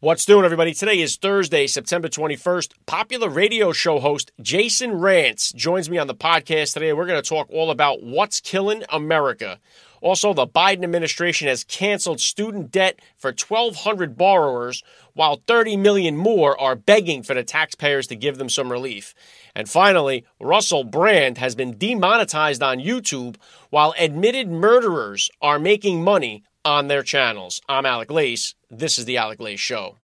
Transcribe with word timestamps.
What's 0.00 0.26
doing, 0.26 0.44
everybody? 0.44 0.74
Today 0.74 1.00
is 1.00 1.16
Thursday, 1.16 1.66
September 1.66 2.08
21st. 2.08 2.72
Popular 2.84 3.30
radio 3.30 3.72
show 3.72 4.00
host 4.00 4.32
Jason 4.42 4.90
Rantz 4.90 5.54
joins 5.54 5.88
me 5.88 5.96
on 5.96 6.08
the 6.08 6.14
podcast 6.14 6.74
today. 6.74 6.92
We're 6.92 7.06
going 7.06 7.22
to 7.22 7.26
talk 7.26 7.48
all 7.48 7.70
about 7.70 8.02
what's 8.02 8.40
killing 8.40 8.82
America. 8.90 9.60
Also, 10.02 10.34
the 10.34 10.48
Biden 10.48 10.82
administration 10.82 11.48
has 11.48 11.64
canceled 11.64 12.20
student 12.20 12.70
debt 12.70 13.00
for 13.16 13.28
1,200 13.28 14.18
borrowers, 14.18 14.82
while 15.14 15.40
30 15.46 15.78
million 15.78 16.16
more 16.16 16.60
are 16.60 16.76
begging 16.76 17.22
for 17.22 17.32
the 17.32 17.44
taxpayers 17.44 18.08
to 18.08 18.16
give 18.16 18.36
them 18.36 18.50
some 18.50 18.70
relief. 18.70 19.14
And 19.54 19.70
finally, 19.70 20.26
Russell 20.38 20.84
Brand 20.84 21.38
has 21.38 21.54
been 21.54 21.78
demonetized 21.78 22.62
on 22.62 22.78
YouTube, 22.78 23.36
while 23.70 23.94
admitted 23.96 24.50
murderers 24.50 25.30
are 25.40 25.58
making 25.58 26.02
money 26.04 26.42
on 26.64 26.88
their 26.88 27.02
channels. 27.02 27.60
I'm 27.68 27.86
Alec 27.86 28.10
Lace. 28.10 28.54
This 28.70 28.98
is 28.98 29.04
The 29.04 29.18
Alec 29.18 29.40
Lace 29.40 29.60
Show. 29.60 29.96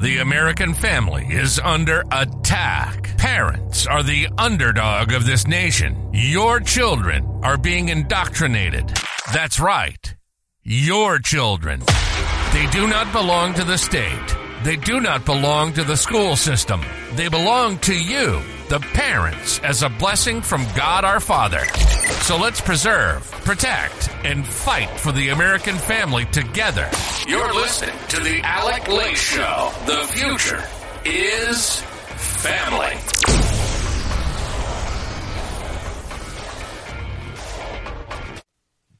The 0.00 0.18
American 0.22 0.72
family 0.72 1.26
is 1.26 1.58
under 1.58 2.04
attack. 2.10 3.16
Parents 3.18 3.86
are 3.86 4.02
the 4.02 4.28
underdog 4.38 5.12
of 5.12 5.26
this 5.26 5.46
nation. 5.46 6.10
Your 6.12 6.60
children 6.60 7.40
are 7.42 7.58
being 7.58 7.88
indoctrinated. 7.88 8.90
That's 9.32 9.60
right. 9.60 10.14
Your 10.62 11.18
children. 11.18 11.80
They 12.52 12.66
do 12.70 12.86
not 12.86 13.12
belong 13.12 13.54
to 13.54 13.64
the 13.64 13.76
state. 13.76 14.39
They 14.62 14.76
do 14.76 15.00
not 15.00 15.24
belong 15.24 15.72
to 15.74 15.84
the 15.84 15.96
school 15.96 16.36
system. 16.36 16.82
They 17.14 17.28
belong 17.28 17.78
to 17.78 17.94
you, 17.94 18.42
the 18.68 18.78
parents, 18.92 19.58
as 19.60 19.82
a 19.82 19.88
blessing 19.88 20.42
from 20.42 20.66
God 20.76 21.02
our 21.02 21.18
Father. 21.18 21.64
So 22.24 22.36
let's 22.36 22.60
preserve, 22.60 23.30
protect, 23.44 24.10
and 24.22 24.46
fight 24.46 24.90
for 25.00 25.12
the 25.12 25.30
American 25.30 25.76
family 25.76 26.26
together. 26.26 26.90
You're 27.26 27.54
listening 27.54 27.96
to 28.08 28.20
the 28.20 28.40
Alec 28.42 28.86
Lace 28.86 29.18
Show. 29.18 29.72
The 29.86 30.06
future 30.12 30.62
is 31.06 31.80
family. 31.80 33.49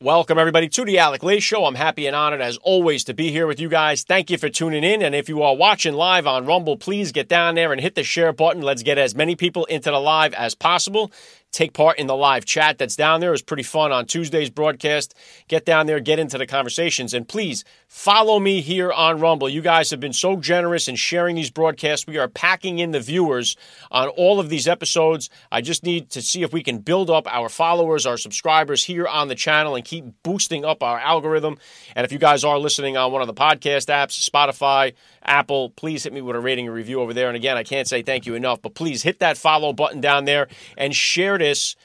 Welcome, 0.03 0.39
everybody, 0.39 0.67
to 0.71 0.87
the 0.87 0.99
Alec 0.99 1.23
Lace 1.23 1.43
Show. 1.43 1.67
I'm 1.67 1.75
happy 1.75 2.07
and 2.07 2.17
honored, 2.17 2.41
as 2.41 2.57
always, 2.63 3.05
to 3.05 3.13
be 3.13 3.31
here 3.31 3.47
with 3.47 3.61
you 3.61 3.69
guys. 3.69 4.03
Thank 4.03 4.31
you 4.31 4.39
for 4.39 4.49
tuning 4.49 4.83
in. 4.83 5.03
And 5.03 5.15
if 5.15 5.29
you 5.29 5.43
are 5.43 5.55
watching 5.55 5.93
live 5.93 6.27
on 6.27 6.47
Rumble, 6.47 6.79
please 6.79 7.13
get 7.13 7.29
down 7.29 7.55
there 7.55 7.71
and 7.71 7.79
hit 7.79 7.97
the 7.97 8.03
share 8.03 8.33
button. 8.33 8.63
Let's 8.63 8.83
get 8.83 8.97
as 8.97 9.15
many 9.15 9.37
people 9.37 9.67
into 9.67 9.91
the 9.91 9.99
live 9.99 10.33
as 10.33 10.55
possible 10.55 11.13
take 11.53 11.73
part 11.73 11.99
in 11.99 12.07
the 12.07 12.17
live 12.17 12.45
chat 12.45 12.79
that's 12.79 12.97
down 12.97 13.21
there. 13.21 13.31
It 13.31 13.33
was 13.33 13.43
pretty 13.43 13.63
fun 13.63 13.93
on 13.93 14.07
Tuesday's 14.07 14.51
broadcast. 14.51 15.15
Get 15.49 15.65
down 15.65 15.87
there, 15.87 16.01
get 16.01 16.19
into 16.19 16.39
the 16.39 16.47
conversations, 16.47 17.13
and 17.13 17.27
please 17.27 17.65
follow 17.89 18.39
me 18.39 18.61
here 18.61 18.93
on 18.93 19.19
Rumble. 19.19 19.49
You 19.49 19.61
guys 19.61 19.91
have 19.91 19.99
been 19.99 20.13
so 20.13 20.37
generous 20.37 20.87
in 20.87 20.97
sharing 20.97 21.37
these 21.37 21.51
broadcasts. 21.51 22.07
We 22.07 22.19
are 22.19 22.29
packing 22.29 22.79
in 22.79 22.93
the 22.93 23.01
viewers 23.01 23.57
on 23.91 24.09
all 24.09 24.39
of 24.39 24.49
these 24.49 24.69
episodes. 24.69 25.29
I 25.51 25.61
just 25.61 25.83
need 25.83 26.11
to 26.11 26.23
see 26.23 26.43
if 26.43 26.53
we 26.53 26.63
can 26.63 26.79
build 26.79 27.11
up 27.11 27.27
our 27.27 27.49
followers, 27.49 28.07
our 28.07 28.17
subscribers 28.17 28.85
here 28.85 29.07
on 29.07 29.29
the 29.29 29.35
channel, 29.35 29.75
and 29.75 29.85
keep 29.85 30.05
boosting 30.23 30.65
up 30.65 30.83
our 30.83 31.01
algorithm. 31.01 31.59
And 31.97 32.05
if 32.05 32.13
you 32.13 32.19
guys 32.19 32.45
are 32.45 32.59
listening 32.59 32.97
on 32.97 33.11
one 33.11 33.23
of 33.23 33.27
the 33.27 33.35
podcast 33.35 33.89
apps, 33.89 34.29
Spotify, 34.29 34.95
Apple, 35.31 35.71
please 35.71 36.03
hit 36.03 36.13
me 36.13 36.21
with 36.21 36.35
a 36.35 36.41
rating 36.41 36.67
and 36.67 36.75
review 36.75 37.01
over 37.01 37.15
there. 37.15 37.29
And 37.29 37.37
again, 37.37 37.57
I 37.57 37.63
can't 37.63 37.87
say 37.87 38.03
thank 38.03 38.27
you 38.27 38.35
enough, 38.35 38.61
but 38.61 38.75
please 38.75 39.05
hit 39.05 39.21
that 39.21 39.39
follow 39.39 39.73
button 39.73 40.01
down 40.01 40.25
there 40.25 40.49
and 40.77 40.93
share 40.93 41.39
this 41.39 41.77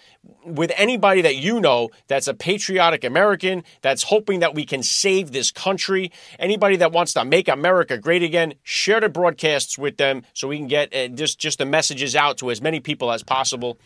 with 0.44 0.72
anybody 0.76 1.22
that 1.22 1.36
you 1.36 1.62
know 1.62 1.92
that's 2.08 2.28
a 2.28 2.34
patriotic 2.34 3.04
American, 3.04 3.64
that's 3.84 4.02
hoping 4.02 4.40
that 4.40 4.56
we 4.56 4.66
can 4.66 4.82
save 4.82 5.32
this 5.32 5.52
country, 5.52 6.12
anybody 6.40 6.76
that 6.78 6.92
wants 6.92 7.14
to 7.14 7.24
make 7.24 7.48
America 7.48 8.00
great 8.00 8.24
again, 8.24 8.56
share 8.64 9.00
the 9.00 9.10
broadcasts 9.10 9.78
with 9.78 9.98
them 9.98 10.24
so 10.34 10.48
we 10.48 10.58
can 10.58 10.68
get 10.68 10.92
uh, 10.96 11.08
just, 11.10 11.38
just 11.38 11.60
the 11.60 11.66
messages 11.66 12.16
out 12.16 12.40
to 12.40 12.50
as 12.50 12.64
many 12.64 12.80
people 12.80 13.12
as 13.12 13.22
possible. 13.22 13.78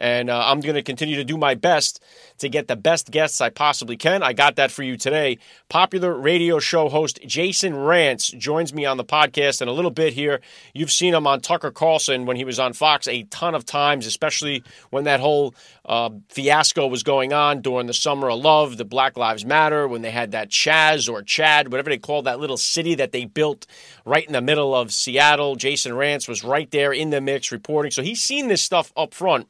And 0.00 0.30
uh, 0.30 0.42
I'm 0.46 0.60
going 0.60 0.76
to 0.76 0.82
continue 0.82 1.16
to 1.16 1.24
do 1.24 1.36
my 1.36 1.54
best 1.54 2.02
to 2.38 2.48
get 2.48 2.68
the 2.68 2.76
best 2.76 3.10
guests 3.10 3.40
I 3.40 3.50
possibly 3.50 3.98
can. 3.98 4.22
I 4.22 4.32
got 4.32 4.56
that 4.56 4.70
for 4.70 4.82
you 4.82 4.96
today. 4.96 5.38
Popular 5.68 6.14
radio 6.14 6.58
show 6.58 6.88
host 6.88 7.20
Jason 7.26 7.74
Rantz 7.74 8.36
joins 8.36 8.72
me 8.72 8.86
on 8.86 8.96
the 8.96 9.04
podcast 9.04 9.60
in 9.60 9.68
a 9.68 9.72
little 9.72 9.90
bit 9.90 10.14
here. 10.14 10.40
You've 10.72 10.90
seen 10.90 11.12
him 11.12 11.26
on 11.26 11.42
Tucker 11.42 11.70
Carlson 11.70 12.24
when 12.24 12.36
he 12.36 12.44
was 12.44 12.58
on 12.58 12.72
Fox 12.72 13.06
a 13.06 13.24
ton 13.24 13.54
of 13.54 13.66
times, 13.66 14.06
especially 14.06 14.64
when 14.88 15.04
that 15.04 15.20
whole 15.20 15.54
uh, 15.84 16.08
fiasco 16.30 16.86
was 16.86 17.02
going 17.02 17.34
on 17.34 17.60
during 17.60 17.86
the 17.86 17.92
Summer 17.92 18.30
of 18.30 18.40
Love, 18.40 18.78
the 18.78 18.84
Black 18.86 19.18
Lives 19.18 19.44
Matter, 19.44 19.86
when 19.86 20.00
they 20.00 20.10
had 20.10 20.32
that 20.32 20.48
Chaz 20.48 21.12
or 21.12 21.22
Chad, 21.22 21.70
whatever 21.70 21.90
they 21.90 21.98
called 21.98 22.24
that 22.24 22.40
little 22.40 22.56
city 22.56 22.94
that 22.94 23.12
they 23.12 23.26
built 23.26 23.66
right 24.06 24.26
in 24.26 24.32
the 24.32 24.40
middle 24.40 24.74
of 24.74 24.92
Seattle. 24.92 25.56
Jason 25.56 25.92
Rantz 25.92 26.26
was 26.26 26.42
right 26.42 26.70
there 26.70 26.92
in 26.92 27.10
the 27.10 27.20
mix 27.20 27.52
reporting. 27.52 27.90
So 27.90 28.02
he's 28.02 28.22
seen 28.22 28.48
this 28.48 28.62
stuff 28.62 28.92
up 28.96 29.12
front. 29.12 29.46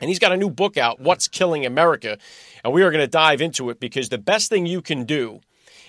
And 0.00 0.08
he's 0.08 0.18
got 0.18 0.32
a 0.32 0.36
new 0.36 0.50
book 0.50 0.76
out, 0.76 1.00
What's 1.00 1.28
Killing 1.28 1.66
America. 1.66 2.18
And 2.64 2.72
we 2.72 2.82
are 2.82 2.90
going 2.90 3.04
to 3.04 3.08
dive 3.08 3.40
into 3.40 3.70
it 3.70 3.78
because 3.78 4.08
the 4.08 4.18
best 4.18 4.48
thing 4.48 4.66
you 4.66 4.80
can 4.80 5.04
do 5.04 5.40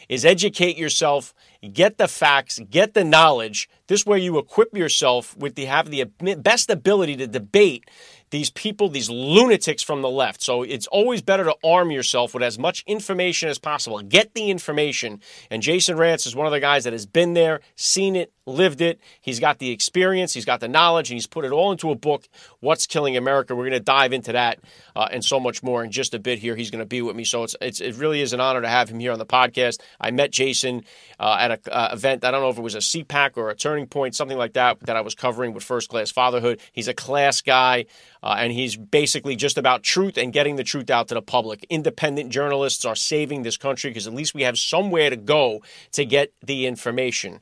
is 0.10 0.26
educate 0.26 0.78
yourself, 0.78 1.34
get 1.72 1.98
the 1.98 2.08
facts, 2.08 2.60
get 2.70 2.94
the 2.94 3.04
knowledge. 3.04 3.70
This 3.88 4.06
way 4.06 4.20
you 4.20 4.38
equip 4.38 4.76
yourself 4.76 5.36
with 5.38 5.56
the 5.56 5.66
have 5.66 5.90
the 5.90 6.04
best 6.04 6.70
ability 6.70 7.16
to 7.18 7.28
debate 7.28 7.90
these 8.30 8.50
people, 8.50 8.90
these 8.90 9.12
lunatics 9.12 9.84
from 9.84 10.02
the 10.02 10.10
left. 10.10 10.42
So 10.42 10.64
it's 10.64 10.88
always 10.88 11.22
better 11.22 11.44
to 11.44 11.56
arm 11.64 11.92
yourself 11.92 12.34
with 12.34 12.42
as 12.42 12.58
much 12.58 12.84
information 12.88 13.48
as 13.48 13.60
possible. 13.60 14.02
Get 14.02 14.34
the 14.34 14.50
information. 14.50 15.22
And 15.52 15.62
Jason 15.62 15.98
Rantz 15.98 16.26
is 16.26 16.36
one 16.36 16.48
of 16.48 16.52
the 16.52 16.60
guys 16.60 16.84
that 16.86 16.94
has 16.94 17.06
been 17.06 17.36
there, 17.36 17.62
seen 17.76 18.16
it, 18.16 18.34
lived 18.46 18.82
it. 18.82 19.00
He's 19.22 19.40
got 19.40 19.60
the 19.60 19.72
experience, 19.72 20.34
he's 20.34 20.46
got 20.46 20.60
the 20.60 20.68
knowledge, 20.68 21.10
and 21.10 21.16
he's 21.16 21.28
put 21.28 21.46
it 21.46 21.52
all 21.52 21.72
into 21.72 21.92
a 21.92 21.96
book, 21.96 22.28
What's 22.60 22.86
Killing 22.86 23.18
America. 23.18 23.56
We're 23.56 23.64
going 23.64 23.74
to 23.74 23.80
dive 23.80 24.14
into 24.14 24.34
that 24.34 24.60
uh, 24.96 25.08
and 25.12 25.24
so 25.24 25.40
much 25.40 25.64
more 25.64 25.84
in 25.84 25.92
just 25.92 26.14
a 26.14 26.20
bit 26.20 26.40
here. 26.40 26.56
He's 26.56 26.72
going 26.72 26.80
to 26.80 26.86
be 26.86 27.02
with 27.02 27.16
me. 27.16 27.24
So 27.24 27.44
it's, 27.44 27.56
it's, 27.62 27.82
it 27.82 27.96
really 27.98 28.22
is 28.22 28.34
an 28.34 28.40
honor 28.40 28.62
to 28.62 28.68
have 28.68 28.90
him 28.90 29.00
here 29.00 29.12
on 29.12 29.20
the 29.20 29.26
podcast. 29.26 29.80
I 30.00 30.12
met 30.12 30.32
Jason 30.32 30.84
uh, 31.20 31.38
at 31.40 31.52
an 31.52 31.60
uh, 31.72 31.90
event. 31.94 32.24
I 32.24 32.32
don't 32.32 32.42
know 32.42 32.50
if 32.50 32.58
it 32.58 32.62
was 32.62 32.76
a 32.76 32.80
CPAC 32.80 33.38
or 33.38 33.50
a 33.50 33.56
turning 33.56 33.88
point, 33.88 34.16
something 34.16 34.38
like 34.38 34.54
that, 34.54 34.80
that 34.82 34.96
I 34.96 35.02
was 35.02 35.16
covering 35.16 35.54
with 35.54 35.64
First 35.64 35.90
Class 35.90 36.12
Fatherhood. 36.12 36.60
He's 36.72 36.88
a 36.88 36.94
class 36.94 37.42
guy. 37.42 37.86
Uh, 38.24 38.36
and 38.40 38.54
he's 38.54 38.78
basically 38.78 39.36
just 39.36 39.58
about 39.58 39.84
truth 39.84 40.18
and 40.18 40.32
getting 40.32 40.56
the 40.56 40.64
truth 40.64 40.90
out 40.90 41.10
to 41.10 41.14
the 41.14 41.22
public. 41.22 41.66
Independent 41.70 42.32
journalists 42.32 42.86
are 42.86 42.96
saving 42.96 43.44
this 43.44 43.58
country 43.58 43.90
because 43.90 44.08
at 44.08 44.14
least 44.14 44.34
we 44.34 44.44
have 44.44 44.58
somewhere 44.58 45.10
to 45.10 45.18
go 45.18 45.62
to 45.92 46.06
get 46.06 46.32
the 46.42 46.66
information. 46.66 47.42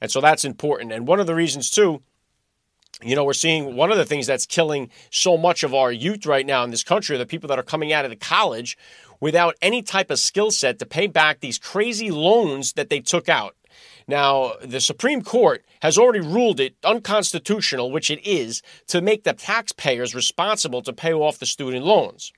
And 0.00 0.10
so 0.10 0.20
that's 0.20 0.44
important. 0.44 0.92
And 0.92 1.06
one 1.06 1.20
of 1.20 1.26
the 1.26 1.34
reasons, 1.34 1.70
too, 1.70 2.02
you 3.02 3.14
know, 3.14 3.24
we're 3.24 3.32
seeing 3.32 3.76
one 3.76 3.92
of 3.92 3.98
the 3.98 4.04
things 4.04 4.26
that's 4.26 4.46
killing 4.46 4.90
so 5.10 5.36
much 5.36 5.62
of 5.62 5.74
our 5.74 5.92
youth 5.92 6.26
right 6.26 6.46
now 6.46 6.64
in 6.64 6.70
this 6.70 6.82
country 6.82 7.14
are 7.14 7.18
the 7.18 7.26
people 7.26 7.48
that 7.48 7.58
are 7.58 7.64
coming 7.64 7.92
out 7.92 8.04
of 8.04 8.10
the 8.10 8.16
college 8.16 8.76
without 9.20 9.56
any 9.62 9.82
type 9.82 10.10
of 10.10 10.18
skill 10.18 10.50
set 10.50 10.78
to 10.78 10.86
pay 10.86 11.06
back 11.06 11.40
these 11.40 11.58
crazy 11.58 12.10
loans 12.10 12.72
that 12.74 12.90
they 12.90 13.00
took 13.00 13.28
out. 13.28 13.54
Now, 14.06 14.54
the 14.62 14.80
Supreme 14.80 15.22
Court 15.22 15.64
has 15.82 15.98
already 15.98 16.20
ruled 16.20 16.60
it 16.60 16.76
unconstitutional, 16.82 17.92
which 17.92 18.10
it 18.10 18.26
is, 18.26 18.62
to 18.86 19.02
make 19.02 19.24
the 19.24 19.34
taxpayers 19.34 20.14
responsible 20.14 20.82
to 20.82 20.92
pay 20.92 21.12
off 21.12 21.38
the 21.38 21.46
student 21.46 21.84
loans. 21.84 22.32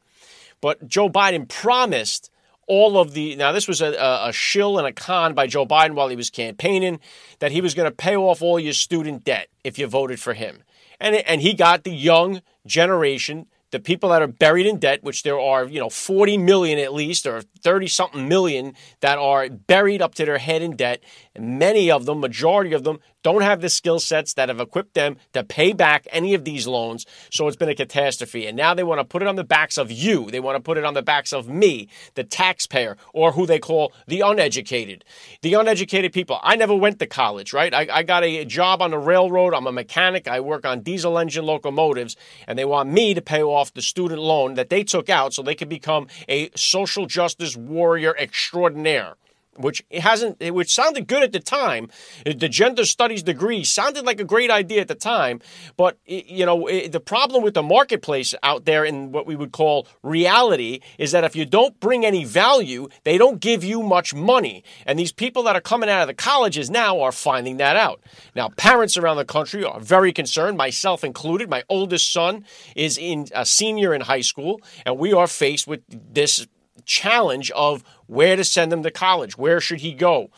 But 0.60 0.88
Joe 0.88 1.08
Biden 1.08 1.48
promised 1.48 2.30
all 2.70 2.98
of 2.98 3.14
the 3.14 3.34
now 3.34 3.50
this 3.50 3.66
was 3.66 3.80
a, 3.80 3.92
a, 3.98 4.32
shill 4.32 4.78
and 4.78 4.86
a 4.86 4.92
con 4.92 5.34
by 5.34 5.48
Joe 5.48 5.66
Biden 5.66 5.94
while 5.94 6.08
he 6.08 6.14
was 6.14 6.30
campaigning 6.30 7.00
that 7.40 7.50
he 7.50 7.60
was 7.60 7.74
going 7.74 7.90
to 7.90 7.94
pay 7.94 8.14
off 8.14 8.42
all 8.42 8.60
your 8.60 8.72
student 8.72 9.24
debt 9.24 9.48
if 9.64 9.76
you 9.76 9.88
voted 9.88 10.20
for 10.20 10.34
him. 10.34 10.62
And, 11.00 11.16
and 11.16 11.40
he 11.40 11.52
got 11.52 11.82
the 11.82 11.90
young 11.90 12.42
generation 12.64 13.46
the 13.70 13.80
people 13.80 14.10
that 14.10 14.22
are 14.22 14.26
buried 14.26 14.66
in 14.66 14.78
debt, 14.78 15.02
which 15.02 15.22
there 15.22 15.38
are, 15.38 15.64
you 15.64 15.78
know, 15.78 15.90
40 15.90 16.38
million 16.38 16.78
at 16.78 16.92
least, 16.92 17.26
or 17.26 17.42
30 17.62 17.86
something 17.86 18.28
million 18.28 18.74
that 19.00 19.18
are 19.18 19.48
buried 19.48 20.02
up 20.02 20.14
to 20.16 20.24
their 20.24 20.38
head 20.38 20.62
in 20.62 20.76
debt. 20.76 21.00
And 21.34 21.58
many 21.58 21.90
of 21.90 22.04
them, 22.04 22.20
majority 22.20 22.72
of 22.72 22.84
them, 22.84 22.98
don't 23.22 23.42
have 23.42 23.60
the 23.60 23.68
skill 23.68 24.00
sets 24.00 24.34
that 24.34 24.48
have 24.48 24.60
equipped 24.60 24.94
them 24.94 25.16
to 25.32 25.44
pay 25.44 25.72
back 25.72 26.06
any 26.10 26.34
of 26.34 26.44
these 26.44 26.66
loans. 26.66 27.06
So 27.30 27.46
it's 27.46 27.56
been 27.56 27.68
a 27.68 27.74
catastrophe. 27.74 28.46
And 28.46 28.56
now 28.56 28.74
they 28.74 28.84
want 28.84 29.00
to 29.00 29.04
put 29.04 29.22
it 29.22 29.28
on 29.28 29.36
the 29.36 29.44
backs 29.44 29.78
of 29.78 29.90
you. 29.90 30.30
They 30.30 30.40
want 30.40 30.56
to 30.56 30.62
put 30.62 30.78
it 30.78 30.84
on 30.84 30.94
the 30.94 31.02
backs 31.02 31.32
of 31.32 31.48
me, 31.48 31.88
the 32.14 32.24
taxpayer, 32.24 32.96
or 33.12 33.32
who 33.32 33.46
they 33.46 33.58
call 33.58 33.92
the 34.06 34.20
uneducated. 34.20 35.04
The 35.42 35.54
uneducated 35.54 36.12
people. 36.12 36.38
I 36.42 36.56
never 36.56 36.74
went 36.74 36.98
to 37.00 37.06
college, 37.06 37.52
right? 37.52 37.72
I, 37.74 37.86
I 37.92 38.02
got 38.02 38.24
a 38.24 38.44
job 38.44 38.82
on 38.82 38.90
the 38.90 38.98
railroad. 38.98 39.54
I'm 39.54 39.66
a 39.66 39.72
mechanic. 39.72 40.28
I 40.28 40.40
work 40.40 40.66
on 40.66 40.80
diesel 40.80 41.18
engine 41.18 41.44
locomotives. 41.44 42.16
And 42.46 42.58
they 42.58 42.64
want 42.64 42.90
me 42.90 43.14
to 43.14 43.22
pay 43.22 43.42
off 43.42 43.74
the 43.74 43.82
student 43.82 44.20
loan 44.20 44.54
that 44.54 44.70
they 44.70 44.84
took 44.84 45.08
out 45.08 45.34
so 45.34 45.42
they 45.42 45.54
could 45.54 45.68
become 45.68 46.08
a 46.28 46.50
social 46.56 47.06
justice 47.06 47.56
warrior 47.56 48.14
extraordinaire 48.18 49.16
which 49.60 49.82
hasn't, 49.92 50.40
which 50.52 50.72
sounded 50.72 51.06
good 51.06 51.22
at 51.22 51.32
the 51.32 51.40
time. 51.40 51.88
The 52.24 52.48
gender 52.48 52.84
studies 52.84 53.22
degree 53.22 53.64
sounded 53.64 54.04
like 54.04 54.20
a 54.20 54.24
great 54.24 54.50
idea 54.50 54.80
at 54.80 54.88
the 54.88 54.94
time, 54.94 55.40
but 55.76 55.98
you 56.06 56.46
know 56.46 56.68
the 56.88 57.00
problem 57.00 57.42
with 57.42 57.54
the 57.54 57.62
marketplace 57.62 58.34
out 58.42 58.64
there 58.64 58.84
in 58.84 59.12
what 59.12 59.26
we 59.26 59.36
would 59.36 59.52
call 59.52 59.86
reality 60.02 60.80
is 60.98 61.12
that 61.12 61.24
if 61.24 61.36
you 61.36 61.44
don't 61.44 61.78
bring 61.80 62.04
any 62.04 62.24
value, 62.24 62.88
they 63.04 63.18
don't 63.18 63.40
give 63.40 63.64
you 63.64 63.82
much 63.82 64.14
money, 64.14 64.64
and 64.86 64.98
these 64.98 65.12
people 65.12 65.42
that 65.44 65.56
are 65.56 65.60
coming 65.60 65.88
out 65.88 66.02
of 66.02 66.08
the 66.08 66.14
colleges 66.14 66.70
now 66.70 67.00
are 67.00 67.12
finding 67.12 67.58
that 67.58 67.76
out. 67.76 68.00
Now, 68.34 68.48
parents 68.56 68.96
around 68.96 69.16
the 69.16 69.24
country 69.24 69.64
are 69.64 69.80
very 69.80 70.12
concerned, 70.12 70.56
myself 70.56 71.04
included. 71.04 71.48
My 71.50 71.62
oldest 71.68 72.12
son 72.12 72.44
is 72.76 72.98
in 72.98 73.26
a 73.34 73.44
senior 73.44 73.94
in 73.94 74.02
high 74.02 74.20
school, 74.20 74.60
and 74.84 74.98
we 74.98 75.12
are 75.12 75.26
faced 75.26 75.66
with 75.66 75.82
this 75.88 76.46
challenge 76.90 77.52
of 77.52 77.84
where 78.08 78.34
to 78.34 78.42
send 78.42 78.72
him 78.72 78.82
to 78.82 78.90
college, 78.90 79.38
where 79.38 79.60
should 79.60 79.80
he 79.80 79.92
go. 79.92 80.28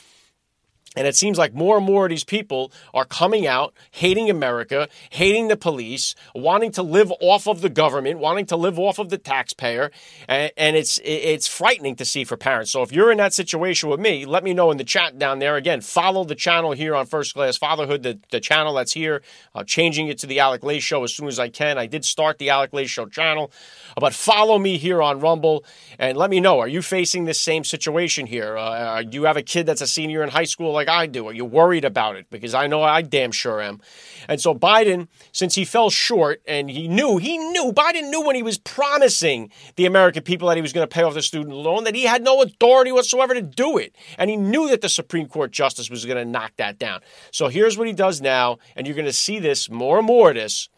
And 0.94 1.06
it 1.06 1.16
seems 1.16 1.38
like 1.38 1.54
more 1.54 1.78
and 1.78 1.86
more 1.86 2.04
of 2.04 2.10
these 2.10 2.24
people 2.24 2.70
are 2.92 3.04
coming 3.04 3.46
out, 3.46 3.72
hating 3.90 4.28
America, 4.28 4.88
hating 5.10 5.48
the 5.48 5.56
police, 5.56 6.14
wanting 6.34 6.70
to 6.72 6.82
live 6.82 7.10
off 7.20 7.46
of 7.46 7.62
the 7.62 7.70
government, 7.70 8.18
wanting 8.18 8.46
to 8.46 8.56
live 8.56 8.78
off 8.78 8.98
of 8.98 9.08
the 9.08 9.18
taxpayer, 9.18 9.90
and, 10.28 10.52
it's 10.72 10.98
it's 11.04 11.46
frightening 11.46 11.96
to 11.96 12.04
see 12.04 12.24
for 12.24 12.36
parents. 12.36 12.70
So 12.70 12.82
if 12.82 12.92
you're 12.92 13.12
in 13.12 13.18
that 13.18 13.34
situation 13.34 13.90
with 13.90 14.00
me, 14.00 14.24
let 14.24 14.42
me 14.42 14.54
know 14.54 14.70
in 14.70 14.78
the 14.78 14.84
chat 14.84 15.18
down 15.18 15.38
there. 15.38 15.56
Again, 15.56 15.82
follow 15.82 16.24
the 16.24 16.34
channel 16.34 16.72
here 16.72 16.94
on 16.94 17.04
First 17.06 17.34
Class 17.34 17.58
Fatherhood, 17.58 18.02
the, 18.02 18.18
the 18.30 18.40
channel 18.40 18.74
that's 18.74 18.92
here, 18.92 19.22
uh, 19.54 19.64
changing 19.64 20.08
it 20.08 20.18
to 20.18 20.26
the 20.26 20.40
Alec 20.40 20.62
Lace 20.62 20.82
Show 20.82 21.04
as 21.04 21.14
soon 21.14 21.28
as 21.28 21.38
I 21.38 21.48
can. 21.50 21.76
I 21.76 21.86
did 21.86 22.04
start 22.04 22.38
the 22.38 22.50
Alec 22.50 22.72
Lace 22.72 22.90
Show 22.90 23.06
channel, 23.06 23.52
but 23.96 24.14
follow 24.14 24.58
me 24.58 24.78
here 24.78 25.02
on 25.02 25.20
Rumble 25.20 25.64
and 25.98 26.16
let 26.16 26.30
me 26.30 26.40
know. 26.40 26.58
Are 26.58 26.68
you 26.68 26.80
facing 26.80 27.26
this 27.26 27.40
same 27.40 27.64
situation 27.64 28.26
here? 28.26 28.56
Uh, 28.56 29.02
do 29.02 29.16
you 29.16 29.24
have 29.24 29.36
a 29.36 29.42
kid 29.42 29.66
that's 29.66 29.82
a 29.82 29.86
senior 29.86 30.22
in 30.22 30.30
high 30.30 30.44
school? 30.44 30.81
I 30.88 31.06
do? 31.06 31.28
Are 31.28 31.32
you 31.32 31.44
worried 31.44 31.84
about 31.84 32.16
it? 32.16 32.26
Because 32.30 32.54
I 32.54 32.66
know 32.66 32.82
I 32.82 33.02
damn 33.02 33.32
sure 33.32 33.60
am. 33.60 33.80
And 34.28 34.40
so 34.40 34.54
Biden, 34.54 35.08
since 35.32 35.54
he 35.54 35.64
fell 35.64 35.90
short 35.90 36.42
and 36.46 36.70
he 36.70 36.88
knew, 36.88 37.18
he 37.18 37.38
knew, 37.38 37.72
Biden 37.72 38.10
knew 38.10 38.24
when 38.24 38.36
he 38.36 38.42
was 38.42 38.58
promising 38.58 39.50
the 39.76 39.86
American 39.86 40.22
people 40.22 40.48
that 40.48 40.56
he 40.56 40.62
was 40.62 40.72
going 40.72 40.86
to 40.86 40.92
pay 40.92 41.02
off 41.02 41.14
the 41.14 41.22
student 41.22 41.54
loan 41.54 41.84
that 41.84 41.94
he 41.94 42.04
had 42.04 42.22
no 42.22 42.42
authority 42.42 42.92
whatsoever 42.92 43.34
to 43.34 43.42
do 43.42 43.78
it. 43.78 43.94
And 44.18 44.30
he 44.30 44.36
knew 44.36 44.68
that 44.70 44.80
the 44.80 44.88
Supreme 44.88 45.28
Court 45.28 45.50
justice 45.50 45.90
was 45.90 46.04
going 46.04 46.18
to 46.18 46.24
knock 46.24 46.52
that 46.56 46.78
down. 46.78 47.00
So 47.30 47.48
here's 47.48 47.76
what 47.76 47.86
he 47.86 47.92
does 47.92 48.20
now, 48.20 48.58
and 48.76 48.86
you're 48.86 48.96
going 48.96 49.06
to 49.06 49.12
see 49.12 49.38
this 49.38 49.70
more 49.70 49.98
and 49.98 50.06
more 50.06 50.30
of 50.30 50.36
this 50.36 50.68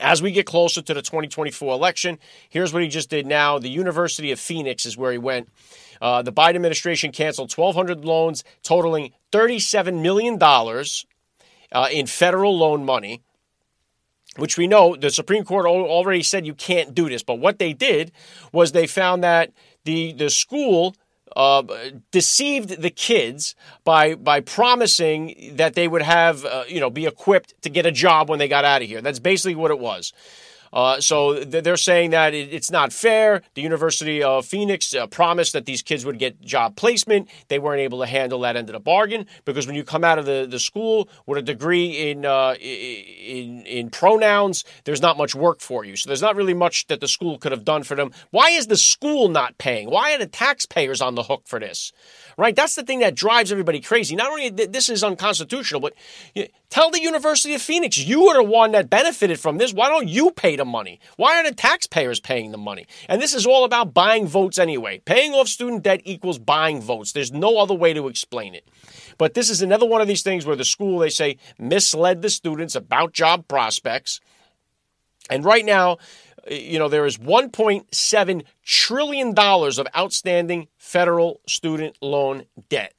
as 0.00 0.22
we 0.22 0.32
get 0.32 0.46
closer 0.46 0.80
to 0.80 0.94
the 0.94 1.02
2024 1.02 1.74
election, 1.74 2.18
here's 2.48 2.72
what 2.72 2.82
he 2.82 2.88
just 2.88 3.10
did 3.10 3.26
now. 3.26 3.58
The 3.58 3.68
University 3.68 4.32
of 4.32 4.40
Phoenix 4.40 4.86
is 4.86 4.96
where 4.96 5.12
he 5.12 5.18
went. 5.18 5.48
Uh, 6.02 6.20
the 6.20 6.32
Biden 6.32 6.56
administration 6.56 7.12
canceled 7.12 7.52
1,200 7.52 8.04
loans 8.04 8.42
totaling 8.64 9.12
$37 9.30 10.02
million 10.02 10.36
uh, 10.42 11.88
in 11.92 12.06
federal 12.06 12.58
loan 12.58 12.84
money, 12.84 13.22
which 14.36 14.58
we 14.58 14.66
know 14.66 14.96
the 14.96 15.10
Supreme 15.10 15.44
Court 15.44 15.64
already 15.64 16.24
said 16.24 16.44
you 16.44 16.54
can't 16.54 16.92
do 16.92 17.08
this. 17.08 17.22
But 17.22 17.38
what 17.38 17.60
they 17.60 17.72
did 17.72 18.10
was 18.50 18.72
they 18.72 18.88
found 18.88 19.22
that 19.22 19.52
the, 19.84 20.12
the 20.12 20.28
school 20.28 20.96
uh, 21.36 21.62
deceived 22.10 22.82
the 22.82 22.90
kids 22.90 23.54
by 23.84 24.14
by 24.14 24.40
promising 24.40 25.52
that 25.56 25.74
they 25.74 25.88
would 25.88 26.02
have 26.02 26.44
uh, 26.44 26.64
you 26.68 26.78
know 26.78 26.90
be 26.90 27.06
equipped 27.06 27.54
to 27.62 27.70
get 27.70 27.86
a 27.86 27.92
job 27.92 28.28
when 28.28 28.38
they 28.38 28.48
got 28.48 28.66
out 28.66 28.82
of 28.82 28.88
here. 28.88 29.00
That's 29.00 29.18
basically 29.18 29.54
what 29.54 29.70
it 29.70 29.78
was. 29.78 30.12
Uh, 30.72 31.00
so 31.00 31.44
they're 31.44 31.76
saying 31.76 32.10
that 32.10 32.34
it's 32.34 32.70
not 32.70 32.92
fair. 32.92 33.42
The 33.54 33.62
University 33.62 34.22
of 34.22 34.46
Phoenix 34.46 34.94
uh, 34.94 35.06
promised 35.06 35.52
that 35.52 35.66
these 35.66 35.82
kids 35.82 36.04
would 36.04 36.18
get 36.18 36.40
job 36.40 36.76
placement. 36.76 37.28
They 37.48 37.58
weren't 37.58 37.80
able 37.80 38.00
to 38.00 38.06
handle 38.06 38.40
that 38.40 38.56
end 38.56 38.68
of 38.68 38.72
the 38.72 38.80
bargain 38.80 39.26
because 39.44 39.66
when 39.66 39.76
you 39.76 39.84
come 39.84 40.04
out 40.04 40.18
of 40.18 40.24
the, 40.24 40.46
the 40.48 40.58
school 40.58 41.08
with 41.26 41.38
a 41.38 41.42
degree 41.42 42.10
in, 42.10 42.24
uh, 42.24 42.54
in, 42.60 43.66
in 43.66 43.90
pronouns, 43.90 44.64
there's 44.84 45.02
not 45.02 45.18
much 45.18 45.34
work 45.34 45.60
for 45.60 45.84
you. 45.84 45.96
So 45.96 46.08
there's 46.08 46.22
not 46.22 46.36
really 46.36 46.54
much 46.54 46.86
that 46.86 47.00
the 47.00 47.08
school 47.08 47.38
could 47.38 47.52
have 47.52 47.64
done 47.64 47.82
for 47.82 47.94
them. 47.94 48.12
Why 48.30 48.50
is 48.50 48.68
the 48.68 48.76
school 48.76 49.28
not 49.28 49.58
paying? 49.58 49.90
Why 49.90 50.14
are 50.14 50.18
the 50.18 50.26
taxpayers 50.26 51.00
on 51.00 51.14
the 51.14 51.24
hook 51.24 51.42
for 51.44 51.60
this? 51.60 51.92
right? 52.36 52.54
That's 52.54 52.74
the 52.74 52.82
thing 52.82 53.00
that 53.00 53.14
drives 53.14 53.52
everybody 53.52 53.80
crazy. 53.80 54.16
Not 54.16 54.30
only 54.30 54.48
this 54.50 54.88
is 54.88 55.04
unconstitutional, 55.04 55.80
but 55.80 55.94
tell 56.70 56.90
the 56.90 57.00
University 57.00 57.54
of 57.54 57.62
Phoenix 57.62 57.98
you 57.98 58.26
are 58.28 58.42
the 58.42 58.42
one 58.42 58.72
that 58.72 58.90
benefited 58.90 59.38
from 59.40 59.58
this. 59.58 59.72
Why 59.72 59.88
don't 59.88 60.08
you 60.08 60.30
pay 60.30 60.56
the 60.62 60.70
money? 60.70 61.00
Why 61.16 61.38
are 61.38 61.44
the 61.44 61.54
taxpayers 61.54 62.20
paying 62.20 62.52
the 62.52 62.58
money? 62.58 62.86
And 63.08 63.20
this 63.20 63.34
is 63.34 63.46
all 63.46 63.64
about 63.64 63.92
buying 63.92 64.28
votes 64.28 64.58
anyway. 64.58 65.00
Paying 65.04 65.32
off 65.32 65.48
student 65.48 65.82
debt 65.82 66.02
equals 66.04 66.38
buying 66.38 66.80
votes. 66.80 67.10
There's 67.10 67.32
no 67.32 67.58
other 67.58 67.74
way 67.74 67.92
to 67.92 68.06
explain 68.06 68.54
it. 68.54 68.68
But 69.18 69.34
this 69.34 69.50
is 69.50 69.60
another 69.60 69.86
one 69.86 70.00
of 70.00 70.06
these 70.06 70.22
things 70.22 70.46
where 70.46 70.54
the 70.54 70.64
school, 70.64 71.00
they 71.00 71.10
say, 71.10 71.38
misled 71.58 72.22
the 72.22 72.30
students 72.30 72.76
about 72.76 73.12
job 73.12 73.48
prospects. 73.48 74.20
And 75.28 75.44
right 75.44 75.64
now, 75.64 75.98
you 76.48 76.78
know, 76.78 76.88
there 76.88 77.06
is 77.06 77.18
$1.7 77.18 78.44
trillion 78.64 79.34
of 79.36 79.86
outstanding 79.96 80.68
federal 80.78 81.40
student 81.46 81.96
loan 82.00 82.44
debt. 82.68 82.94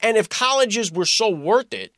And 0.00 0.16
if 0.16 0.30
colleges 0.30 0.90
were 0.90 1.04
so 1.04 1.28
worth 1.28 1.74
it, 1.74 1.92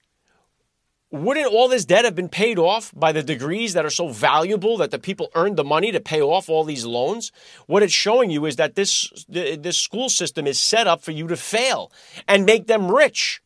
wouldn't 1.12 1.46
all 1.46 1.68
this 1.68 1.84
debt 1.84 2.06
have 2.06 2.14
been 2.14 2.30
paid 2.30 2.58
off 2.58 2.90
by 2.96 3.12
the 3.12 3.22
degrees 3.22 3.74
that 3.74 3.84
are 3.84 3.90
so 3.90 4.08
valuable 4.08 4.78
that 4.78 4.90
the 4.90 4.98
people 4.98 5.30
earned 5.34 5.56
the 5.56 5.64
money 5.64 5.92
to 5.92 6.00
pay 6.00 6.22
off 6.22 6.48
all 6.48 6.64
these 6.64 6.86
loans? 6.86 7.30
What 7.66 7.82
it's 7.82 7.92
showing 7.92 8.30
you 8.30 8.46
is 8.46 8.56
that 8.56 8.74
this 8.74 9.24
this 9.28 9.76
school 9.76 10.08
system 10.08 10.46
is 10.46 10.58
set 10.58 10.86
up 10.86 11.02
for 11.02 11.12
you 11.12 11.28
to 11.28 11.36
fail 11.36 11.92
and 12.26 12.46
make 12.46 12.66
them 12.66 12.90
rich. 12.90 13.42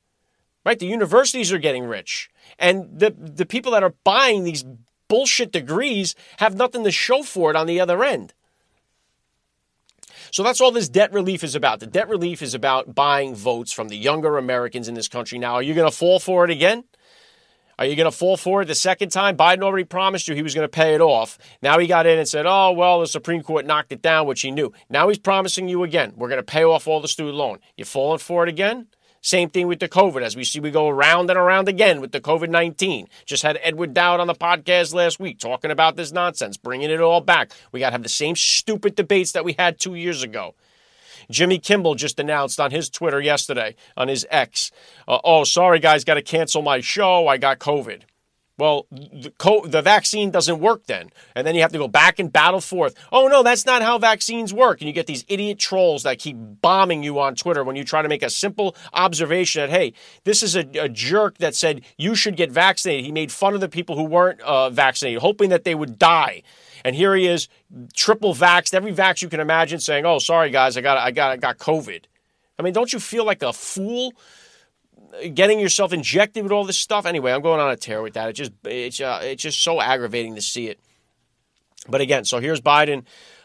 Right? 0.64 0.78
The 0.78 0.86
universities 0.86 1.52
are 1.52 1.58
getting 1.58 1.84
rich. 1.84 2.30
And 2.58 3.00
the 3.00 3.10
the 3.10 3.46
people 3.46 3.72
that 3.72 3.82
are 3.82 3.94
buying 4.04 4.44
these 4.44 4.64
bullshit 5.08 5.50
degrees 5.50 6.14
have 6.38 6.54
nothing 6.54 6.84
to 6.84 6.92
show 6.92 7.22
for 7.22 7.50
it 7.50 7.56
on 7.56 7.66
the 7.66 7.80
other 7.80 8.04
end. 8.04 8.32
So 10.30 10.42
that's 10.42 10.60
all 10.60 10.70
this 10.70 10.88
debt 10.88 11.12
relief 11.12 11.42
is 11.42 11.54
about. 11.54 11.80
The 11.80 11.86
debt 11.86 12.08
relief 12.08 12.42
is 12.42 12.54
about 12.54 12.94
buying 12.94 13.34
votes 13.34 13.72
from 13.72 13.88
the 13.88 13.96
younger 13.96 14.38
Americans 14.38 14.88
in 14.88 14.94
this 14.94 15.08
country. 15.08 15.38
Now, 15.38 15.54
are 15.54 15.62
you 15.62 15.74
going 15.74 15.90
to 15.90 15.96
fall 15.96 16.18
for 16.18 16.44
it 16.44 16.50
again? 16.50 16.84
Are 17.78 17.84
you 17.84 17.94
going 17.94 18.10
to 18.10 18.16
fall 18.16 18.38
for 18.38 18.62
it 18.62 18.66
the 18.66 18.74
second 18.74 19.10
time? 19.10 19.36
Biden 19.36 19.62
already 19.62 19.84
promised 19.84 20.28
you 20.28 20.34
he 20.34 20.42
was 20.42 20.54
going 20.54 20.64
to 20.64 20.68
pay 20.68 20.94
it 20.94 21.02
off. 21.02 21.36
Now 21.60 21.78
he 21.78 21.86
got 21.86 22.06
in 22.06 22.18
and 22.18 22.26
said, 22.26 22.46
oh, 22.46 22.72
well, 22.72 23.00
the 23.00 23.06
Supreme 23.06 23.42
Court 23.42 23.66
knocked 23.66 23.92
it 23.92 24.00
down, 24.00 24.26
which 24.26 24.40
he 24.40 24.50
knew. 24.50 24.72
Now 24.88 25.08
he's 25.08 25.18
promising 25.18 25.68
you 25.68 25.82
again, 25.82 26.14
we're 26.16 26.28
going 26.30 26.40
to 26.40 26.42
pay 26.42 26.64
off 26.64 26.88
all 26.88 27.00
the 27.00 27.08
student 27.08 27.36
loan. 27.36 27.58
You 27.76 27.84
falling 27.84 28.18
for 28.18 28.42
it 28.42 28.48
again? 28.48 28.86
Same 29.20 29.50
thing 29.50 29.66
with 29.66 29.80
the 29.80 29.88
COVID. 29.88 30.22
As 30.22 30.36
we 30.36 30.44
see, 30.44 30.60
we 30.60 30.70
go 30.70 30.88
around 30.88 31.28
and 31.30 31.38
around 31.38 31.68
again 31.68 32.00
with 32.00 32.12
the 32.12 32.20
COVID 32.20 32.48
19. 32.48 33.08
Just 33.24 33.42
had 33.42 33.58
Edward 33.60 33.92
Dowd 33.92 34.20
on 34.20 34.28
the 34.28 34.34
podcast 34.34 34.94
last 34.94 35.18
week 35.18 35.40
talking 35.40 35.72
about 35.72 35.96
this 35.96 36.12
nonsense, 36.12 36.56
bringing 36.56 36.90
it 36.90 37.00
all 37.00 37.20
back. 37.20 37.50
We 37.72 37.80
got 37.80 37.88
to 37.88 37.94
have 37.94 38.04
the 38.04 38.08
same 38.08 38.36
stupid 38.36 38.94
debates 38.94 39.32
that 39.32 39.44
we 39.44 39.54
had 39.58 39.80
two 39.80 39.96
years 39.96 40.22
ago. 40.22 40.54
Jimmy 41.30 41.58
Kimmel 41.58 41.94
just 41.94 42.18
announced 42.18 42.60
on 42.60 42.70
his 42.70 42.88
Twitter 42.88 43.20
yesterday, 43.20 43.74
on 43.96 44.08
his 44.08 44.26
X, 44.30 44.70
uh, 45.08 45.18
oh, 45.24 45.44
sorry 45.44 45.78
guys, 45.78 46.04
got 46.04 46.14
to 46.14 46.22
cancel 46.22 46.62
my 46.62 46.80
show. 46.80 47.28
I 47.28 47.36
got 47.38 47.58
COVID. 47.58 48.02
Well, 48.58 48.86
the, 48.90 49.32
co- 49.36 49.66
the 49.66 49.82
vaccine 49.82 50.30
doesn't 50.30 50.60
work 50.60 50.86
then. 50.86 51.10
And 51.34 51.46
then 51.46 51.54
you 51.54 51.60
have 51.60 51.72
to 51.72 51.78
go 51.78 51.88
back 51.88 52.18
and 52.18 52.32
battle 52.32 52.62
forth. 52.62 52.94
Oh, 53.12 53.28
no, 53.28 53.42
that's 53.42 53.66
not 53.66 53.82
how 53.82 53.98
vaccines 53.98 54.52
work. 54.52 54.80
And 54.80 54.88
you 54.88 54.94
get 54.94 55.06
these 55.06 55.26
idiot 55.28 55.58
trolls 55.58 56.04
that 56.04 56.18
keep 56.18 56.38
bombing 56.38 57.02
you 57.02 57.20
on 57.20 57.34
Twitter 57.34 57.62
when 57.62 57.76
you 57.76 57.84
try 57.84 58.00
to 58.00 58.08
make 58.08 58.22
a 58.22 58.30
simple 58.30 58.74
observation 58.94 59.60
that, 59.60 59.70
hey, 59.70 59.92
this 60.24 60.42
is 60.42 60.56
a, 60.56 60.66
a 60.80 60.88
jerk 60.88 61.36
that 61.38 61.54
said 61.54 61.82
you 61.98 62.14
should 62.14 62.34
get 62.34 62.50
vaccinated. 62.50 63.04
He 63.04 63.12
made 63.12 63.30
fun 63.30 63.52
of 63.52 63.60
the 63.60 63.68
people 63.68 63.94
who 63.94 64.04
weren't 64.04 64.40
uh, 64.40 64.70
vaccinated, 64.70 65.20
hoping 65.20 65.50
that 65.50 65.64
they 65.64 65.74
would 65.74 65.98
die. 65.98 66.42
And 66.86 66.94
here 66.94 67.16
he 67.16 67.26
is, 67.26 67.48
triple 67.94 68.32
vaxxed, 68.32 68.72
every 68.72 68.92
vax 68.92 69.20
you 69.20 69.28
can 69.28 69.40
imagine, 69.40 69.80
saying, 69.80 70.06
oh, 70.06 70.20
sorry, 70.20 70.50
guys, 70.50 70.76
I 70.76 70.82
got, 70.82 70.98
I 70.98 71.10
got, 71.10 71.32
I 71.32 71.36
got 71.36 71.58
COVID. 71.58 72.04
I 72.60 72.62
mean, 72.62 72.72
don't 72.72 72.92
you 72.92 73.00
feel 73.00 73.24
like 73.24 73.42
a 73.42 73.52
fool? 73.52 74.12
getting 75.34 75.58
yourself 75.58 75.92
injected 75.92 76.42
with 76.42 76.52
all 76.52 76.64
this 76.64 76.76
stuff. 76.76 77.06
Anyway, 77.06 77.32
I'm 77.32 77.40
going 77.40 77.60
on 77.60 77.70
a 77.70 77.76
tear 77.76 78.02
with 78.02 78.14
that. 78.14 78.28
It 78.28 78.32
just 78.34 78.52
it's 78.64 79.00
uh, 79.00 79.20
it's 79.22 79.42
just 79.42 79.62
so 79.62 79.80
aggravating 79.80 80.34
to 80.34 80.42
see 80.42 80.68
it. 80.68 80.78
But 81.88 82.02
again, 82.02 82.24
so 82.24 82.38
here's 82.38 82.60
Biden 82.60 83.04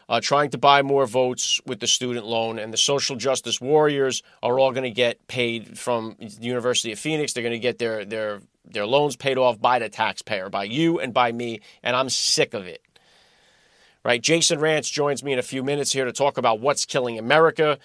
uh, 0.09 0.19
trying 0.19 0.49
to 0.49 0.57
buy 0.57 0.81
more 0.81 1.05
votes 1.05 1.61
with 1.65 1.79
the 1.79 1.87
student 1.87 2.25
loan, 2.25 2.59
and 2.59 2.73
the 2.73 2.77
social 2.77 3.15
justice 3.15 3.61
warriors 3.61 4.23
are 4.43 4.59
all 4.59 4.71
going 4.71 4.83
to 4.83 4.91
get 4.91 5.25
paid 5.27 5.79
from 5.79 6.17
the 6.19 6.27
University 6.41 6.91
of 6.91 6.99
Phoenix. 6.99 7.33
They're 7.33 7.43
going 7.43 7.53
to 7.53 7.59
get 7.59 7.77
their 7.77 8.03
their 8.05 8.41
their 8.65 8.85
loans 8.85 9.15
paid 9.15 9.37
off 9.37 9.59
by 9.59 9.79
the 9.79 9.89
taxpayer, 9.89 10.49
by 10.49 10.65
you 10.65 10.99
and 10.99 11.13
by 11.13 11.31
me, 11.31 11.61
and 11.83 11.95
I'm 11.95 12.09
sick 12.09 12.53
of 12.53 12.67
it. 12.67 12.81
Right? 14.03 14.21
Jason 14.21 14.59
Rantz 14.59 14.91
joins 14.91 15.23
me 15.23 15.33
in 15.33 15.39
a 15.39 15.43
few 15.43 15.63
minutes 15.63 15.91
here 15.93 16.05
to 16.05 16.11
talk 16.11 16.37
about 16.37 16.59
what's 16.59 16.85
killing 16.85 17.19
America. 17.19 17.77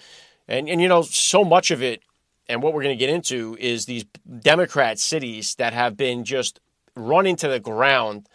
And, 0.47 0.67
and 0.67 0.81
you 0.81 0.87
know, 0.87 1.03
so 1.03 1.43
much 1.43 1.69
of 1.71 1.83
it 1.83 2.01
and 2.49 2.63
what 2.63 2.73
we're 2.73 2.83
going 2.83 2.97
to 2.97 2.99
get 2.99 3.13
into 3.13 3.57
is 3.59 3.85
these 3.85 4.05
Democrat 4.39 4.99
cities 4.99 5.55
that 5.55 5.73
have 5.73 5.97
been 5.97 6.23
just 6.23 6.59
run 6.95 7.25
into 7.25 7.47
the 7.47 7.59
ground 7.59 8.27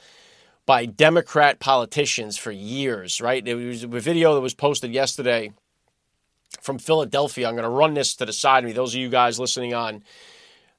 by 0.67 0.87
Democrat 0.87 1.59
politicians 1.59 2.37
for 2.37 2.53
years, 2.53 3.21
right? 3.21 3.45
There 3.45 3.57
was 3.57 3.85
a 3.85 3.89
video 3.89 4.35
that 4.35 4.41
was 4.41 4.55
posted 4.55 4.93
yesterday 4.93 5.53
from 6.61 6.79
Philadelphia. 6.79 7.49
I'm 7.49 7.55
going 7.55 7.65
to 7.65 7.71
run 7.71 7.95
this 7.95 8.15
to 8.17 8.27
the 8.27 8.33
side 8.33 8.65
of 8.65 8.69
me. 8.69 8.73
Those 8.73 8.95
of 8.95 9.01
you 9.01 9.09
guys 9.09 9.41
listening 9.41 9.75
on 9.75 10.05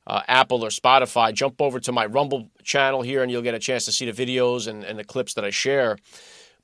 uh, 0.06 0.22
Apple 0.28 0.64
or 0.64 0.70
Spotify, 0.70 1.34
jump 1.34 1.62
over 1.62 1.80
to 1.80 1.92
my 1.92 2.06
Rumble 2.06 2.50
channel 2.64 3.02
here 3.02 3.24
and 3.24 3.32
you'll 3.32 3.42
get 3.42 3.56
a 3.56 3.60
chance 3.60 3.86
to 3.86 3.92
see 3.92 4.10
the 4.10 4.26
videos 4.26 4.68
and, 4.68 4.84
and 4.84 5.00
the 5.00 5.04
clips 5.04 5.34
that 5.34 5.44
I 5.44 5.50
share. 5.50 5.98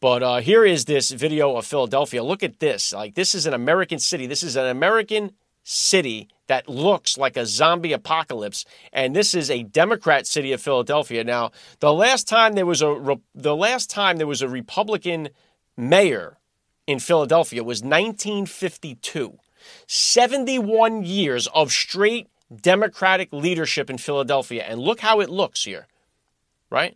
But 0.01 0.23
uh, 0.23 0.37
here 0.37 0.63
is 0.63 0.85
this 0.85 1.11
video 1.11 1.55
of 1.55 1.65
Philadelphia. 1.65 2.23
Look 2.23 2.41
at 2.43 2.59
this. 2.59 2.93
Like, 2.93 3.15
this 3.15 3.35
is 3.35 3.45
an 3.45 3.53
American 3.53 3.99
city. 3.99 4.27
This 4.27 4.43
is 4.43 4.55
an 4.55 4.65
American 4.65 5.31
city 5.63 6.29
that 6.47 6.69
looks 6.69 7.17
like 7.17 7.35
a 7.35 7.45
zombie 7.45 7.93
apocalypse. 7.93 8.65
And 8.93 9.15
this 9.15 9.35
is 9.35 9.51
a 9.51 9.63
Democrat 9.63 10.25
city 10.25 10.51
of 10.53 10.61
Philadelphia. 10.61 11.23
Now, 11.23 11.51
the 11.79 11.93
last 11.93 12.27
time 12.27 12.53
there 12.53 12.65
was 12.65 12.81
a 12.81 13.17
the 13.35 13.55
last 13.55 13.89
time 13.89 14.17
there 14.17 14.27
was 14.27 14.41
a 14.41 14.49
Republican 14.49 15.29
mayor 15.77 16.37
in 16.87 16.99
Philadelphia 16.99 17.63
was 17.63 17.81
1952. 17.81 19.37
71 19.85 21.03
years 21.03 21.47
of 21.47 21.71
straight 21.71 22.27
Democratic 22.55 23.31
leadership 23.31 23.89
in 23.89 23.97
Philadelphia. 23.97 24.63
And 24.63 24.79
look 24.79 25.01
how 25.01 25.19
it 25.19 25.29
looks 25.29 25.65
here, 25.65 25.87
right? 26.71 26.95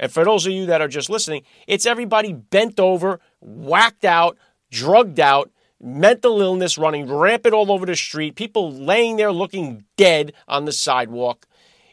And 0.00 0.10
for 0.10 0.24
those 0.24 0.46
of 0.46 0.52
you 0.52 0.66
that 0.66 0.80
are 0.80 0.88
just 0.88 1.10
listening, 1.10 1.42
it's 1.68 1.84
everybody 1.84 2.32
bent 2.32 2.80
over, 2.80 3.20
whacked 3.40 4.04
out, 4.04 4.38
drugged 4.70 5.20
out, 5.20 5.50
mental 5.78 6.40
illness 6.40 6.78
running 6.78 7.06
rampant 7.06 7.54
all 7.54 7.70
over 7.70 7.84
the 7.84 7.94
street, 7.94 8.34
people 8.34 8.72
laying 8.72 9.16
there 9.16 9.30
looking 9.30 9.84
dead 9.96 10.32
on 10.48 10.64
the 10.64 10.72
sidewalk. 10.72 11.46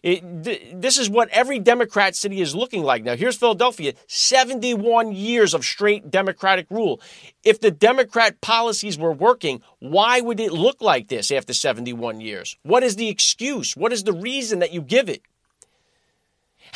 It, 0.03 0.43
th- 0.45 0.61
this 0.73 0.97
is 0.97 1.09
what 1.09 1.27
every 1.29 1.59
Democrat 1.59 2.15
city 2.15 2.39
is 2.39 2.55
looking 2.55 2.81
like 2.81 3.03
now. 3.03 3.17
Here's 3.17 3.35
Philadelphia 3.35 3.93
71 4.07 5.11
years 5.11 5.53
of 5.53 5.65
straight 5.65 6.09
Democratic 6.09 6.67
rule. 6.69 7.01
If 7.43 7.59
the 7.59 7.71
Democrat 7.71 8.39
policies 8.39 8.97
were 8.97 9.11
working, 9.11 9.61
why 9.79 10.21
would 10.21 10.39
it 10.39 10.53
look 10.53 10.81
like 10.81 11.09
this 11.09 11.29
after 11.29 11.53
71 11.53 12.21
years? 12.21 12.55
What 12.63 12.83
is 12.83 12.95
the 12.95 13.09
excuse? 13.09 13.75
What 13.75 13.91
is 13.91 14.05
the 14.05 14.13
reason 14.13 14.59
that 14.59 14.71
you 14.71 14.81
give 14.81 15.09
it? 15.09 15.23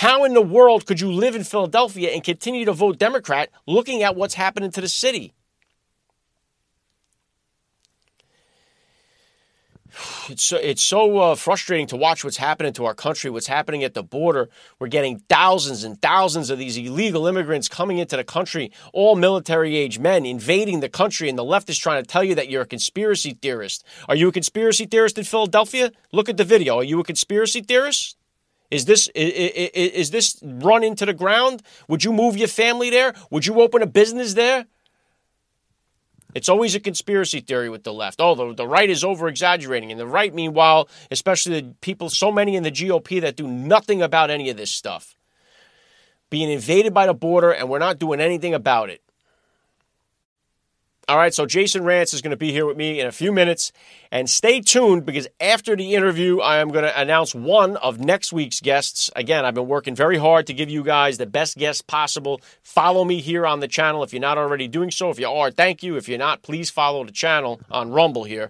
How 0.01 0.23
in 0.23 0.33
the 0.33 0.41
world 0.41 0.87
could 0.87 0.99
you 0.99 1.11
live 1.11 1.35
in 1.35 1.43
Philadelphia 1.43 2.09
and 2.09 2.23
continue 2.23 2.65
to 2.65 2.73
vote 2.73 2.97
Democrat 2.97 3.51
looking 3.67 4.01
at 4.01 4.15
what's 4.15 4.33
happening 4.33 4.71
to 4.71 4.81
the 4.81 4.87
city? 4.87 5.35
It's 10.29 10.43
so, 10.43 10.57
it's 10.57 10.81
so 10.81 11.17
uh, 11.19 11.35
frustrating 11.35 11.85
to 11.87 11.97
watch 11.97 12.23
what's 12.23 12.37
happening 12.37 12.73
to 12.73 12.85
our 12.85 12.95
country, 12.95 13.29
what's 13.29 13.45
happening 13.45 13.83
at 13.83 13.93
the 13.93 14.01
border. 14.01 14.49
We're 14.79 14.87
getting 14.87 15.19
thousands 15.29 15.83
and 15.83 16.01
thousands 16.01 16.49
of 16.49 16.57
these 16.57 16.77
illegal 16.77 17.27
immigrants 17.27 17.67
coming 17.67 17.99
into 17.99 18.17
the 18.17 18.23
country, 18.23 18.71
all 18.93 19.15
military 19.15 19.75
age 19.75 19.99
men 19.99 20.25
invading 20.25 20.79
the 20.79 20.89
country, 20.89 21.29
and 21.29 21.37
the 21.37 21.43
left 21.43 21.69
is 21.69 21.77
trying 21.77 22.01
to 22.01 22.07
tell 22.07 22.23
you 22.23 22.33
that 22.35 22.49
you're 22.49 22.63
a 22.63 22.65
conspiracy 22.65 23.37
theorist. 23.39 23.83
Are 24.09 24.15
you 24.15 24.29
a 24.29 24.31
conspiracy 24.31 24.85
theorist 24.85 25.19
in 25.19 25.25
Philadelphia? 25.25 25.91
Look 26.11 26.27
at 26.27 26.37
the 26.37 26.45
video. 26.45 26.77
Are 26.77 26.83
you 26.83 26.99
a 26.99 27.03
conspiracy 27.03 27.61
theorist? 27.61 28.17
Is 28.71 28.85
this 28.85 29.09
is, 29.13 29.69
is 29.73 30.11
this 30.11 30.39
run 30.41 30.83
into 30.83 31.05
the 31.05 31.13
ground? 31.13 31.61
Would 31.89 32.03
you 32.03 32.13
move 32.13 32.37
your 32.37 32.47
family 32.47 32.89
there? 32.89 33.13
Would 33.29 33.45
you 33.45 33.61
open 33.61 33.81
a 33.81 33.87
business 33.87 34.33
there? 34.33 34.65
It's 36.33 36.47
always 36.47 36.75
a 36.75 36.79
conspiracy 36.79 37.41
theory 37.41 37.69
with 37.69 37.83
the 37.83 37.91
left. 37.91 38.21
Oh, 38.21 38.35
the, 38.35 38.53
the 38.55 38.67
right 38.67 38.89
is 38.89 39.03
over 39.03 39.27
exaggerating. 39.27 39.91
And 39.91 39.99
the 39.99 40.07
right, 40.07 40.33
meanwhile, 40.33 40.87
especially 41.11 41.59
the 41.59 41.75
people, 41.81 42.09
so 42.09 42.31
many 42.31 42.55
in 42.55 42.63
the 42.63 42.71
GOP 42.71 43.19
that 43.19 43.35
do 43.35 43.47
nothing 43.47 44.01
about 44.01 44.29
any 44.29 44.49
of 44.49 44.55
this 44.55 44.71
stuff, 44.71 45.17
being 46.29 46.49
invaded 46.49 46.93
by 46.93 47.05
the 47.05 47.13
border, 47.13 47.51
and 47.51 47.69
we're 47.69 47.79
not 47.79 47.99
doing 47.99 48.21
anything 48.21 48.53
about 48.53 48.89
it. 48.89 49.01
All 51.11 51.17
right, 51.17 51.33
so 51.33 51.45
Jason 51.45 51.83
Rantz 51.83 52.13
is 52.13 52.21
going 52.21 52.31
to 52.31 52.37
be 52.37 52.53
here 52.53 52.65
with 52.65 52.77
me 52.77 53.01
in 53.01 53.05
a 53.05 53.11
few 53.11 53.33
minutes. 53.33 53.73
And 54.13 54.29
stay 54.29 54.61
tuned 54.61 55.05
because 55.05 55.27
after 55.41 55.75
the 55.75 55.93
interview, 55.93 56.39
I 56.39 56.59
am 56.59 56.69
going 56.69 56.85
to 56.85 56.97
announce 56.97 57.35
one 57.35 57.75
of 57.75 57.99
next 57.99 58.31
week's 58.31 58.61
guests. 58.61 59.11
Again, 59.13 59.43
I've 59.43 59.53
been 59.53 59.67
working 59.67 59.93
very 59.93 60.15
hard 60.15 60.47
to 60.47 60.53
give 60.53 60.69
you 60.69 60.85
guys 60.85 61.17
the 61.17 61.25
best 61.25 61.57
guests 61.57 61.81
possible. 61.81 62.39
Follow 62.63 63.03
me 63.03 63.19
here 63.19 63.45
on 63.45 63.59
the 63.59 63.67
channel 63.67 64.03
if 64.03 64.13
you're 64.13 64.21
not 64.21 64.37
already 64.37 64.69
doing 64.69 64.89
so. 64.89 65.09
If 65.09 65.19
you 65.19 65.27
are, 65.29 65.51
thank 65.51 65.83
you. 65.83 65.97
If 65.97 66.07
you're 66.07 66.17
not, 66.17 66.43
please 66.43 66.69
follow 66.69 67.03
the 67.03 67.11
channel 67.11 67.59
on 67.69 67.91
Rumble 67.91 68.23
here 68.23 68.49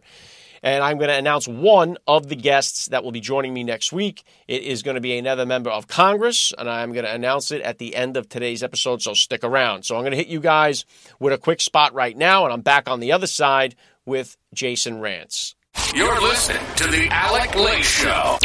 and 0.63 0.83
I'm 0.83 0.97
going 0.97 1.09
to 1.09 1.17
announce 1.17 1.47
one 1.47 1.97
of 2.07 2.27
the 2.27 2.35
guests 2.35 2.87
that 2.87 3.03
will 3.03 3.11
be 3.11 3.19
joining 3.19 3.53
me 3.53 3.63
next 3.63 3.91
week. 3.91 4.23
It 4.47 4.63
is 4.63 4.83
going 4.83 4.95
to 4.95 5.01
be 5.01 5.17
another 5.17 5.45
member 5.45 5.69
of 5.69 5.87
Congress, 5.87 6.53
and 6.57 6.69
I'm 6.69 6.93
going 6.93 7.05
to 7.05 7.13
announce 7.13 7.51
it 7.51 7.61
at 7.61 7.77
the 7.77 7.95
end 7.95 8.17
of 8.17 8.29
today's 8.29 8.63
episode, 8.63 9.01
so 9.01 9.13
stick 9.13 9.43
around. 9.43 9.83
So 9.83 9.95
I'm 9.95 10.01
going 10.01 10.11
to 10.11 10.17
hit 10.17 10.27
you 10.27 10.39
guys 10.39 10.85
with 11.19 11.33
a 11.33 11.37
quick 11.37 11.61
spot 11.61 11.93
right 11.93 12.15
now, 12.15 12.43
and 12.45 12.53
I'm 12.53 12.61
back 12.61 12.89
on 12.89 12.99
the 12.99 13.11
other 13.11 13.27
side 13.27 13.75
with 14.05 14.37
Jason 14.53 15.01
Rantz. 15.01 15.55
You're 15.95 16.21
listening 16.21 16.63
to 16.75 16.87
The 16.87 17.07
Alec 17.09 17.55
Lace 17.55 17.85
Show. 17.85 18.37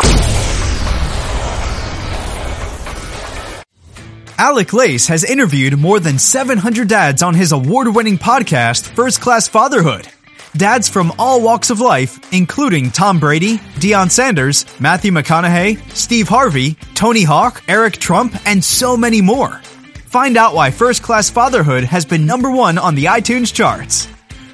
Alec 4.38 4.72
Lace 4.74 5.08
has 5.08 5.24
interviewed 5.24 5.78
more 5.78 5.98
than 5.98 6.18
700 6.18 6.88
dads 6.88 7.22
on 7.22 7.34
his 7.34 7.52
award 7.52 7.94
winning 7.94 8.18
podcast, 8.18 8.86
First 8.94 9.20
Class 9.20 9.48
Fatherhood 9.48 10.08
dads 10.56 10.88
from 10.88 11.12
all 11.18 11.40
walks 11.42 11.70
of 11.70 11.80
life, 11.80 12.18
including 12.32 12.90
Tom 12.90 13.20
Brady, 13.20 13.58
Deion 13.78 14.10
Sanders, 14.10 14.66
Matthew 14.80 15.12
McConaughey, 15.12 15.78
Steve 15.90 16.28
Harvey, 16.28 16.76
Tony 16.94 17.22
Hawk, 17.22 17.62
Eric 17.68 17.94
Trump, 17.94 18.34
and 18.46 18.62
so 18.64 18.96
many 18.96 19.20
more. 19.20 19.60
Find 20.06 20.36
out 20.36 20.54
why 20.54 20.70
First 20.70 21.02
Class 21.02 21.30
Fatherhood 21.30 21.84
has 21.84 22.04
been 22.04 22.26
number 22.26 22.50
one 22.50 22.78
on 22.78 22.94
the 22.94 23.04
iTunes 23.04 23.52
charts. 23.52 24.08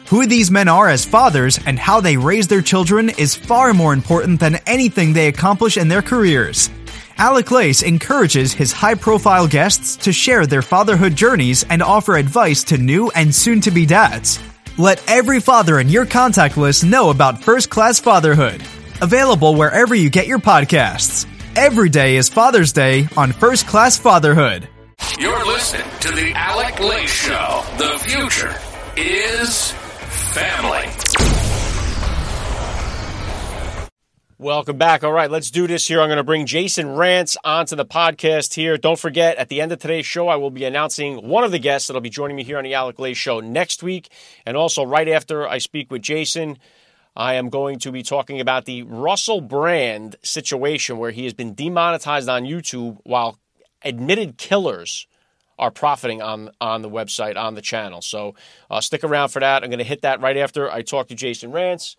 Who 0.09 0.27
these 0.27 0.51
men 0.51 0.69
are 0.69 0.89
as 0.89 1.07
fathers 1.07 1.59
and 1.65 1.79
how 1.79 2.01
they 2.01 2.17
raise 2.17 2.49
their 2.49 2.61
children 2.61 3.09
is 3.11 3.35
far 3.35 3.73
more 3.73 3.93
important 3.93 4.41
than 4.41 4.57
anything 4.67 5.13
they 5.13 5.29
accomplish 5.29 5.77
in 5.77 5.89
their 5.89 6.03
careers. 6.03 6.69
Alec 7.17 7.51
Lace 7.51 7.83
encourages 7.83 8.53
his 8.53 8.73
high 8.73 8.95
profile 8.95 9.47
guests 9.47 9.97
to 9.97 10.13
share 10.13 10.45
their 10.47 10.63
fatherhood 10.63 11.15
journeys 11.15 11.65
and 11.71 11.83
offer 11.83 12.17
advice 12.17 12.65
to 12.65 12.77
new 12.77 13.11
and 13.15 13.35
soon 13.35 13.61
to 13.61 13.71
be 13.71 13.87
dads. 13.87 14.39
Let 14.79 15.03
every 15.09 15.41
father 15.41 15.79
in 15.79 15.89
your 15.89 16.07
contact 16.07 16.57
list 16.57 16.85
know 16.85 17.11
about 17.11 17.45
First 17.45 17.69
Class 17.69 18.01
Fatherhood. 18.01 18.63
Available 19.03 19.55
wherever 19.55 19.95
you 19.95 20.09
get 20.09 20.27
your 20.27 20.39
podcasts. 20.39 21.27
Every 21.57 21.91
day 21.91 22.17
is 22.17 22.31
Father's 22.31 22.73
Day 22.73 23.07
on 23.17 23.33
First 23.33 23.67
Class 23.67 23.99
Fatherhood. 23.99 24.69
You're 25.19 25.45
listening 25.47 25.87
to 26.01 26.13
The 26.13 26.33
Alec 26.35 26.81
Lace 26.81 27.11
Show. 27.11 27.65
The 27.77 27.99
future 27.99 28.55
is 28.97 29.73
family. 29.73 31.02
Welcome 34.43 34.77
back. 34.77 35.05
All 35.05 35.13
right, 35.13 35.31
let's 35.31 35.53
do 35.53 35.69
this 35.69 35.87
here. 35.87 36.01
I'm 36.01 36.09
going 36.09 36.17
to 36.17 36.25
bring 36.25 36.47
Jason 36.47 36.87
Rantz 36.87 37.37
onto 37.45 37.77
the 37.77 37.85
podcast 37.87 38.55
here. 38.55 38.77
Don't 38.77 38.99
forget, 38.99 39.37
at 39.37 39.49
the 39.49 39.61
end 39.61 39.71
of 39.71 39.79
today's 39.79 40.05
show, 40.05 40.27
I 40.27 40.35
will 40.35 40.51
be 40.51 40.65
announcing 40.65 41.29
one 41.29 41.45
of 41.45 41.53
the 41.53 41.61
guests 41.61 41.87
that'll 41.87 42.01
be 42.01 42.11
joining 42.11 42.35
me 42.35 42.43
here 42.43 42.59
on 42.59 42.65
the 42.65 42.75
Alec 42.75 42.99
Lace 42.99 43.17
Show 43.17 43.39
next 43.39 43.85
week. 43.85 44.11
And 44.45 44.57
also, 44.57 44.83
right 44.83 45.09
after 45.09 45.47
I 45.47 45.59
speak 45.59 45.93
with 45.93 46.03
Jason, 46.03 46.59
I 47.15 47.35
am 47.35 47.51
going 47.51 47.79
to 47.79 47.93
be 47.93 48.03
talking 48.03 48.41
about 48.41 48.65
the 48.65 48.83
Russell 48.83 49.41
Brand 49.41 50.17
situation 50.25 50.99
where 50.99 51.13
he 51.13 51.23
has 51.23 51.35
been 51.35 51.55
demonetized 51.55 52.29
on 52.29 52.43
YouTube 52.43 52.99
while 53.05 53.39
admitted 53.85 54.39
killers 54.39 55.07
are 55.57 55.71
profiting 55.71 56.21
on 56.21 56.51
on 56.61 56.83
the 56.83 56.91
website 56.91 57.37
on 57.37 57.55
the 57.55 57.63
channel. 57.63 58.03
So 58.03 58.35
uh, 58.69 58.81
stick 58.81 59.05
around 59.05 59.29
for 59.29 59.39
that. 59.39 59.63
I'm 59.63 59.71
going 59.71 59.79
to 59.79 59.85
hit 59.85 60.03
that 60.03 60.21
right 60.21 60.37
after 60.37 60.69
I 60.69 60.83
talk 60.83 61.07
to 61.09 61.15
Jason 61.15 61.53
Rantz. 61.53 61.95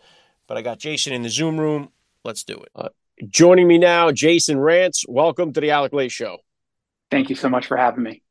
But 0.46 0.58
I 0.58 0.62
got 0.62 0.78
Jason 0.78 1.14
in 1.14 1.22
the 1.22 1.30
Zoom 1.30 1.58
room. 1.58 1.88
Let's 2.24 2.44
do 2.46 2.56
it. 2.56 2.70
Uh, 2.74 2.90
joining 3.28 3.68
me 3.68 3.78
now, 3.78 4.12
Jason 4.12 4.58
Rantz. 4.58 5.04
Welcome 5.10 5.52
to 5.54 5.62
the 5.62 5.72
Alec 5.72 5.92
Lace 5.92 6.14
Show. 6.14 6.38
Thank 7.12 7.30
you 7.30 7.36
so 7.36 7.50
much 7.50 7.68
for 7.68 7.76
having 7.76 8.04
me. 8.04 8.24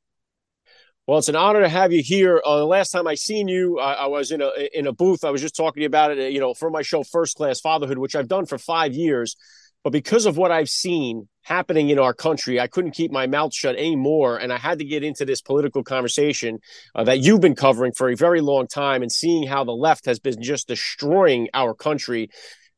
Well, 1.06 1.18
it's 1.18 1.28
an 1.28 1.36
honor 1.36 1.60
to 1.60 1.68
have 1.68 1.92
you 1.92 2.02
here. 2.02 2.40
Uh, 2.44 2.58
the 2.58 2.64
last 2.64 2.90
time 2.90 3.06
I 3.06 3.16
seen 3.16 3.48
you, 3.48 3.78
I, 3.78 3.92
I, 3.92 4.06
was 4.06 4.30
in 4.30 4.40
a 4.40 4.50
in 4.72 4.86
a 4.86 4.92
booth. 4.92 5.24
I 5.24 5.30
was 5.30 5.42
just 5.42 5.54
talking 5.54 5.80
to 5.80 5.82
you 5.82 5.88
about 5.88 6.16
it, 6.16 6.32
you 6.32 6.40
know, 6.40 6.54
for 6.54 6.70
my 6.70 6.80
show 6.80 7.02
First 7.02 7.36
Class 7.36 7.60
Fatherhood, 7.60 7.98
which 7.98 8.16
I've 8.16 8.28
done 8.28 8.46
for 8.46 8.56
five 8.56 8.94
years. 8.94 9.36
But 9.84 9.90
because 9.90 10.26
of 10.26 10.36
what 10.36 10.52
I've 10.52 10.68
seen 10.68 11.28
happening 11.42 11.90
in 11.90 11.98
our 11.98 12.14
country, 12.14 12.60
I 12.60 12.68
couldn't 12.68 12.92
keep 12.92 13.10
my 13.10 13.26
mouth 13.26 13.52
shut 13.52 13.74
anymore, 13.76 14.38
and 14.38 14.52
I 14.52 14.58
had 14.58 14.78
to 14.78 14.84
get 14.84 15.02
into 15.02 15.24
this 15.24 15.42
political 15.42 15.82
conversation 15.82 16.60
uh, 16.94 17.04
that 17.04 17.18
you've 17.18 17.40
been 17.40 17.56
covering 17.56 17.92
for 17.92 18.08
a 18.08 18.14
very 18.14 18.40
long 18.40 18.68
time, 18.68 19.02
and 19.02 19.10
seeing 19.10 19.46
how 19.46 19.64
the 19.64 19.72
left 19.72 20.06
has 20.06 20.20
been 20.20 20.40
just 20.40 20.68
destroying 20.68 21.48
our 21.52 21.74
country. 21.74 22.30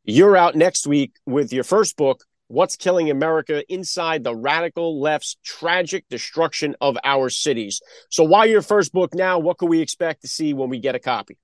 You're 0.07 0.37
out 0.37 0.55
next 0.55 0.87
week 0.87 1.15
with 1.25 1.51
your 1.51 1.65
first 1.65 1.97
book, 1.97 2.25
What's 2.49 2.77
Killing 2.77 3.09
America 3.09 3.65
Inside 3.73 4.23
the 4.23 4.37
Radical 4.37 5.01
Left's 5.01 5.39
Tragic 5.43 6.05
Destruction 6.11 6.77
of 6.79 6.99
Our 7.03 7.31
Cities. 7.31 7.81
So, 8.11 8.23
why 8.23 8.45
your 8.45 8.61
first 8.61 8.93
book 8.93 9.15
now? 9.15 9.39
What 9.39 9.57
can 9.57 9.71
we 9.71 9.81
expect 9.81 10.21
to 10.21 10.29
see 10.29 10.53
when 10.53 10.69
we 10.69 10.79
get 10.79 10.95
a 10.95 10.99
copy? 10.99 11.39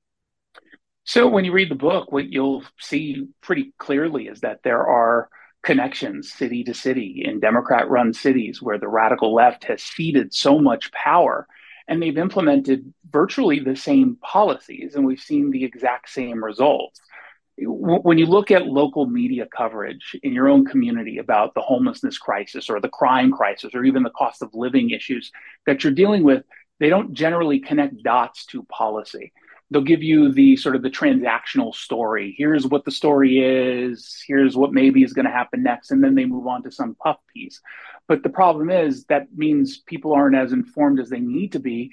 So, 1.05 1.27
when 1.27 1.47
you 1.47 1.53
read 1.53 1.71
the 1.71 1.75
book, 1.75 2.13
what 2.13 2.31
you'll 2.31 2.63
see 2.79 3.29
pretty 3.41 3.73
clearly 3.79 4.27
is 4.27 4.41
that 4.41 4.63
there 4.63 4.87
are 4.87 5.31
connections 5.63 6.31
city 6.31 6.63
to 6.65 6.75
city 6.75 7.23
in 7.25 7.41
Democrat 7.41 7.89
run 7.89 8.13
cities 8.13 8.61
where 8.61 8.79
the 8.79 8.89
radical 8.89 9.33
left 9.33 9.65
has 9.65 9.83
ceded 9.83 10.35
so 10.35 10.59
much 10.59 10.93
power 10.93 11.47
and 11.89 12.03
they've 12.03 12.19
implemented 12.19 12.93
virtually 13.11 13.59
the 13.59 13.75
same 13.75 14.17
policies, 14.21 14.95
and 14.95 15.07
we've 15.07 15.19
seen 15.19 15.51
the 15.51 15.65
exact 15.65 16.11
same 16.11 16.45
results. 16.45 17.01
When 17.63 18.19
you 18.19 18.27
look 18.27 18.51
at 18.51 18.67
local 18.67 19.07
media 19.07 19.47
coverage 19.55 20.17
in 20.23 20.33
your 20.33 20.49
own 20.49 20.65
community 20.65 21.19
about 21.19 21.55
the 21.55 21.61
homelessness 21.61 22.19
crisis 22.19 22.71
or 22.71 22.81
the 22.81 22.89
crime 22.89 23.33
crisis 23.33 23.75
or 23.75 23.85
even 23.85 24.03
the 24.03 24.11
cost 24.11 24.43
of 24.43 24.51
living 24.55 24.91
issues 24.91 25.31
that 25.67 25.85
you're 25.85 25.93
dealing 25.93 26.23
with, 26.23 26.45
they 26.79 26.89
don't 26.89 27.13
generally 27.13 27.61
connect 27.61 28.03
dots 28.03 28.47
to 28.47 28.63
policy 28.65 29.33
they'll 29.71 29.83
give 29.83 30.03
you 30.03 30.33
the 30.33 30.57
sort 30.57 30.77
of 30.77 30.83
the 30.83 30.91
transactional 30.91 31.75
story. 31.75 32.35
Here's 32.37 32.67
what 32.67 32.85
the 32.85 32.91
story 32.91 33.39
is. 33.39 34.23
Here's 34.27 34.57
what 34.57 34.73
maybe 34.73 35.03
is 35.03 35.13
going 35.13 35.27
to 35.27 35.31
happen 35.31 35.63
next. 35.63 35.91
And 35.91 36.03
then 36.03 36.15
they 36.15 36.25
move 36.25 36.47
on 36.47 36.63
to 36.65 36.73
some 36.73 36.97
puff 36.97 37.19
piece. 37.33 37.61
But 38.09 38.23
the 38.23 38.29
problem 38.29 38.71
is 38.71 39.05
that 39.05 39.29
means 39.35 39.79
people 39.79 40.13
aren't 40.13 40.37
as 40.37 40.53
informed 40.53 40.99
as 40.99 41.09
they 41.09 41.21
need 41.21 41.53
to 41.53 41.61
be 41.61 41.93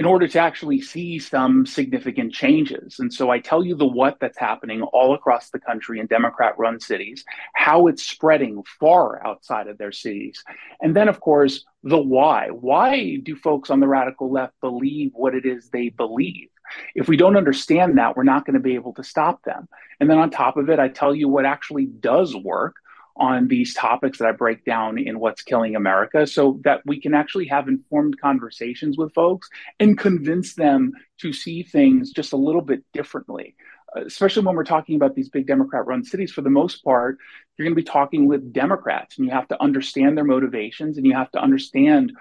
in 0.00 0.06
order 0.06 0.26
to 0.26 0.38
actually 0.38 0.80
see 0.80 1.18
some 1.18 1.66
significant 1.66 2.32
changes. 2.32 2.98
And 3.00 3.12
so 3.12 3.28
I 3.28 3.38
tell 3.38 3.62
you 3.62 3.74
the 3.74 3.86
what 3.86 4.16
that's 4.18 4.38
happening 4.38 4.80
all 4.80 5.12
across 5.12 5.50
the 5.50 5.58
country 5.58 6.00
in 6.00 6.06
Democrat 6.06 6.54
run 6.56 6.80
cities, 6.80 7.22
how 7.52 7.86
it's 7.86 8.02
spreading 8.02 8.62
far 8.80 9.22
outside 9.26 9.68
of 9.68 9.76
their 9.76 9.92
cities. 9.92 10.42
And 10.80 10.96
then, 10.96 11.08
of 11.08 11.20
course, 11.20 11.66
the 11.82 11.98
why. 11.98 12.48
Why 12.48 13.16
do 13.16 13.36
folks 13.36 13.68
on 13.68 13.80
the 13.80 13.88
radical 13.88 14.32
left 14.32 14.58
believe 14.62 15.10
what 15.12 15.34
it 15.34 15.44
is 15.44 15.68
they 15.68 15.90
believe? 15.90 16.48
If 16.94 17.06
we 17.06 17.18
don't 17.18 17.36
understand 17.36 17.98
that, 17.98 18.16
we're 18.16 18.22
not 18.22 18.46
going 18.46 18.54
to 18.54 18.60
be 18.60 18.76
able 18.76 18.94
to 18.94 19.04
stop 19.04 19.44
them. 19.44 19.68
And 20.00 20.08
then 20.08 20.16
on 20.16 20.30
top 20.30 20.56
of 20.56 20.70
it, 20.70 20.78
I 20.78 20.88
tell 20.88 21.14
you 21.14 21.28
what 21.28 21.44
actually 21.44 21.84
does 21.84 22.34
work 22.34 22.76
on 23.16 23.48
these 23.48 23.74
topics 23.74 24.18
that 24.18 24.28
I 24.28 24.32
break 24.32 24.64
down 24.64 24.98
in 24.98 25.18
What's 25.18 25.42
Killing 25.42 25.76
America 25.76 26.26
so 26.26 26.60
that 26.64 26.80
we 26.86 27.00
can 27.00 27.14
actually 27.14 27.46
have 27.48 27.68
informed 27.68 28.20
conversations 28.20 28.96
with 28.96 29.12
folks 29.12 29.48
and 29.78 29.98
convince 29.98 30.54
them 30.54 30.92
to 31.20 31.32
see 31.32 31.62
things 31.62 32.12
just 32.12 32.32
a 32.32 32.36
little 32.36 32.62
bit 32.62 32.82
differently. 32.92 33.56
Uh, 33.96 34.04
especially 34.04 34.44
when 34.44 34.54
we're 34.54 34.64
talking 34.64 34.96
about 34.96 35.14
these 35.14 35.28
big 35.28 35.46
Democrat 35.46 35.86
run 35.86 36.04
cities, 36.04 36.32
for 36.32 36.42
the 36.42 36.50
most 36.50 36.84
part, 36.84 37.18
you're 37.56 37.64
going 37.64 37.74
to 37.74 37.82
be 37.82 37.84
talking 37.84 38.26
with 38.26 38.52
Democrats 38.52 39.18
and 39.18 39.26
you 39.26 39.32
have 39.32 39.48
to 39.48 39.62
understand 39.62 40.16
their 40.16 40.24
motivations 40.24 40.96
and 40.96 41.06
you 41.06 41.14
have 41.14 41.30
to 41.32 41.38
understand 41.38 42.12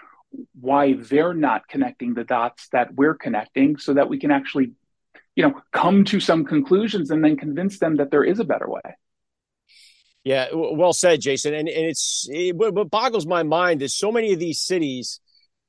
why 0.60 0.93
they're 0.93 1.34
not 1.34 1.67
connecting 1.67 2.13
the 2.13 2.24
dots 2.24 2.67
that 2.72 2.93
we're 2.96 3.15
connecting 3.15 3.77
so 3.77 3.93
that 3.93 4.10
we 4.10 4.19
can 4.19 4.31
actually 4.31 4.72
you 5.36 5.43
know 5.43 5.62
come 5.72 6.03
to 6.03 6.19
some 6.19 6.46
conclusions 6.46 7.12
and 7.12 7.24
then 7.24 7.36
convince 7.36 7.79
them 7.79 7.96
that 7.96 8.12
there 8.12 8.24
is 8.24 8.39
a 8.39 8.43
better 8.43 8.69
way 8.69 8.81
yeah 10.23 10.47
well 10.53 10.93
said 10.93 11.21
jason 11.21 11.53
and, 11.53 11.67
and 11.69 11.85
it's 11.85 12.27
it, 12.31 12.55
what 12.55 12.89
boggles 12.89 13.25
my 13.25 13.43
mind 13.43 13.81
is 13.81 13.95
so 13.95 14.11
many 14.11 14.33
of 14.33 14.39
these 14.39 14.59
cities 14.59 15.19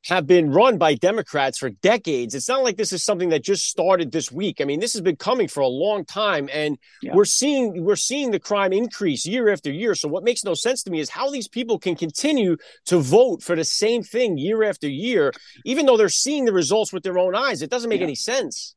have 0.05 0.27
been 0.27 0.51
run 0.51 0.79
by 0.79 0.95
Democrats 0.95 1.59
for 1.59 1.69
decades. 1.69 2.35
It's 2.35 2.49
not 2.49 2.63
like 2.63 2.77
this 2.77 2.93
is 2.93 3.05
something 3.05 3.29
that 3.31 3.45
just 3.45 3.69
started 3.69 4.11
this 4.11 4.33
week. 4.33 4.61
I 4.61 4.65
mean, 4.65 4.81
this 4.81 4.95
has 4.95 5.03
been 5.03 5.17
coming 5.17 5.47
for 5.47 5.61
a 5.61 5.69
long 5.69 6.05
time, 6.05 6.49
and 6.53 6.79
yeah. 7.03 7.15
we're 7.15 7.27
seeing 7.27 7.85
we're 7.85 7.97
seeing 7.97 8.31
the 8.31 8.41
crime 8.41 8.73
increase 8.73 9.27
year 9.27 9.51
after 9.51 9.71
year. 9.71 9.95
So 9.95 10.09
what 10.09 10.25
makes 10.25 10.43
no 10.43 10.55
sense 10.55 10.83
to 10.85 10.91
me 10.91 11.01
is 11.01 11.11
how 11.11 11.31
these 11.31 11.49
people 11.49 11.79
can 11.79 11.97
continue 11.97 12.57
to 12.87 12.99
vote 12.99 13.43
for 13.43 13.55
the 13.55 13.65
same 13.65 14.03
thing 14.03 14.39
year 14.39 14.63
after 14.63 14.89
year, 14.89 15.33
even 15.65 15.85
though 15.85 15.99
they're 15.99 16.09
seeing 16.09 16.47
the 16.47 16.53
results 16.53 16.93
with 16.93 17.03
their 17.03 17.19
own 17.19 17.35
eyes. 17.35 17.61
It 17.61 17.71
doesn't 17.71 17.91
make 17.91 18.01
yeah. 18.01 18.07
any 18.07 18.15
sense. 18.15 18.75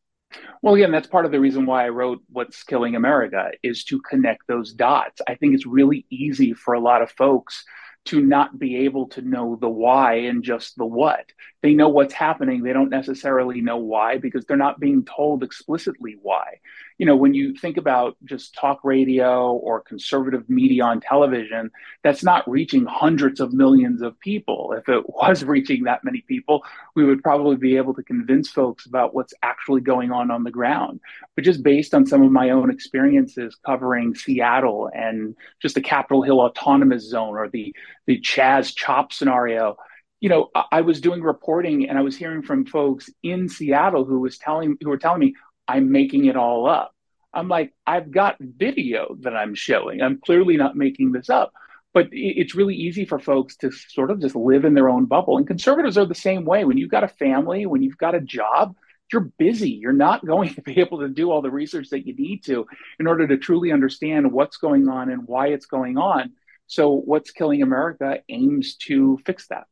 Well, 0.62 0.76
again, 0.76 0.92
that's 0.92 1.08
part 1.08 1.26
of 1.26 1.32
the 1.32 1.40
reason 1.40 1.66
why 1.66 1.86
I 1.86 1.90
wrote 1.90 2.22
What's 2.30 2.64
Killing 2.64 2.96
America 2.96 3.52
is 3.62 3.84
to 3.86 4.02
connect 4.02 4.48
those 4.48 4.74
dots. 4.74 5.22
I 5.28 5.36
think 5.36 5.54
it's 5.54 5.66
really 5.66 6.06
easy 6.10 6.54
for 6.54 6.74
a 6.74 6.80
lot 6.80 7.02
of 7.02 7.12
folks 7.12 7.66
to 8.06 8.20
not 8.20 8.60
be 8.60 8.78
able 8.78 9.08
to 9.08 9.22
know 9.22 9.58
the 9.60 9.70
why 9.70 10.16
and 10.16 10.44
just 10.44 10.76
the 10.78 10.86
what. 10.86 11.32
They 11.62 11.74
know 11.74 11.88
what's 11.88 12.14
happening. 12.14 12.62
They 12.62 12.74
don't 12.74 12.90
necessarily 12.90 13.62
know 13.62 13.78
why 13.78 14.18
because 14.18 14.44
they're 14.46 14.58
not 14.58 14.80
being 14.80 15.06
told 15.06 15.42
explicitly 15.42 16.18
why. 16.22 16.60
You 16.98 17.06
know, 17.06 17.16
when 17.16 17.34
you 17.34 17.56
think 17.56 17.78
about 17.78 18.18
just 18.26 18.54
talk 18.54 18.82
radio 18.84 19.54
or 19.54 19.80
conservative 19.82 20.50
media 20.50 20.84
on 20.84 21.00
television, 21.00 21.72
that's 22.04 22.24
not 22.24 22.50
reaching 22.50 22.86
hundreds 22.86 23.40
of 23.40 23.54
millions 23.54 24.02
of 24.02 24.20
people. 24.20 24.76
If 24.78 24.90
it 24.90 25.10
was 25.10 25.44
reaching 25.46 25.84
that 25.84 26.04
many 26.04 26.22
people, 26.22 26.64
we 26.96 27.06
would 27.06 27.24
probably 27.24 27.56
be 27.56 27.78
able 27.78 27.94
to 27.94 28.04
convince 28.04 28.50
folks 28.50 28.86
about 28.86 29.16
what's 29.16 29.34
actually 29.42 29.82
going 29.82 30.12
on 30.12 30.30
on 30.30 30.44
the 30.44 30.52
ground. 30.52 31.00
But 31.36 31.46
just 31.46 31.64
based 31.64 31.94
on 31.94 32.06
some 32.06 32.22
of 32.22 32.32
my 32.32 32.50
own 32.50 32.70
experiences 32.70 33.58
covering 33.66 34.16
Seattle 34.16 34.92
and 34.94 35.36
just 35.62 35.76
the 35.76 35.82
Capitol 35.82 36.22
Hill 36.22 36.42
Autonomous 36.42 37.04
Zone 37.10 37.38
or 37.38 37.48
the 37.48 37.74
the 38.06 38.20
Chaz 38.20 38.76
Chop 38.76 39.14
scenario, 39.14 39.78
you 40.20 40.30
know, 40.30 40.50
I 40.72 40.82
was 40.82 41.02
doing 41.02 41.22
reporting 41.22 41.90
and 41.90 41.98
I 41.98 42.02
was 42.02 42.16
hearing 42.16 42.44
from 42.44 42.66
folks 42.66 43.10
in 43.24 43.50
Seattle 43.50 44.06
who 44.06 44.20
was 44.20 44.38
telling 44.38 44.78
who 44.82 44.90
were 44.90 44.98
telling 44.98 45.20
me 45.20 45.36
I'm 45.68 45.92
making 45.92 46.26
it 46.26 46.38
all 46.38 46.68
up. 46.68 46.94
I'm 47.34 47.48
like, 47.48 47.74
I've 47.86 48.12
got 48.12 48.38
video 48.40 49.16
that 49.22 49.36
I'm 49.36 49.56
showing. 49.56 50.02
I'm 50.02 50.20
clearly 50.24 50.56
not 50.56 50.76
making 50.76 51.12
this 51.12 51.30
up. 51.30 51.52
But 51.94 52.08
it's 52.12 52.56
really 52.56 52.76
easy 52.76 53.06
for 53.06 53.20
folks 53.20 53.56
to 53.58 53.72
sort 53.72 54.10
of 54.10 54.20
just 54.20 54.36
live 54.36 54.66
in 54.66 54.74
their 54.74 54.90
own 54.90 55.06
bubble. 55.06 55.38
And 55.38 55.46
conservatives 55.46 55.98
are 55.98 56.06
the 56.06 56.16
same 56.16 56.44
way. 56.44 56.66
When 56.66 56.78
you've 56.78 56.90
got 56.90 57.04
a 57.04 57.08
family, 57.08 57.66
when 57.68 57.84
you've 57.84 58.00
got 58.00 58.16
a 58.16 58.22
job, 58.22 58.76
you're 59.12 59.32
busy. 59.38 59.70
You're 59.70 59.94
not 59.94 60.26
going 60.26 60.54
to 60.56 60.62
be 60.62 60.80
able 60.80 61.02
to 61.02 61.10
do 61.10 61.30
all 61.32 61.42
the 61.42 61.52
research 61.52 61.90
that 61.90 62.08
you 62.08 62.16
need 62.16 62.44
to 62.46 62.66
in 63.00 63.08
order 63.08 63.28
to 63.28 63.38
truly 63.38 63.72
understand 63.72 64.32
what's 64.32 64.58
going 64.58 64.88
on 64.88 65.12
and 65.12 65.28
why 65.28 65.48
it's 65.48 65.68
going 65.68 65.98
on. 65.98 66.34
So, 66.68 66.92
What's 66.92 67.32
Killing 67.32 67.62
America 67.62 68.20
aims 68.30 68.76
to 68.88 69.20
fix 69.26 69.48
that. 69.48 69.66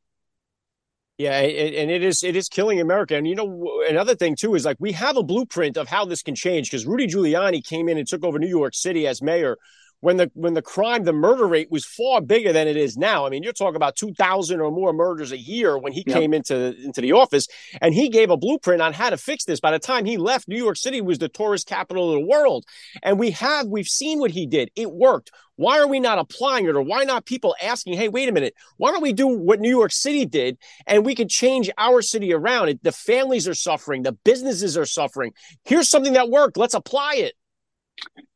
Yeah, 1.17 1.38
and 1.38 1.91
it 1.91 2.04
is 2.04 2.23
it 2.23 2.36
is 2.36 2.49
killing 2.49 2.82
America. 2.82 3.15
And 3.15 3.27
you 3.27 3.36
know, 3.36 3.84
another 3.88 4.15
thing 4.15 4.36
too 4.36 4.56
is 4.56 4.65
like 4.65 4.77
we 4.80 4.91
have 4.93 5.17
a 5.17 5.23
blueprint 5.23 5.77
of 5.77 5.88
how 5.88 6.04
this 6.04 6.23
can 6.23 6.34
change 6.34 6.71
because 6.71 6.88
Rudy 6.88 7.06
Giuliani 7.06 7.63
came 7.63 7.88
in 7.89 7.99
and 7.99 8.08
took 8.08 8.23
over 8.23 8.39
New 8.39 8.47
York 8.47 8.73
City 8.73 9.06
as 9.06 9.21
mayor 9.21 9.58
when 10.02 10.18
the 10.18 10.32
when 10.34 10.56
the 10.56 10.62
crime 10.62 11.04
the 11.04 11.14
murder 11.14 11.48
rate 11.48 11.72
was 11.72 11.86
far 11.86 12.22
bigger 12.22 12.52
than 12.52 12.68
it 12.68 12.76
is 12.76 12.98
now. 12.98 13.26
I 13.26 13.30
mean, 13.30 13.44
you're 13.44 13.54
talking 13.54 13.76
about 13.76 13.96
2000 13.96 14.60
or 14.60 14.72
more 14.72 14.92
murders 14.94 15.32
a 15.32 15.38
year 15.38 15.78
when 15.78 15.94
he 15.94 16.04
yep. 16.06 16.18
came 16.18 16.34
into 16.34 16.76
into 16.84 17.02
the 17.02 17.14
office 17.14 17.48
and 17.80 17.94
he 17.94 18.10
gave 18.10 18.30
a 18.30 18.38
blueprint 18.38 18.82
on 18.82 18.94
how 18.94 19.12
to 19.12 19.18
fix 19.18 19.46
this. 19.46 19.60
By 19.60 19.72
the 19.72 19.80
time 19.80 20.06
he 20.06 20.18
left, 20.18 20.48
New 20.48 20.62
York 20.62 20.78
City 20.78 21.02
was 21.02 21.20
the 21.20 21.30
tourist 21.30 21.68
capital 21.68 22.14
of 22.14 22.20
the 22.20 22.28
world. 22.28 22.66
And 23.04 23.18
we 23.18 23.32
have 23.32 23.68
we've 23.68 23.88
seen 23.88 24.20
what 24.20 24.32
he 24.32 24.46
did. 24.46 24.70
It 24.76 24.92
worked. 24.92 25.32
Why 25.56 25.78
are 25.78 25.88
we 25.88 26.00
not 26.00 26.18
applying 26.18 26.66
it 26.66 26.76
or 26.76 26.82
why 26.82 27.04
not 27.04 27.28
people 27.28 27.56
asking, 27.62 27.94
"Hey, 27.94 28.10
wait 28.10 28.28
a 28.28 28.32
minute. 28.32 28.56
Why 28.78 28.92
don't 28.92 29.04
we 29.04 29.14
do 29.14 29.28
what 29.28 29.60
New 29.60 29.70
York 29.70 29.92
City 29.92 30.26
did 30.26 30.58
and 30.88 31.06
we 31.06 31.14
could 31.14 31.30
change 31.30 31.70
our 31.78 32.02
city 32.02 32.34
around? 32.34 32.70
It, 32.70 32.84
the 32.84 32.92
families 32.92 33.48
are 33.48 33.54
suffering, 33.54 34.02
the 34.02 34.14
businesses 34.14 34.76
are 34.76 34.86
suffering. 34.86 35.34
Here's 35.64 35.90
something 35.90 36.14
that 36.14 36.30
worked. 36.30 36.58
Let's 36.58 36.74
apply 36.74 37.16
it." 37.18 37.36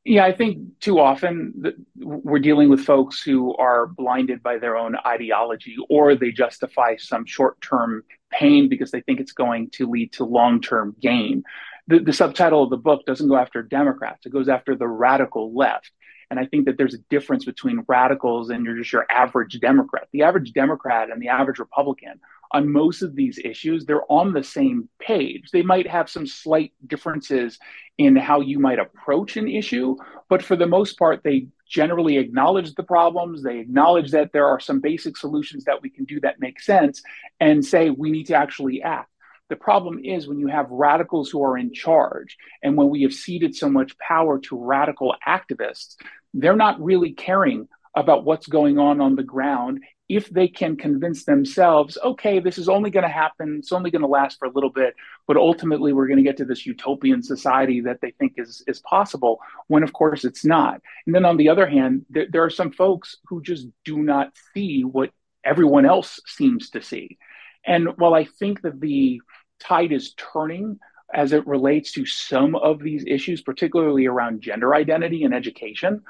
Yeah, 0.03 0.23
I 0.23 0.33
think 0.33 0.79
too 0.81 0.99
often 0.99 1.73
we're 1.95 2.39
dealing 2.39 2.69
with 2.69 2.81
folks 2.81 3.23
who 3.23 3.55
are 3.55 3.87
blinded 3.87 4.43
by 4.43 4.59
their 4.59 4.77
own 4.77 4.95
ideology 5.05 5.75
or 5.89 6.13
they 6.13 6.31
justify 6.31 6.95
some 6.97 7.25
short 7.25 7.59
term 7.59 8.03
pain 8.31 8.69
because 8.69 8.91
they 8.91 9.01
think 9.01 9.19
it's 9.19 9.31
going 9.31 9.71
to 9.71 9.89
lead 9.89 10.13
to 10.13 10.23
long 10.23 10.61
term 10.61 10.95
gain. 11.01 11.43
The, 11.87 11.99
the, 11.99 12.13
subtitle 12.13 12.63
of 12.63 12.69
the 12.69 12.77
book 12.77 13.05
doesn't 13.05 13.27
go 13.27 13.35
after 13.35 13.63
Democrats, 13.63 14.25
it 14.25 14.31
goes 14.31 14.47
after 14.47 14.75
the 14.75 14.87
radical 14.87 15.55
left. 15.55 15.91
And 16.29 16.39
I 16.39 16.45
think 16.45 16.65
that 16.65 16.77
there's 16.77 16.95
a 16.95 16.99
difference 17.09 17.45
between 17.45 17.83
radicals 17.87 18.49
and 18.49 18.65
just 18.77 18.91
your 18.91 19.05
average 19.11 19.59
Democrat. 19.59 20.07
The 20.11 20.23
average 20.23 20.53
Democrat 20.53 21.09
and 21.11 21.21
the 21.21 21.29
average 21.29 21.59
Republican 21.59 22.19
on 22.51 22.71
most 22.71 23.01
of 23.01 23.15
these 23.15 23.39
issues, 23.43 23.85
they're 23.85 24.09
on 24.11 24.33
the 24.33 24.43
same 24.43 24.89
page. 24.99 25.49
They 25.51 25.61
might 25.61 25.87
have 25.87 26.09
some 26.09 26.27
slight 26.27 26.73
differences 26.87 27.59
in 27.97 28.15
how 28.15 28.41
you 28.41 28.59
might 28.59 28.79
approach 28.79 29.37
an 29.37 29.47
issue, 29.47 29.95
but 30.29 30.43
for 30.43 30.55
the 30.55 30.67
most 30.67 30.97
part, 30.97 31.23
they 31.23 31.47
generally 31.67 32.17
acknowledge 32.17 32.73
the 32.75 32.83
problems. 32.83 33.41
They 33.41 33.59
acknowledge 33.59 34.11
that 34.11 34.31
there 34.31 34.47
are 34.47 34.59
some 34.59 34.79
basic 34.79 35.17
solutions 35.17 35.65
that 35.65 35.81
we 35.81 35.89
can 35.89 36.05
do 36.05 36.19
that 36.21 36.39
make 36.39 36.61
sense 36.61 37.01
and 37.39 37.65
say 37.65 37.89
we 37.89 38.11
need 38.11 38.27
to 38.27 38.35
actually 38.35 38.81
act. 38.81 39.09
The 39.49 39.55
problem 39.55 39.99
is 40.03 40.27
when 40.27 40.39
you 40.39 40.47
have 40.47 40.69
radicals 40.71 41.29
who 41.29 41.43
are 41.43 41.57
in 41.57 41.71
charge 41.73 42.37
and 42.63 42.75
when 42.75 42.89
we 42.89 43.03
have 43.03 43.13
ceded 43.13 43.55
so 43.55 43.69
much 43.69 43.97
power 43.99 44.39
to 44.39 44.57
radical 44.57 45.15
activists, 45.27 45.95
they're 46.33 46.55
not 46.55 46.81
really 46.81 47.13
caring 47.13 47.67
about 47.95 48.25
what's 48.25 48.47
going 48.47 48.79
on 48.79 49.01
on 49.01 49.15
the 49.15 49.23
ground 49.23 49.83
if 50.07 50.29
they 50.29 50.47
can 50.47 50.75
convince 50.75 51.25
themselves, 51.25 51.97
okay, 52.03 52.39
this 52.39 52.57
is 52.57 52.69
only 52.69 52.91
going 52.91 53.03
to 53.05 53.09
happen, 53.09 53.57
it's 53.59 53.71
only 53.71 53.89
going 53.89 54.03
to 54.03 54.07
last 54.07 54.37
for 54.37 54.45
a 54.45 54.51
little 54.51 54.69
bit, 54.69 54.93
but 55.27 55.35
ultimately 55.35 55.93
we're 55.93 56.07
going 56.07 56.17
to 56.17 56.23
get 56.23 56.37
to 56.37 56.45
this 56.45 56.65
utopian 56.65 57.23
society 57.23 57.81
that 57.81 58.01
they 58.01 58.11
think 58.11 58.33
is, 58.37 58.63
is 58.67 58.79
possible, 58.81 59.39
when 59.67 59.81
of 59.81 59.93
course 59.93 60.23
it's 60.23 60.45
not. 60.45 60.79
And 61.07 61.15
then 61.15 61.25
on 61.25 61.37
the 61.37 61.49
other 61.49 61.67
hand, 61.67 62.05
there, 62.09 62.27
there 62.31 62.43
are 62.43 62.51
some 62.51 62.71
folks 62.71 63.17
who 63.25 63.41
just 63.41 63.67
do 63.83 63.97
not 63.97 64.31
see 64.53 64.83
what 64.83 65.09
everyone 65.43 65.85
else 65.85 66.19
seems 66.27 66.69
to 66.71 66.81
see. 66.81 67.17
And 67.65 67.89
while 67.97 68.13
I 68.13 68.25
think 68.25 68.61
that 68.61 68.79
the 68.79 69.21
tide 69.59 69.91
is 69.91 70.13
turning 70.13 70.79
as 71.13 71.33
it 71.33 71.47
relates 71.47 71.93
to 71.93 72.05
some 72.05 72.55
of 72.55 72.79
these 72.79 73.05
issues, 73.07 73.41
particularly 73.41 74.05
around 74.05 74.41
gender 74.41 74.75
identity 74.75 75.23
and 75.23 75.33
education, 75.33 76.01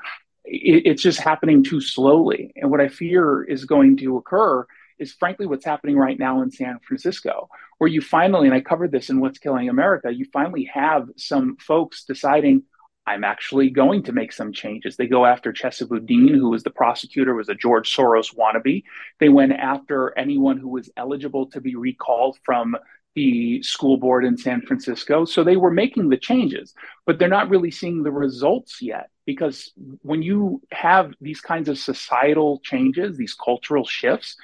it's 0.46 1.02
just 1.02 1.20
happening 1.20 1.64
too 1.64 1.82
slowly. 1.82 2.54
And 2.56 2.70
what 2.70 2.82
I 2.82 2.88
fear 2.88 3.44
is 3.44 3.66
going 3.66 3.98
to 3.98 4.18
occur 4.18 4.66
is 5.00 5.14
frankly 5.14 5.46
what's 5.46 5.66
happening 5.66 5.98
right 5.98 6.18
now 6.18 6.42
in 6.42 6.52
San 6.52 6.80
Francisco, 6.88 7.50
where 7.80 7.90
you 7.90 8.02
finally, 8.02 8.48
and 8.48 8.56
I 8.56 8.62
covered 8.62 8.92
this 8.92 9.10
in 9.10 9.20
What's 9.20 9.40
Killing 9.40 9.70
America, 9.70 10.12
you 10.12 10.26
finally 10.32 10.70
have 10.74 11.10
some 11.18 11.58
folks 11.58 12.06
deciding, 12.06 12.64
I'm 13.08 13.24
actually 13.24 13.70
going 13.70 14.04
to 14.04 14.14
make 14.14 14.32
some 14.32 14.52
changes. 14.52 14.96
They 14.96 15.08
go 15.08 15.26
after 15.26 15.54
Chesa 15.54 15.88
Boudin, 15.88 16.28
who 16.28 16.50
was 16.50 16.64
the 16.64 16.72
prosecutor, 16.72 17.36
was 17.36 17.50
a 17.50 17.56
George 17.56 17.96
Soros 17.96 18.36
wannabe. 18.36 18.84
They 19.20 19.30
went 19.30 19.52
after 19.52 20.18
anyone 20.18 20.58
who 20.58 20.70
was 20.70 20.90
eligible 20.98 21.48
to 21.52 21.62
be 21.62 21.76
recalled 21.76 22.38
from 22.44 22.76
the 23.16 23.62
school 23.64 23.98
board 23.98 24.26
in 24.26 24.38
San 24.38 24.62
Francisco. 24.62 25.26
So 25.26 25.44
they 25.44 25.58
were 25.58 25.72
making 25.72 26.10
the 26.10 26.18
changes, 26.18 26.74
but 27.06 27.18
they're 27.18 27.28
not 27.28 27.50
really 27.50 27.72
seeing 27.72 28.04
the 28.04 28.12
results 28.12 28.82
yet. 28.82 29.10
Because 29.26 29.72
when 30.02 30.22
you 30.22 30.62
have 30.72 31.14
these 31.20 31.42
kinds 31.42 31.70
of 31.70 31.80
societal 31.80 32.60
changes, 32.64 33.18
these 33.18 33.34
cultural 33.34 33.86
shifts, 33.86 34.38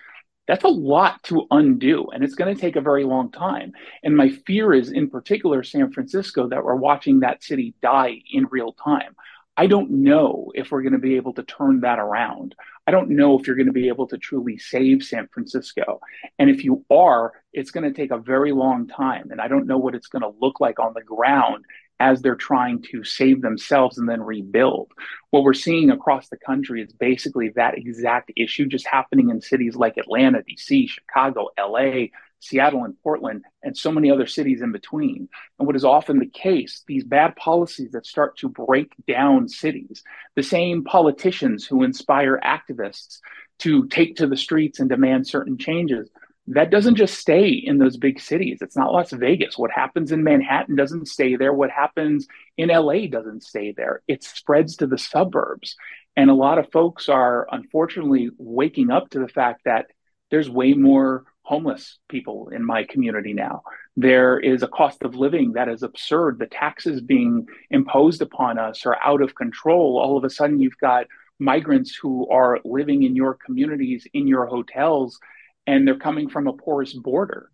that's 0.48 0.64
a 0.64 0.70
lot 0.70 1.22
to 1.24 1.48
undo 1.52 2.10
and 2.12 2.24
it's 2.24 2.36
going 2.36 2.54
to 2.54 2.60
take 2.60 2.76
a 2.76 2.82
very 2.82 3.04
long 3.04 3.32
time 3.32 3.72
and 4.04 4.18
my 4.18 4.30
fear 4.46 4.74
is 4.74 4.92
in 4.92 5.10
particular 5.10 5.64
san 5.64 5.92
francisco 5.94 6.50
that 6.50 6.64
we're 6.64 6.76
watching 6.76 7.20
that 7.20 7.44
city 7.44 7.74
die 7.82 8.18
in 8.34 8.46
real 8.52 8.74
time 8.74 9.16
i 9.56 9.68
don't 9.68 9.92
know 9.92 10.52
if 10.56 10.72
we're 10.72 10.82
going 10.82 10.92
to 10.92 11.00
be 11.00 11.16
able 11.16 11.34
to 11.34 11.44
turn 11.44 11.80
that 11.82 12.00
around 12.00 12.56
i 12.88 12.92
don't 12.92 13.10
know 13.10 13.38
if 13.38 13.48
you're 13.48 13.56
going 13.56 13.66
to 13.68 13.72
be 13.72 13.88
able 13.88 14.08
to 14.08 14.18
truly 14.18 14.58
save 14.58 15.04
san 15.04 15.28
francisco 15.34 16.00
and 16.40 16.50
if 16.50 16.64
you 16.64 16.86
are 16.90 17.34
it's 17.54 17.72
going 17.72 17.84
to 17.84 17.94
take 17.94 18.12
a 18.12 18.18
very 18.18 18.52
long 18.52 18.88
time 18.88 19.30
and 19.32 19.42
i 19.42 19.48
don't 19.48 19.68
know 19.68 19.78
what 19.78 19.96
it's 19.96 20.08
going 20.08 20.22
to 20.22 20.38
look 20.40 20.60
like 20.60 20.80
on 20.80 20.94
the 20.94 21.04
ground 21.04 21.66
as 22.02 22.22
they're 22.22 22.36
trying 22.36 22.82
to 22.82 23.04
save 23.04 23.44
themselves 23.44 24.00
and 24.00 24.10
then 24.10 24.24
rebuild. 24.24 24.92
What 25.30 25.44
we're 25.44 25.54
seeing 25.54 25.92
across 25.92 26.30
the 26.30 26.38
country 26.38 26.82
is 26.82 26.92
basically 26.92 27.50
that 27.50 27.78
exact 27.78 28.32
issue 28.36 28.66
just 28.66 28.88
happening 28.88 29.30
in 29.30 29.40
cities 29.40 29.76
like 29.76 29.98
Atlanta, 29.98 30.42
DC, 30.42 30.90
Chicago, 30.90 31.50
LA, 31.60 32.08
Seattle, 32.42 32.84
and 32.84 33.00
Portland, 33.02 33.46
and 33.64 33.78
so 33.78 33.92
many 33.92 34.12
other 34.12 34.28
cities 34.28 34.62
in 34.62 34.72
between. 34.72 35.30
And 35.58 35.68
what 35.68 35.76
is 35.76 35.86
often 35.86 36.20
the 36.20 36.26
case, 36.26 36.84
these 36.88 37.04
bad 37.04 37.36
policies 37.36 37.92
that 37.92 38.06
start 38.06 38.38
to 38.40 38.50
break 38.50 38.94
down 39.08 39.48
cities, 39.48 40.04
the 40.36 40.44
same 40.44 40.84
politicians 40.84 41.66
who 41.66 41.84
inspire 41.84 42.40
activists 42.44 43.20
to 43.60 43.88
take 43.88 44.16
to 44.18 44.28
the 44.28 44.38
streets 44.38 44.80
and 44.80 44.90
demand 44.90 45.28
certain 45.28 45.58
changes 45.58 46.10
that 46.48 46.72
doesn't 46.72 46.96
just 46.96 47.18
stay 47.20 47.50
in 47.50 47.78
those 47.78 47.98
big 47.98 48.20
cities. 48.20 48.60
It's 48.62 48.76
not 48.76 48.92
Las 48.92 49.12
Vegas. 49.12 49.58
What 49.58 49.72
happens 49.72 50.12
in 50.12 50.24
Manhattan 50.24 50.76
doesn't 50.76 51.08
stay 51.08 51.36
there. 51.36 51.54
What 51.54 51.70
happens 51.70 52.28
in 52.58 52.70
LA 52.70 53.08
doesn't 53.08 53.44
stay 53.44 53.72
there. 53.72 54.02
It 54.08 54.24
spreads 54.24 54.78
to 54.78 54.88
the 54.88 54.98
suburbs. 54.98 55.76
And 56.16 56.30
a 56.30 56.36
lot 56.36 56.58
of 56.58 56.72
folks 56.72 57.10
are 57.10 57.48
unfortunately 57.52 58.32
waking 58.38 58.90
up 58.90 59.10
to 59.12 59.20
the 59.20 59.28
fact 59.28 59.62
that 59.66 59.88
there's 60.30 60.50
way 60.50 60.74
more 60.74 61.26
homeless 61.44 62.00
people 62.10 62.50
in 62.50 62.64
my 62.64 62.84
community 62.84 63.34
now. 63.34 63.64
There 63.98 64.40
is 64.40 64.64
a 64.64 64.68
cost 64.68 65.04
of 65.04 65.16
living 65.16 65.54
that 65.54 65.70
is 65.70 65.84
absurd. 65.84 66.40
The 66.40 66.46
taxes 66.46 67.02
being 67.02 67.48
imposed 67.70 68.22
upon 68.22 68.58
us 68.58 68.86
are 68.86 68.98
out 69.04 69.22
of 69.22 69.36
control. 69.36 70.00
All 70.00 70.18
of 70.18 70.24
a 70.24 70.30
sudden, 70.30 70.62
you've 70.62 70.78
got 70.80 71.08
migrants 71.40 71.96
who 71.96 72.30
are 72.30 72.60
living 72.64 73.04
in 73.04 73.16
your 73.16 73.38
communities, 73.46 74.08
in 74.14 74.28
your 74.28 74.46
hotels 74.46 75.20
and 75.68 75.88
they're 75.88 75.98
coming 75.98 76.30
from 76.30 76.48
a 76.48 76.54
porous 76.54 76.94
border. 76.94 77.50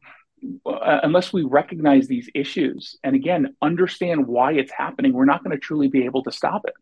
Uh, 0.66 1.00
unless 1.04 1.34
we 1.34 1.44
recognize 1.44 2.08
these 2.08 2.30
issues 2.36 2.98
and 3.04 3.16
again 3.16 3.56
understand 3.62 4.28
why 4.28 4.54
it's 4.54 4.72
happening, 4.72 5.14
we're 5.14 5.26
not 5.26 5.44
going 5.44 5.56
to 5.56 5.60
truly 5.60 5.88
be 5.88 6.06
able 6.06 6.24
to 6.24 6.32
stop 6.32 6.62
it 6.66 6.76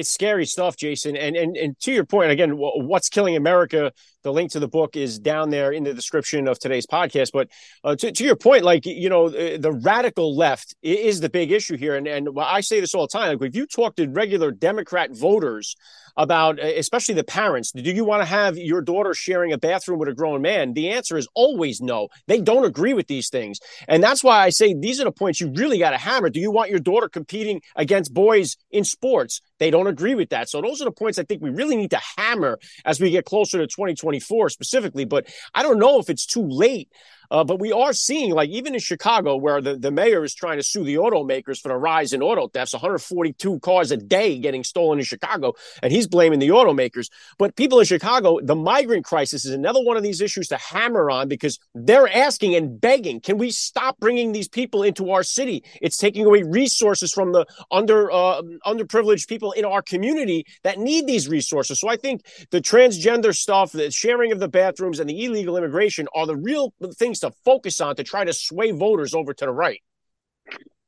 it's 0.00 0.10
scary 0.10 0.46
stuff, 0.46 0.76
Jason. 0.76 1.16
And 1.16 1.36
and 1.36 1.56
and 1.56 1.78
to 1.80 1.92
your 1.92 2.04
point, 2.04 2.30
again, 2.30 2.52
what's 2.56 3.08
killing 3.08 3.36
America? 3.36 3.92
The 4.22 4.32
link 4.32 4.50
to 4.52 4.60
the 4.60 4.68
book 4.68 4.96
is 4.96 5.18
down 5.18 5.50
there 5.50 5.72
in 5.72 5.84
the 5.84 5.94
description 5.94 6.48
of 6.48 6.58
today's 6.58 6.86
podcast. 6.86 7.30
But 7.32 7.48
uh, 7.84 7.96
to, 7.96 8.12
to 8.12 8.24
your 8.24 8.36
point, 8.36 8.64
like 8.64 8.86
you 8.86 9.08
know, 9.08 9.28
the 9.28 9.72
radical 9.72 10.36
left 10.36 10.74
is 10.82 11.20
the 11.20 11.30
big 11.30 11.52
issue 11.52 11.76
here. 11.76 11.94
And 11.94 12.08
and 12.08 12.28
I 12.38 12.60
say 12.60 12.80
this 12.80 12.94
all 12.94 13.06
the 13.06 13.18
time. 13.18 13.38
Like 13.38 13.50
if 13.50 13.56
you 13.56 13.66
talk 13.66 13.96
to 13.96 14.08
regular 14.08 14.50
Democrat 14.50 15.10
voters 15.12 15.76
about, 16.16 16.58
especially 16.58 17.14
the 17.14 17.24
parents, 17.24 17.72
do 17.72 17.90
you 17.90 18.04
want 18.04 18.22
to 18.22 18.26
have 18.26 18.56
your 18.56 18.80
daughter 18.80 19.14
sharing 19.14 19.52
a 19.52 19.58
bathroom 19.58 19.98
with 19.98 20.08
a 20.08 20.14
grown 20.14 20.42
man? 20.42 20.74
The 20.74 20.90
answer 20.90 21.16
is 21.16 21.28
always 21.34 21.80
no. 21.80 22.08
They 22.26 22.40
don't 22.40 22.64
agree 22.64 22.94
with 22.94 23.06
these 23.06 23.28
things, 23.28 23.58
and 23.88 24.02
that's 24.02 24.24
why 24.24 24.44
I 24.44 24.50
say 24.50 24.74
these 24.74 25.00
are 25.00 25.04
the 25.04 25.12
points 25.12 25.40
you 25.40 25.52
really 25.54 25.78
got 25.78 25.90
to 25.90 25.98
hammer. 25.98 26.30
Do 26.30 26.40
you 26.40 26.50
want 26.50 26.70
your 26.70 26.80
daughter 26.80 27.08
competing 27.08 27.62
against 27.76 28.12
boys 28.12 28.56
in 28.70 28.84
sports? 28.84 29.40
They 29.58 29.70
don't 29.70 29.86
agree 29.86 30.14
with 30.14 30.30
that. 30.30 30.48
So 30.48 30.60
those 30.62 30.80
are 30.80 30.86
the 30.86 30.90
points 30.90 31.18
I 31.18 31.22
think 31.24 31.42
we 31.42 31.50
really 31.50 31.76
need 31.76 31.90
to 31.90 32.00
hammer 32.16 32.58
as 32.84 32.98
we 32.98 33.10
get 33.10 33.26
closer 33.26 33.58
to 33.58 33.66
2024 33.66 34.48
specifically. 34.48 35.04
But 35.04 35.28
I 35.54 35.62
don't 35.62 35.78
know 35.78 35.98
if 35.98 36.08
it's 36.08 36.26
too 36.26 36.46
late 36.46 36.88
uh, 37.30 37.44
but 37.44 37.60
we 37.60 37.72
are 37.72 37.92
seeing, 37.92 38.32
like, 38.32 38.50
even 38.50 38.74
in 38.74 38.80
Chicago, 38.80 39.36
where 39.36 39.60
the, 39.60 39.76
the 39.76 39.90
mayor 39.90 40.24
is 40.24 40.34
trying 40.34 40.58
to 40.58 40.62
sue 40.62 40.84
the 40.84 40.96
automakers 40.96 41.60
for 41.60 41.68
the 41.68 41.76
rise 41.76 42.12
in 42.12 42.22
auto 42.22 42.48
thefts 42.48 42.72
142 42.72 43.60
cars 43.60 43.90
a 43.90 43.96
day 43.96 44.38
getting 44.38 44.64
stolen 44.64 44.98
in 44.98 45.04
Chicago, 45.04 45.54
and 45.82 45.92
he's 45.92 46.08
blaming 46.08 46.40
the 46.40 46.48
automakers. 46.48 47.08
But 47.38 47.56
people 47.56 47.78
in 47.78 47.86
Chicago, 47.86 48.40
the 48.42 48.56
migrant 48.56 49.04
crisis 49.04 49.44
is 49.44 49.52
another 49.52 49.80
one 49.80 49.96
of 49.96 50.02
these 50.02 50.20
issues 50.20 50.48
to 50.48 50.56
hammer 50.56 51.10
on 51.10 51.28
because 51.28 51.58
they're 51.74 52.08
asking 52.08 52.54
and 52.54 52.80
begging, 52.80 53.20
can 53.20 53.38
we 53.38 53.50
stop 53.50 53.98
bringing 54.00 54.32
these 54.32 54.48
people 54.48 54.82
into 54.82 55.10
our 55.10 55.22
city? 55.22 55.62
It's 55.80 55.96
taking 55.96 56.26
away 56.26 56.42
resources 56.42 57.12
from 57.12 57.32
the 57.32 57.46
under 57.70 58.10
uh, 58.10 58.42
underprivileged 58.66 59.28
people 59.28 59.52
in 59.52 59.64
our 59.64 59.82
community 59.82 60.44
that 60.64 60.78
need 60.78 61.06
these 61.06 61.28
resources. 61.28 61.80
So 61.80 61.88
I 61.88 61.96
think 61.96 62.24
the 62.50 62.60
transgender 62.60 63.34
stuff, 63.34 63.72
the 63.72 63.90
sharing 63.90 64.32
of 64.32 64.40
the 64.40 64.48
bathrooms, 64.48 64.98
and 64.98 65.08
the 65.08 65.24
illegal 65.24 65.56
immigration 65.56 66.08
are 66.14 66.26
the 66.26 66.36
real 66.36 66.72
things 66.94 67.19
to 67.20 67.30
focus 67.44 67.80
on 67.80 67.96
to 67.96 68.04
try 68.04 68.24
to 68.24 68.32
sway 68.32 68.70
voters 68.72 69.14
over 69.14 69.32
to 69.34 69.46
the 69.46 69.52
right. 69.52 69.80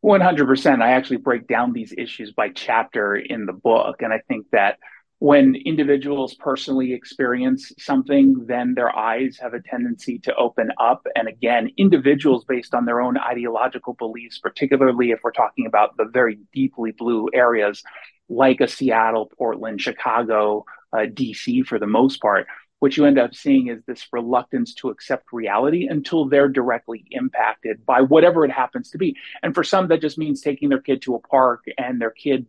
100%. 0.05 0.83
I 0.83 0.93
actually 0.93 1.19
break 1.19 1.47
down 1.47 1.73
these 1.73 1.95
issues 1.97 2.33
by 2.33 2.49
chapter 2.49 3.15
in 3.15 3.47
the 3.47 3.53
book. 3.53 4.03
And 4.03 4.13
I 4.13 4.19
think 4.29 4.47
that 4.51 4.79
when 5.21 5.55
individuals 5.55 6.35
personally 6.35 6.93
experience 6.93 7.71
something, 7.79 8.45
then 8.49 8.75
their 8.75 8.95
eyes 8.95 9.39
have 9.41 9.55
a 9.55 9.63
tendency 9.63 10.19
to 10.19 10.35
open 10.35 10.71
up. 10.81 11.07
And 11.15 11.29
again, 11.29 11.71
individuals 11.77 12.45
based 12.45 12.75
on 12.75 12.87
their 12.87 13.01
own 13.01 13.17
ideological 13.17 13.95
beliefs, 13.95 14.41
particularly 14.41 15.13
if 15.13 15.21
we're 15.23 15.31
talking 15.31 15.67
about 15.67 15.97
the 15.97 16.07
very 16.13 16.41
deeply 16.53 16.91
blue 16.91 17.29
areas 17.33 17.85
like 18.29 18.61
a 18.61 18.67
Seattle, 18.67 19.31
Portland, 19.39 19.81
Chicago, 19.81 20.65
uh, 20.93 21.07
DC 21.07 21.65
for 21.67 21.79
the 21.79 21.87
most 21.87 22.21
part, 22.21 22.49
what 22.83 22.97
you 22.97 23.05
end 23.05 23.17
up 23.17 23.33
seeing 23.33 23.69
is 23.69 23.81
this 23.87 24.09
reluctance 24.11 24.75
to 24.75 24.91
accept 24.91 25.33
reality 25.33 25.87
until 25.89 26.25
they're 26.25 26.49
directly 26.49 27.05
impacted 27.13 27.87
by 27.87 28.01
whatever 28.01 28.45
it 28.45 28.51
happens 28.51 28.91
to 28.91 28.99
be. 28.99 29.15
And 29.41 29.55
for 29.55 29.63
some, 29.63 29.87
that 29.87 30.01
just 30.01 30.19
means 30.19 30.41
taking 30.41 30.69
their 30.69 30.81
kid 30.81 31.01
to 31.03 31.15
a 31.15 31.21
park 31.21 31.63
and 31.79 32.01
their 32.01 32.11
kid 32.11 32.45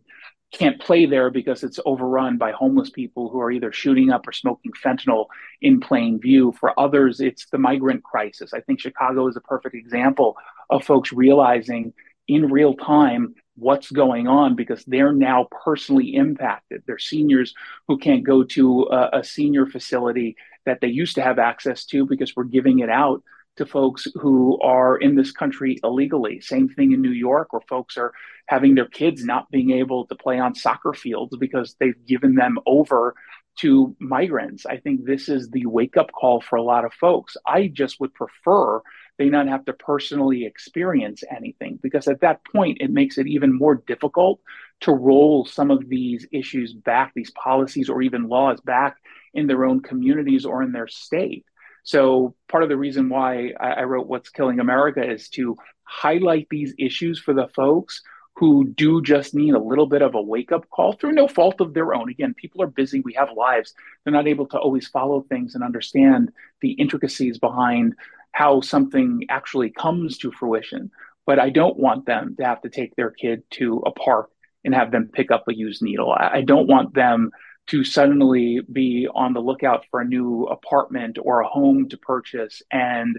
can't 0.52 0.80
play 0.80 1.06
there 1.06 1.30
because 1.30 1.62
it's 1.62 1.78
overrun 1.86 2.36
by 2.36 2.50
homeless 2.50 2.90
people 2.90 3.28
who 3.28 3.38
are 3.40 3.52
either 3.52 3.70
shooting 3.70 4.10
up 4.10 4.26
or 4.26 4.32
smoking 4.32 4.72
fentanyl 4.72 5.26
in 5.62 5.78
plain 5.78 6.18
view. 6.20 6.52
For 6.58 6.78
others, 6.80 7.20
it's 7.20 7.46
the 7.46 7.58
migrant 7.58 8.02
crisis. 8.02 8.52
I 8.52 8.60
think 8.60 8.80
Chicago 8.80 9.28
is 9.28 9.36
a 9.36 9.40
perfect 9.40 9.76
example 9.76 10.36
of 10.68 10.82
folks 10.82 11.12
realizing 11.12 11.92
in 12.26 12.50
real 12.50 12.74
time 12.74 13.36
what's 13.56 13.90
going 13.90 14.26
on 14.26 14.56
because 14.56 14.84
they're 14.84 15.12
now 15.12 15.48
personally 15.64 16.14
impacted. 16.14 16.82
They're 16.86 16.98
seniors 16.98 17.54
who 17.86 17.98
can't 17.98 18.24
go 18.24 18.44
to 18.44 18.88
a, 18.90 19.18
a, 19.20 19.24
senior 19.24 19.66
facility 19.66 20.36
that 20.66 20.80
they 20.80 20.88
used 20.88 21.14
to 21.16 21.22
have 21.22 21.38
access 21.38 21.84
to 21.86 22.06
because 22.06 22.34
we're 22.34 22.44
giving 22.44 22.80
it 22.80 22.90
out 22.90 23.22
to 23.56 23.66
folks 23.66 24.08
who 24.14 24.58
are 24.60 24.96
in 24.96 25.14
this 25.14 25.30
country 25.30 25.78
illegally. 25.84 26.40
Same 26.40 26.68
thing 26.68 26.92
in 26.92 27.00
New 27.00 27.10
York, 27.10 27.52
where 27.52 27.62
folks 27.68 27.96
are 27.96 28.12
having 28.46 28.74
their 28.74 28.88
kids 28.88 29.24
not 29.24 29.50
being 29.50 29.70
able 29.70 30.06
to 30.06 30.14
play 30.16 30.38
on 30.38 30.54
soccer 30.54 30.92
fields 30.92 31.36
because 31.36 31.76
they've 31.78 32.04
given 32.06 32.34
them 32.34 32.58
over 32.66 33.14
to 33.60 33.94
migrants. 34.00 34.66
I 34.66 34.78
think 34.78 35.04
this 35.04 35.28
is 35.28 35.48
the 35.50 35.66
wake 35.66 35.96
up 35.96 36.10
call 36.10 36.40
for 36.40 36.56
a 36.56 36.62
lot 36.62 36.84
of 36.84 36.92
folks. 36.94 37.36
I 37.46 37.68
just 37.68 38.00
would 38.00 38.12
prefer 38.12 38.80
they 39.18 39.28
not 39.28 39.48
have 39.48 39.64
to 39.64 39.72
personally 39.72 40.44
experience 40.44 41.22
anything 41.30 41.78
because 41.82 42.08
at 42.08 42.20
that 42.20 42.40
point 42.52 42.78
it 42.80 42.90
makes 42.90 43.18
it 43.18 43.26
even 43.26 43.56
more 43.56 43.76
difficult 43.86 44.40
to 44.80 44.92
roll 44.92 45.44
some 45.44 45.70
of 45.70 45.88
these 45.88 46.26
issues 46.32 46.72
back 46.72 47.12
these 47.14 47.30
policies 47.30 47.88
or 47.88 48.02
even 48.02 48.28
laws 48.28 48.60
back 48.60 48.96
in 49.32 49.46
their 49.46 49.64
own 49.64 49.80
communities 49.80 50.44
or 50.44 50.62
in 50.62 50.72
their 50.72 50.88
state 50.88 51.44
so 51.84 52.34
part 52.48 52.62
of 52.62 52.68
the 52.68 52.76
reason 52.76 53.08
why 53.08 53.52
i, 53.60 53.82
wrote 53.82 54.06
what's 54.06 54.30
killing 54.30 54.60
america 54.60 55.02
is 55.02 55.28
to 55.28 55.56
highlight 55.84 56.46
these 56.50 56.74
issues 56.78 57.18
for 57.18 57.34
the 57.34 57.48
folks 57.54 58.02
who 58.36 58.66
do 58.70 59.00
just 59.00 59.34
need 59.34 59.54
a 59.54 59.62
little 59.62 59.86
bit 59.86 60.02
of 60.02 60.14
a 60.14 60.22
wake 60.22 60.50
up 60.50 60.68
call 60.70 60.92
through 60.94 61.12
no 61.12 61.28
fault 61.28 61.60
of 61.60 61.72
their 61.72 61.94
own. 61.94 62.10
Again, 62.10 62.34
people 62.34 62.62
are 62.62 62.66
busy, 62.66 63.00
we 63.00 63.12
have 63.14 63.28
lives. 63.36 63.74
They're 64.02 64.12
not 64.12 64.26
able 64.26 64.46
to 64.48 64.58
always 64.58 64.88
follow 64.88 65.22
things 65.22 65.54
and 65.54 65.62
understand 65.62 66.32
the 66.60 66.72
intricacies 66.72 67.38
behind 67.38 67.94
how 68.34 68.60
something 68.60 69.24
actually 69.30 69.70
comes 69.70 70.18
to 70.18 70.32
fruition. 70.32 70.90
But 71.24 71.38
I 71.38 71.50
don't 71.50 71.78
want 71.78 72.04
them 72.04 72.34
to 72.36 72.44
have 72.44 72.60
to 72.62 72.68
take 72.68 72.96
their 72.96 73.10
kid 73.10 73.44
to 73.52 73.82
a 73.86 73.92
park 73.92 74.30
and 74.64 74.74
have 74.74 74.90
them 74.90 75.08
pick 75.12 75.30
up 75.30 75.44
a 75.48 75.54
used 75.54 75.82
needle. 75.82 76.12
I 76.12 76.42
don't 76.42 76.66
want 76.66 76.94
them 76.94 77.30
to 77.68 77.84
suddenly 77.84 78.60
be 78.70 79.08
on 79.14 79.32
the 79.32 79.40
lookout 79.40 79.84
for 79.90 80.00
a 80.00 80.04
new 80.04 80.44
apartment 80.44 81.16
or 81.22 81.40
a 81.40 81.48
home 81.48 81.88
to 81.88 81.96
purchase 81.96 82.60
and 82.70 83.18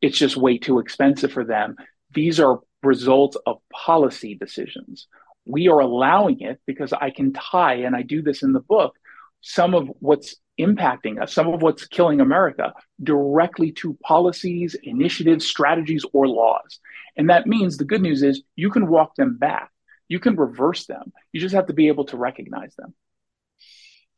it's 0.00 0.18
just 0.18 0.36
way 0.36 0.58
too 0.58 0.78
expensive 0.78 1.32
for 1.32 1.44
them. 1.44 1.76
These 2.12 2.40
are 2.40 2.60
results 2.82 3.36
of 3.46 3.58
policy 3.72 4.34
decisions. 4.34 5.08
We 5.46 5.68
are 5.68 5.80
allowing 5.80 6.40
it 6.40 6.60
because 6.66 6.92
I 6.92 7.10
can 7.10 7.32
tie, 7.32 7.76
and 7.76 7.94
I 7.94 8.02
do 8.02 8.22
this 8.22 8.42
in 8.42 8.52
the 8.52 8.60
book, 8.60 8.96
some 9.40 9.74
of 9.74 9.88
what's 10.00 10.36
impacting 10.58 11.20
us, 11.20 11.32
some 11.32 11.48
of 11.48 11.62
what's 11.62 11.86
killing 11.86 12.20
America 12.20 12.72
directly 13.02 13.72
to 13.72 13.98
policies, 14.02 14.76
initiatives, 14.82 15.46
strategies, 15.46 16.04
or 16.12 16.28
laws. 16.28 16.78
And 17.16 17.30
that 17.30 17.46
means 17.46 17.76
the 17.76 17.84
good 17.84 18.02
news 18.02 18.22
is 18.22 18.42
you 18.56 18.70
can 18.70 18.86
walk 18.86 19.14
them 19.16 19.36
back, 19.36 19.70
you 20.08 20.20
can 20.20 20.36
reverse 20.36 20.86
them. 20.86 21.12
You 21.32 21.40
just 21.40 21.54
have 21.54 21.66
to 21.66 21.72
be 21.72 21.88
able 21.88 22.04
to 22.06 22.16
recognize 22.16 22.74
them 22.76 22.94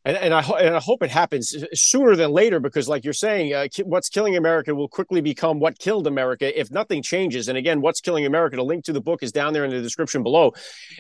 and, 0.06 0.16
and 0.16 0.32
I 0.32 0.40
and 0.40 0.76
I 0.76 0.78
hope 0.78 1.02
it 1.02 1.10
happens 1.10 1.52
sooner 1.74 2.14
than 2.14 2.30
later 2.30 2.60
because, 2.60 2.88
like 2.88 3.02
you're 3.02 3.12
saying, 3.12 3.52
uh, 3.52 3.66
what's 3.82 4.08
killing 4.08 4.36
America 4.36 4.72
will 4.72 4.88
quickly 4.88 5.20
become 5.20 5.58
what 5.58 5.80
killed 5.80 6.06
America 6.06 6.58
if 6.58 6.70
nothing 6.70 7.02
changes. 7.02 7.48
And 7.48 7.58
again, 7.58 7.80
what's 7.80 8.00
killing 8.00 8.24
America? 8.24 8.54
The 8.54 8.62
link 8.62 8.84
to 8.84 8.92
the 8.92 9.00
book 9.00 9.24
is 9.24 9.32
down 9.32 9.52
there 9.52 9.64
in 9.64 9.72
the 9.72 9.82
description 9.82 10.22
below. 10.22 10.54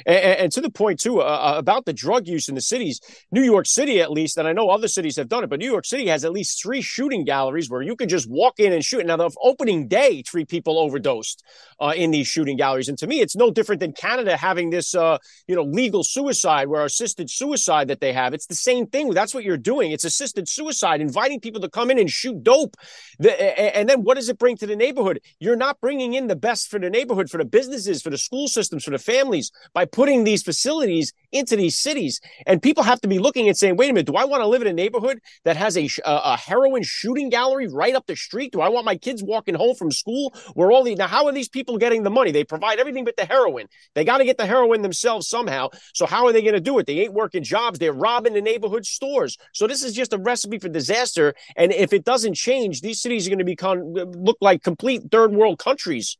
And, 0.06 0.16
and 0.16 0.52
to 0.52 0.60
the 0.60 0.70
point 0.70 0.98
too 0.98 1.20
uh, 1.20 1.24
uh, 1.24 1.54
about 1.56 1.84
the 1.84 1.92
drug 1.92 2.26
use 2.26 2.48
in 2.48 2.56
the 2.56 2.60
cities, 2.60 3.00
New 3.30 3.44
York 3.44 3.66
City 3.66 4.00
at 4.00 4.10
least, 4.10 4.38
and 4.38 4.48
I 4.48 4.52
know 4.52 4.70
other 4.70 4.88
cities 4.88 5.16
have 5.18 5.28
done 5.28 5.44
it, 5.44 5.50
but 5.50 5.60
New 5.60 5.70
York 5.70 5.86
City 5.86 6.08
has 6.08 6.24
at 6.24 6.32
least 6.32 6.60
three 6.60 6.82
shooting 6.82 7.24
galleries 7.24 7.70
where 7.70 7.82
you 7.82 7.94
can 7.94 8.08
just 8.08 8.28
walk 8.28 8.58
in 8.58 8.72
and 8.72 8.84
shoot. 8.84 9.06
Now, 9.06 9.18
the 9.18 9.30
opening 9.40 9.86
day, 9.86 10.22
three 10.22 10.44
people 10.44 10.80
overdosed 10.80 11.44
uh, 11.80 11.92
in 11.96 12.10
these 12.10 12.26
shooting 12.26 12.56
galleries, 12.56 12.88
and 12.88 12.98
to 12.98 13.06
me, 13.06 13.20
it's 13.20 13.36
no 13.36 13.52
different 13.52 13.78
than 13.78 13.92
Canada 13.92 14.36
having 14.36 14.70
this, 14.70 14.96
uh, 14.96 15.18
you 15.46 15.54
know, 15.54 15.62
legal 15.62 16.02
suicide 16.02 16.66
where 16.66 16.84
assisted 16.84 17.30
suicide 17.30 17.86
that 17.86 18.00
they 18.00 18.12
have. 18.12 18.34
It's 18.34 18.46
the 18.46 18.56
same 18.56 18.88
thing 18.88 18.95
thing. 18.96 19.10
That's 19.10 19.34
what 19.34 19.44
you're 19.44 19.56
doing. 19.56 19.92
It's 19.92 20.04
assisted 20.04 20.48
suicide, 20.48 21.00
inviting 21.00 21.40
people 21.40 21.60
to 21.60 21.68
come 21.68 21.90
in 21.90 21.98
and 21.98 22.10
shoot 22.10 22.42
dope. 22.42 22.76
The, 23.18 23.32
and 23.76 23.88
then 23.88 24.02
what 24.02 24.14
does 24.14 24.28
it 24.28 24.38
bring 24.38 24.56
to 24.58 24.66
the 24.66 24.76
neighborhood? 24.76 25.20
You're 25.38 25.56
not 25.56 25.80
bringing 25.80 26.14
in 26.14 26.26
the 26.26 26.36
best 26.36 26.68
for 26.68 26.78
the 26.78 26.90
neighborhood, 26.90 27.30
for 27.30 27.38
the 27.38 27.44
businesses, 27.44 28.02
for 28.02 28.10
the 28.10 28.18
school 28.18 28.48
systems, 28.48 28.84
for 28.84 28.90
the 28.90 28.98
families 28.98 29.50
by 29.74 29.84
putting 29.84 30.24
these 30.24 30.42
facilities 30.42 31.12
into 31.36 31.56
these 31.56 31.78
cities. 31.78 32.20
And 32.46 32.62
people 32.62 32.82
have 32.82 33.00
to 33.02 33.08
be 33.08 33.18
looking 33.18 33.48
and 33.48 33.56
saying, 33.56 33.76
wait 33.76 33.90
a 33.90 33.92
minute, 33.92 34.06
do 34.06 34.14
I 34.14 34.24
want 34.24 34.42
to 34.42 34.46
live 34.46 34.62
in 34.62 34.68
a 34.68 34.72
neighborhood 34.72 35.20
that 35.44 35.56
has 35.56 35.76
a, 35.76 35.88
a 36.04 36.36
heroin 36.36 36.82
shooting 36.82 37.28
gallery 37.28 37.68
right 37.68 37.94
up 37.94 38.06
the 38.06 38.16
street? 38.16 38.52
Do 38.52 38.60
I 38.60 38.68
want 38.68 38.84
my 38.84 38.96
kids 38.96 39.22
walking 39.22 39.54
home 39.54 39.74
from 39.74 39.90
school 39.90 40.34
where 40.54 40.70
all 40.70 40.82
the, 40.82 40.94
now 40.94 41.06
how 41.06 41.26
are 41.26 41.32
these 41.32 41.48
people 41.48 41.78
getting 41.78 42.02
the 42.02 42.10
money? 42.10 42.30
They 42.30 42.44
provide 42.44 42.78
everything 42.78 43.04
but 43.04 43.16
the 43.16 43.24
heroin. 43.24 43.66
They 43.94 44.04
got 44.04 44.18
to 44.18 44.24
get 44.24 44.38
the 44.38 44.46
heroin 44.46 44.82
themselves 44.82 45.28
somehow. 45.28 45.68
So 45.94 46.06
how 46.06 46.26
are 46.26 46.32
they 46.32 46.42
going 46.42 46.54
to 46.54 46.60
do 46.60 46.78
it? 46.78 46.86
They 46.86 47.00
ain't 47.00 47.12
working 47.12 47.42
jobs. 47.42 47.78
They're 47.78 47.92
robbing 47.92 48.34
the 48.34 48.42
neighborhood 48.42 48.86
stores. 48.86 49.36
So 49.52 49.66
this 49.66 49.82
is 49.82 49.92
just 49.92 50.12
a 50.12 50.18
recipe 50.18 50.58
for 50.58 50.68
disaster. 50.68 51.34
And 51.56 51.72
if 51.72 51.92
it 51.92 52.04
doesn't 52.04 52.34
change, 52.34 52.80
these 52.80 53.00
cities 53.00 53.26
are 53.26 53.30
going 53.30 53.38
to 53.38 53.44
become 53.44 53.92
look 53.92 54.38
like 54.40 54.62
complete 54.62 55.02
third 55.10 55.32
world 55.32 55.58
countries. 55.58 56.16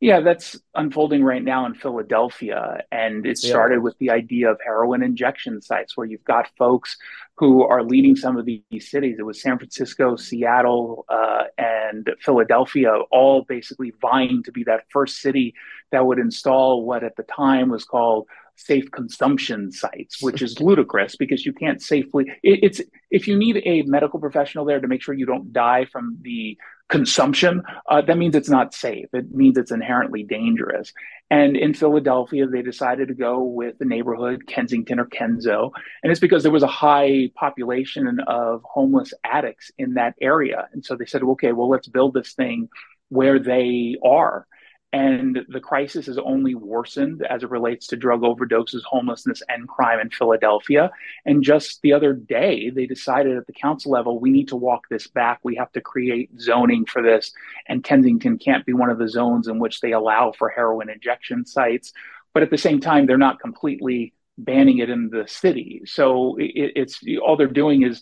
Yeah, 0.00 0.20
that's 0.20 0.58
unfolding 0.74 1.24
right 1.24 1.42
now 1.42 1.66
in 1.66 1.74
Philadelphia. 1.74 2.82
And 2.92 3.26
it 3.26 3.38
started 3.38 3.76
yeah. 3.76 3.80
with 3.80 3.98
the 3.98 4.10
idea 4.10 4.50
of 4.50 4.58
heroin 4.64 5.02
injection 5.02 5.62
sites 5.62 5.96
where 5.96 6.06
you've 6.06 6.24
got 6.24 6.48
folks 6.58 6.96
who 7.36 7.62
are 7.64 7.82
leading 7.82 8.16
some 8.16 8.36
of 8.36 8.46
these 8.46 8.90
cities. 8.90 9.16
It 9.18 9.22
was 9.24 9.40
San 9.40 9.58
Francisco, 9.58 10.16
Seattle, 10.16 11.04
uh, 11.08 11.44
and 11.58 12.10
Philadelphia, 12.20 12.92
all 13.10 13.42
basically 13.42 13.92
vying 14.00 14.42
to 14.44 14.52
be 14.52 14.64
that 14.64 14.84
first 14.90 15.20
city 15.20 15.54
that 15.92 16.06
would 16.06 16.18
install 16.18 16.84
what 16.84 17.04
at 17.04 17.16
the 17.16 17.22
time 17.24 17.68
was 17.68 17.84
called 17.84 18.26
safe 18.56 18.90
consumption 18.90 19.70
sites, 19.70 20.22
which 20.22 20.42
is 20.42 20.60
ludicrous 20.60 21.16
because 21.16 21.44
you 21.44 21.52
can't 21.52 21.80
safely. 21.82 22.26
It, 22.42 22.60
it's 22.62 22.80
if 23.10 23.28
you 23.28 23.36
need 23.36 23.62
a 23.64 23.82
medical 23.82 24.18
professional 24.18 24.64
there 24.64 24.80
to 24.80 24.88
make 24.88 25.02
sure 25.02 25.14
you 25.14 25.26
don't 25.26 25.52
die 25.52 25.86
from 25.86 26.18
the 26.22 26.58
consumption, 26.88 27.62
uh, 27.88 28.00
that 28.00 28.16
means 28.16 28.36
it's 28.36 28.48
not 28.48 28.72
safe. 28.72 29.06
It 29.12 29.34
means 29.34 29.58
it's 29.58 29.72
inherently 29.72 30.22
dangerous. 30.22 30.92
And 31.30 31.56
in 31.56 31.74
Philadelphia, 31.74 32.46
they 32.46 32.62
decided 32.62 33.08
to 33.08 33.14
go 33.14 33.42
with 33.42 33.78
the 33.78 33.84
neighborhood 33.84 34.46
Kensington 34.46 35.00
or 35.00 35.06
Kenzo, 35.06 35.72
and 36.02 36.12
it's 36.12 36.20
because 36.20 36.42
there 36.42 36.52
was 36.52 36.62
a 36.62 36.68
high 36.68 37.30
population 37.34 38.20
of 38.26 38.62
homeless 38.64 39.12
addicts 39.24 39.70
in 39.78 39.94
that 39.94 40.14
area, 40.20 40.68
and 40.72 40.84
so 40.84 40.94
they 40.94 41.06
said, 41.06 41.22
okay, 41.22 41.52
well, 41.52 41.68
let's 41.68 41.88
build 41.88 42.14
this 42.14 42.34
thing 42.34 42.68
where 43.08 43.38
they 43.38 43.96
are. 44.04 44.46
And 44.96 45.40
the 45.50 45.60
crisis 45.60 46.06
has 46.06 46.16
only 46.16 46.54
worsened 46.54 47.22
as 47.28 47.42
it 47.42 47.50
relates 47.50 47.86
to 47.88 47.98
drug 47.98 48.22
overdoses, 48.22 48.82
homelessness, 48.82 49.42
and 49.46 49.68
crime 49.68 50.00
in 50.00 50.08
Philadelphia. 50.08 50.90
And 51.26 51.42
just 51.42 51.82
the 51.82 51.92
other 51.92 52.14
day, 52.14 52.70
they 52.70 52.86
decided 52.86 53.36
at 53.36 53.46
the 53.46 53.52
council 53.52 53.92
level, 53.92 54.18
we 54.18 54.30
need 54.30 54.48
to 54.48 54.56
walk 54.56 54.88
this 54.88 55.06
back. 55.06 55.40
We 55.42 55.54
have 55.56 55.70
to 55.72 55.82
create 55.82 56.30
zoning 56.40 56.86
for 56.86 57.02
this. 57.02 57.34
And 57.68 57.84
Kensington 57.84 58.38
can't 58.38 58.64
be 58.64 58.72
one 58.72 58.88
of 58.88 58.96
the 58.96 59.06
zones 59.06 59.48
in 59.48 59.58
which 59.58 59.82
they 59.82 59.92
allow 59.92 60.32
for 60.32 60.48
heroin 60.48 60.88
injection 60.88 61.44
sites. 61.44 61.92
But 62.32 62.42
at 62.42 62.48
the 62.48 62.56
same 62.56 62.80
time, 62.80 63.04
they're 63.04 63.18
not 63.18 63.38
completely 63.38 64.14
banning 64.38 64.78
it 64.78 64.88
in 64.88 65.10
the 65.10 65.28
city. 65.28 65.82
So 65.84 66.36
it, 66.38 66.72
it's 66.74 67.02
all 67.22 67.36
they're 67.36 67.48
doing 67.48 67.82
is 67.82 68.00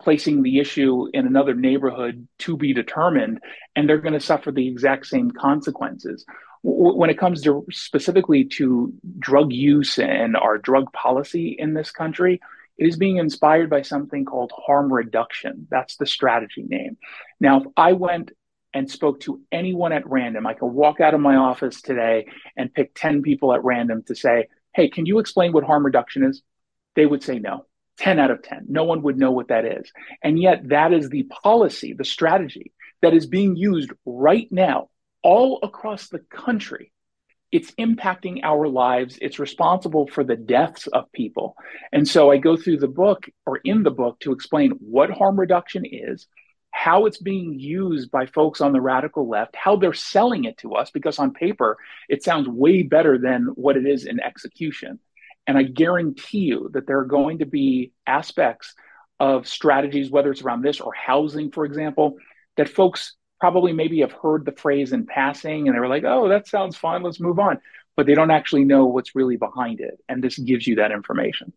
placing 0.00 0.42
the 0.42 0.58
issue 0.58 1.06
in 1.12 1.26
another 1.26 1.54
neighborhood 1.54 2.26
to 2.38 2.56
be 2.56 2.72
determined, 2.72 3.40
and 3.74 3.88
they're 3.88 3.98
going 3.98 4.12
to 4.12 4.20
suffer 4.20 4.52
the 4.52 4.68
exact 4.68 5.06
same 5.06 5.30
consequences. 5.30 6.24
when 6.62 7.10
it 7.10 7.18
comes 7.18 7.42
to 7.42 7.64
specifically 7.70 8.44
to 8.44 8.92
drug 9.20 9.52
use 9.52 9.98
and 9.98 10.36
our 10.36 10.58
drug 10.58 10.92
policy 10.92 11.54
in 11.56 11.74
this 11.74 11.92
country, 11.92 12.40
it 12.76 12.86
is 12.86 12.96
being 12.96 13.18
inspired 13.18 13.70
by 13.70 13.82
something 13.82 14.24
called 14.24 14.52
harm 14.54 14.92
reduction. 14.92 15.66
That's 15.70 15.96
the 15.96 16.06
strategy 16.06 16.64
name. 16.68 16.96
Now, 17.40 17.60
if 17.60 17.66
I 17.76 17.92
went 17.92 18.32
and 18.74 18.90
spoke 18.90 19.20
to 19.20 19.40
anyone 19.50 19.92
at 19.92 20.06
random, 20.06 20.46
I 20.46 20.54
could 20.54 20.66
walk 20.66 21.00
out 21.00 21.14
of 21.14 21.20
my 21.20 21.36
office 21.36 21.80
today 21.80 22.26
and 22.56 22.74
pick 22.74 22.92
10 22.94 23.22
people 23.22 23.54
at 23.54 23.64
random 23.64 24.02
to 24.08 24.14
say, 24.14 24.48
Hey, 24.74 24.88
can 24.88 25.06
you 25.06 25.18
explain 25.18 25.52
what 25.52 25.64
harm 25.64 25.84
reduction 25.86 26.24
is? 26.24 26.42
They 26.94 27.06
would 27.06 27.22
say 27.22 27.38
no. 27.38 27.64
10 27.98 28.18
out 28.18 28.30
of 28.30 28.42
10. 28.42 28.66
No 28.68 28.84
one 28.84 29.02
would 29.02 29.18
know 29.18 29.30
what 29.30 29.48
that 29.48 29.64
is. 29.64 29.90
And 30.22 30.40
yet, 30.40 30.68
that 30.68 30.92
is 30.92 31.08
the 31.08 31.24
policy, 31.24 31.92
the 31.92 32.04
strategy 32.04 32.72
that 33.02 33.14
is 33.14 33.26
being 33.26 33.56
used 33.56 33.90
right 34.04 34.48
now 34.50 34.88
all 35.22 35.60
across 35.62 36.08
the 36.08 36.20
country. 36.30 36.92
It's 37.52 37.70
impacting 37.72 38.40
our 38.42 38.68
lives. 38.68 39.18
It's 39.22 39.38
responsible 39.38 40.08
for 40.08 40.24
the 40.24 40.36
deaths 40.36 40.88
of 40.88 41.10
people. 41.12 41.56
And 41.92 42.06
so 42.06 42.30
I 42.30 42.38
go 42.38 42.56
through 42.56 42.78
the 42.78 42.88
book 42.88 43.28
or 43.46 43.58
in 43.58 43.82
the 43.82 43.90
book 43.90 44.18
to 44.20 44.32
explain 44.32 44.72
what 44.72 45.10
harm 45.10 45.38
reduction 45.38 45.84
is, 45.84 46.26
how 46.70 47.06
it's 47.06 47.18
being 47.18 47.58
used 47.58 48.10
by 48.10 48.26
folks 48.26 48.60
on 48.60 48.72
the 48.72 48.80
radical 48.80 49.28
left, 49.28 49.56
how 49.56 49.76
they're 49.76 49.94
selling 49.94 50.44
it 50.44 50.58
to 50.58 50.74
us, 50.74 50.90
because 50.90 51.18
on 51.18 51.32
paper, 51.32 51.78
it 52.08 52.22
sounds 52.22 52.48
way 52.48 52.82
better 52.82 53.16
than 53.16 53.46
what 53.54 53.76
it 53.76 53.86
is 53.86 54.04
in 54.04 54.20
execution. 54.20 54.98
And 55.46 55.56
I 55.56 55.62
guarantee 55.62 56.40
you 56.40 56.70
that 56.72 56.86
there 56.86 56.98
are 56.98 57.04
going 57.04 57.38
to 57.38 57.46
be 57.46 57.92
aspects 58.06 58.74
of 59.18 59.46
strategies, 59.46 60.10
whether 60.10 60.30
it's 60.30 60.42
around 60.42 60.62
this 60.62 60.80
or 60.80 60.92
housing, 60.92 61.50
for 61.50 61.64
example, 61.64 62.16
that 62.56 62.68
folks 62.68 63.14
probably 63.40 63.72
maybe 63.72 64.00
have 64.00 64.12
heard 64.12 64.44
the 64.44 64.52
phrase 64.52 64.92
in 64.92 65.06
passing 65.06 65.68
and 65.68 65.76
they 65.76 65.80
were 65.80 65.88
like, 65.88 66.04
oh, 66.04 66.28
that 66.28 66.48
sounds 66.48 66.76
fun, 66.76 67.02
let's 67.02 67.20
move 67.20 67.38
on. 67.38 67.60
But 67.96 68.06
they 68.06 68.14
don't 68.14 68.30
actually 68.30 68.64
know 68.64 68.86
what's 68.86 69.14
really 69.14 69.36
behind 69.36 69.80
it. 69.80 69.98
And 70.08 70.22
this 70.22 70.38
gives 70.38 70.66
you 70.66 70.76
that 70.76 70.92
information. 70.92 71.52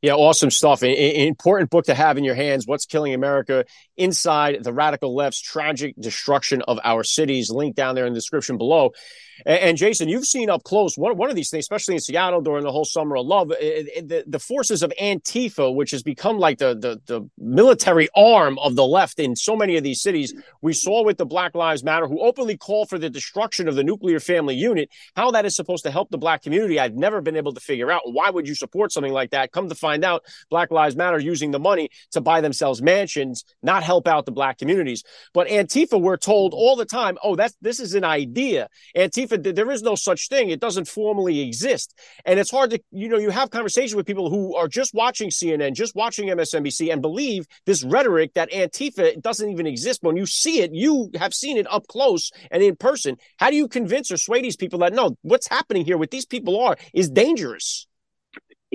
Yeah, 0.00 0.14
awesome 0.14 0.50
stuff. 0.50 0.82
An 0.82 0.90
important 0.90 1.70
book 1.70 1.84
to 1.86 1.94
have 1.94 2.16
in 2.16 2.24
your 2.24 2.34
hands. 2.34 2.66
What's 2.66 2.86
Killing 2.86 3.12
America 3.12 3.64
Inside 3.96 4.62
the 4.62 4.72
Radical 4.72 5.14
Left's 5.14 5.40
Tragic 5.40 5.94
Destruction 5.98 6.62
of 6.62 6.78
Our 6.84 7.02
Cities. 7.02 7.50
Link 7.50 7.76
down 7.76 7.94
there 7.94 8.06
in 8.06 8.12
the 8.12 8.18
description 8.18 8.58
below. 8.58 8.92
And, 9.44 9.60
and, 9.60 9.76
Jason, 9.76 10.08
you've 10.08 10.26
seen 10.26 10.48
up 10.48 10.62
close 10.64 10.96
one, 10.96 11.16
one 11.16 11.28
of 11.28 11.36
these 11.36 11.50
things, 11.50 11.64
especially 11.64 11.94
in 11.94 12.00
Seattle 12.00 12.40
during 12.40 12.64
the 12.64 12.72
whole 12.72 12.84
summer 12.84 13.16
of 13.16 13.26
love, 13.26 13.50
it, 13.50 13.88
it, 13.94 14.08
the, 14.08 14.24
the 14.26 14.38
forces 14.38 14.82
of 14.82 14.92
Antifa, 15.00 15.74
which 15.74 15.90
has 15.90 16.02
become 16.02 16.38
like 16.38 16.58
the, 16.58 16.74
the, 16.74 17.00
the 17.06 17.28
military 17.36 18.08
arm 18.16 18.58
of 18.58 18.76
the 18.76 18.86
left 18.86 19.18
in 19.18 19.36
so 19.36 19.56
many 19.56 19.76
of 19.76 19.84
these 19.84 20.00
cities. 20.00 20.34
We 20.62 20.72
saw 20.72 21.04
with 21.04 21.18
the 21.18 21.26
Black 21.26 21.54
Lives 21.54 21.84
Matter, 21.84 22.06
who 22.06 22.20
openly 22.20 22.56
call 22.56 22.86
for 22.86 22.98
the 22.98 23.10
destruction 23.10 23.68
of 23.68 23.74
the 23.74 23.84
nuclear 23.84 24.20
family 24.20 24.54
unit, 24.54 24.90
how 25.14 25.30
that 25.32 25.44
is 25.44 25.54
supposed 25.54 25.84
to 25.84 25.90
help 25.90 26.10
the 26.10 26.18
black 26.18 26.42
community. 26.42 26.80
I've 26.80 26.94
never 26.94 27.20
been 27.20 27.36
able 27.36 27.52
to 27.54 27.60
figure 27.60 27.90
out 27.90 28.02
why 28.04 28.30
would 28.30 28.48
you 28.48 28.54
support 28.54 28.92
something 28.92 29.12
like 29.12 29.30
that. 29.30 29.52
Come 29.52 29.68
to 29.68 29.74
find 29.74 30.04
out, 30.04 30.24
Black 30.50 30.70
Lives 30.70 30.96
Matter 30.96 31.18
using 31.18 31.50
the 31.50 31.58
money 31.58 31.90
to 32.12 32.20
buy 32.20 32.40
themselves 32.40 32.80
mansions, 32.80 33.44
not 33.62 33.82
help 33.86 34.06
out 34.06 34.26
the 34.26 34.32
black 34.32 34.58
communities. 34.58 35.02
But 35.32 35.48
Antifa, 35.48 36.00
we're 36.00 36.16
told 36.16 36.52
mm-hmm. 36.52 36.58
all 36.58 36.76
the 36.76 36.84
time, 36.84 37.16
oh, 37.22 37.36
that's 37.36 37.56
this 37.62 37.80
is 37.80 37.94
an 37.94 38.04
idea. 38.04 38.68
Antifa 38.96 39.54
there 39.54 39.70
is 39.70 39.82
no 39.82 39.94
such 39.94 40.28
thing. 40.28 40.50
It 40.50 40.60
doesn't 40.60 40.88
formally 40.88 41.40
exist. 41.40 41.94
And 42.24 42.38
it's 42.40 42.50
hard 42.50 42.70
to, 42.70 42.80
you 42.90 43.08
know, 43.08 43.18
you 43.18 43.30
have 43.30 43.50
conversations 43.50 43.94
with 43.94 44.06
people 44.06 44.28
who 44.28 44.54
are 44.56 44.68
just 44.68 44.92
watching 44.94 45.30
CNN, 45.30 45.74
just 45.74 45.94
watching 45.94 46.28
MSNBC 46.28 46.92
and 46.92 47.00
believe 47.00 47.46
this 47.64 47.84
rhetoric 47.84 48.34
that 48.34 48.50
Antifa 48.50 49.20
doesn't 49.22 49.48
even 49.48 49.66
exist. 49.66 50.02
When 50.02 50.16
you 50.16 50.26
see 50.26 50.60
it, 50.60 50.74
you 50.74 51.10
have 51.14 51.32
seen 51.32 51.56
it 51.56 51.66
up 51.70 51.86
close 51.86 52.30
and 52.50 52.62
in 52.62 52.76
person. 52.76 53.16
How 53.38 53.50
do 53.50 53.56
you 53.56 53.68
convince 53.68 54.10
or 54.10 54.16
sway 54.16 54.42
these 54.42 54.56
people 54.56 54.80
that 54.80 54.92
no, 54.92 55.16
what's 55.22 55.48
happening 55.48 55.84
here 55.84 55.98
with 55.98 56.10
these 56.10 56.26
people 56.26 56.60
are 56.60 56.76
is 56.92 57.08
dangerous? 57.08 57.86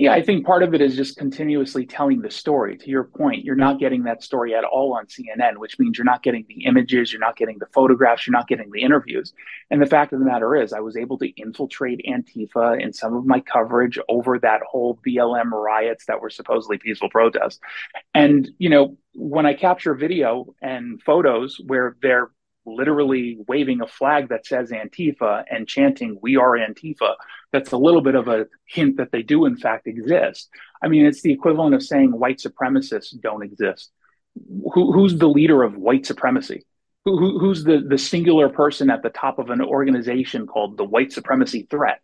Yeah, 0.02 0.14
I 0.14 0.20
think 0.20 0.44
part 0.44 0.64
of 0.64 0.74
it 0.74 0.80
is 0.80 0.96
just 0.96 1.16
continuously 1.16 1.86
telling 1.86 2.22
the 2.22 2.30
story. 2.32 2.76
To 2.76 2.90
your 2.90 3.04
point, 3.04 3.44
you're 3.44 3.54
not 3.54 3.78
getting 3.78 4.02
that 4.02 4.20
story 4.20 4.52
at 4.52 4.64
all 4.64 4.94
on 4.94 5.06
CNN, 5.06 5.58
which 5.58 5.78
means 5.78 5.96
you're 5.96 6.04
not 6.04 6.24
getting 6.24 6.44
the 6.48 6.64
images, 6.64 7.12
you're 7.12 7.20
not 7.20 7.36
getting 7.36 7.60
the 7.60 7.68
photographs, 7.72 8.26
you're 8.26 8.32
not 8.32 8.48
getting 8.48 8.72
the 8.72 8.82
interviews. 8.82 9.32
And 9.70 9.80
the 9.80 9.86
fact 9.86 10.12
of 10.12 10.18
the 10.18 10.24
matter 10.24 10.56
is, 10.56 10.72
I 10.72 10.80
was 10.80 10.96
able 10.96 11.18
to 11.18 11.28
infiltrate 11.40 12.04
Antifa 12.04 12.82
in 12.82 12.92
some 12.92 13.14
of 13.14 13.26
my 13.26 13.38
coverage 13.38 13.96
over 14.08 14.40
that 14.40 14.62
whole 14.68 14.98
BLM 15.06 15.52
riots 15.52 16.06
that 16.06 16.20
were 16.20 16.30
supposedly 16.30 16.78
peaceful 16.78 17.08
protests. 17.08 17.60
And, 18.12 18.50
you 18.58 18.70
know, 18.70 18.96
when 19.14 19.46
I 19.46 19.54
capture 19.54 19.94
video 19.94 20.52
and 20.60 21.00
photos 21.00 21.60
where 21.64 21.96
they're 22.02 22.32
literally 22.64 23.38
waving 23.48 23.80
a 23.80 23.86
flag 23.86 24.28
that 24.28 24.46
says 24.46 24.70
Antifa 24.70 25.44
and 25.50 25.66
chanting, 25.66 26.18
We 26.20 26.36
are 26.36 26.56
Antifa, 26.56 27.14
that's 27.52 27.72
a 27.72 27.76
little 27.76 28.00
bit 28.00 28.14
of 28.14 28.28
a 28.28 28.46
hint 28.66 28.96
that 28.96 29.12
they 29.12 29.22
do, 29.22 29.44
in 29.44 29.56
fact, 29.56 29.86
exist. 29.86 30.48
I 30.82 30.88
mean, 30.88 31.04
it's 31.06 31.22
the 31.22 31.32
equivalent 31.32 31.74
of 31.74 31.82
saying 31.82 32.12
white 32.12 32.38
supremacists 32.38 33.18
don't 33.20 33.42
exist. 33.42 33.90
Who, 34.72 34.92
who's 34.92 35.18
the 35.18 35.28
leader 35.28 35.62
of 35.62 35.76
white 35.76 36.06
supremacy? 36.06 36.64
Who, 37.04 37.18
who, 37.18 37.38
who's 37.38 37.64
the, 37.64 37.84
the 37.86 37.98
singular 37.98 38.48
person 38.48 38.88
at 38.88 39.02
the 39.02 39.10
top 39.10 39.38
of 39.38 39.50
an 39.50 39.60
organization 39.60 40.46
called 40.46 40.76
the 40.76 40.84
white 40.84 41.12
supremacy 41.12 41.66
threat? 41.68 42.00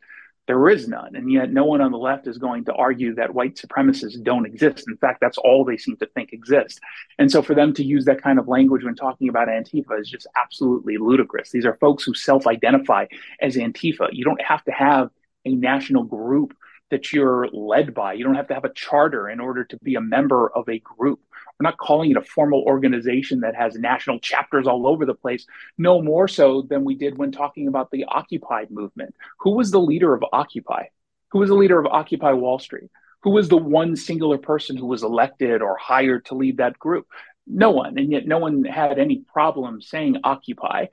There 0.49 0.69
is 0.71 0.89
none. 0.89 1.15
And 1.15 1.31
yet, 1.31 1.53
no 1.53 1.67
one 1.67 1.83
on 1.83 1.93
the 1.93 1.99
left 1.99 2.27
is 2.27 2.39
going 2.39 2.65
to 2.65 2.73
argue 2.73 3.15
that 3.15 3.35
white 3.35 3.57
supremacists 3.57 4.21
don't 4.23 4.47
exist. 4.47 4.87
In 4.89 4.97
fact, 4.97 5.21
that's 5.21 5.37
all 5.37 5.63
they 5.63 5.77
seem 5.77 5.99
to 5.99 6.07
think 6.07 6.33
exists. 6.33 6.81
And 7.19 7.31
so, 7.31 7.43
for 7.43 7.55
them 7.55 7.75
to 7.75 7.85
use 7.85 8.07
that 8.07 8.23
kind 8.23 8.39
of 8.39 8.49
language 8.49 8.83
when 8.83 8.95
talking 8.95 9.29
about 9.29 9.49
Antifa 9.49 10.01
is 10.01 10.09
just 10.09 10.27
absolutely 10.37 10.97
ludicrous. 10.97 11.51
These 11.51 11.67
are 11.67 11.77
folks 11.77 12.03
who 12.03 12.15
self 12.15 12.47
identify 12.47 13.07
as 13.43 13.57
Antifa. 13.57 14.09
You 14.13 14.25
don't 14.25 14.41
have 14.41 14.65
to 14.65 14.73
have 14.73 15.11
a 15.45 15.55
national 15.55 16.05
group 16.05 16.57
that 16.91 17.13
you're 17.13 17.49
led 17.53 17.93
by. 17.93 18.15
You 18.15 18.25
don't 18.25 18.37
have 18.37 18.49
to 18.49 18.55
have 18.55 18.65
a 18.65 18.73
charter 18.73 19.29
in 19.29 19.41
order 19.41 19.65
to 19.65 19.77
be 19.83 19.97
a 19.97 20.01
member 20.01 20.51
of 20.51 20.67
a 20.71 20.79
group. 20.79 21.21
We're 21.59 21.69
not 21.69 21.79
calling 21.79 22.11
it 22.13 22.17
a 22.17 22.23
formal 22.23 22.63
organization 22.63 23.41
that 23.41 23.57
has 23.57 23.75
national 23.75 24.21
chapters 24.21 24.67
all 24.67 24.87
over 24.87 25.05
the 25.05 25.15
place, 25.15 25.45
no 25.77 26.01
more 26.01 26.29
so 26.29 26.63
than 26.63 26.85
we 26.85 26.95
did 26.95 27.19
when 27.19 27.33
talking 27.33 27.67
about 27.67 27.91
the 27.91 28.05
Occupy 28.05 28.67
movement. 28.71 29.15
Who 29.41 29.53
was 29.53 29.71
the 29.71 29.81
leader 29.81 30.15
of 30.15 30.25
Occupy? 30.33 30.85
Who 31.33 31.41
was 31.41 31.49
the 31.49 31.57
leader 31.57 31.79
of 31.79 31.87
Occupy 31.87 32.33
Wall 32.33 32.61
Street? 32.61 32.91
Who 33.23 33.31
was 33.31 33.49
the 33.49 33.57
one 33.57 33.97
singular 33.97 34.39
person 34.39 34.77
who 34.77 34.87
was 34.87 35.03
elected 35.03 35.61
or 35.61 35.77
hired 35.77 36.27
to 36.27 36.37
lead 36.37 36.59
that 36.59 36.79
group? 36.79 37.07
No 37.47 37.71
one. 37.71 37.99
And 37.99 38.13
yet, 38.13 38.27
no 38.27 38.39
one 38.39 38.65
had 38.65 38.99
any 38.99 39.25
problem 39.33 39.83
saying 39.83 40.19
Occupy 40.23 40.87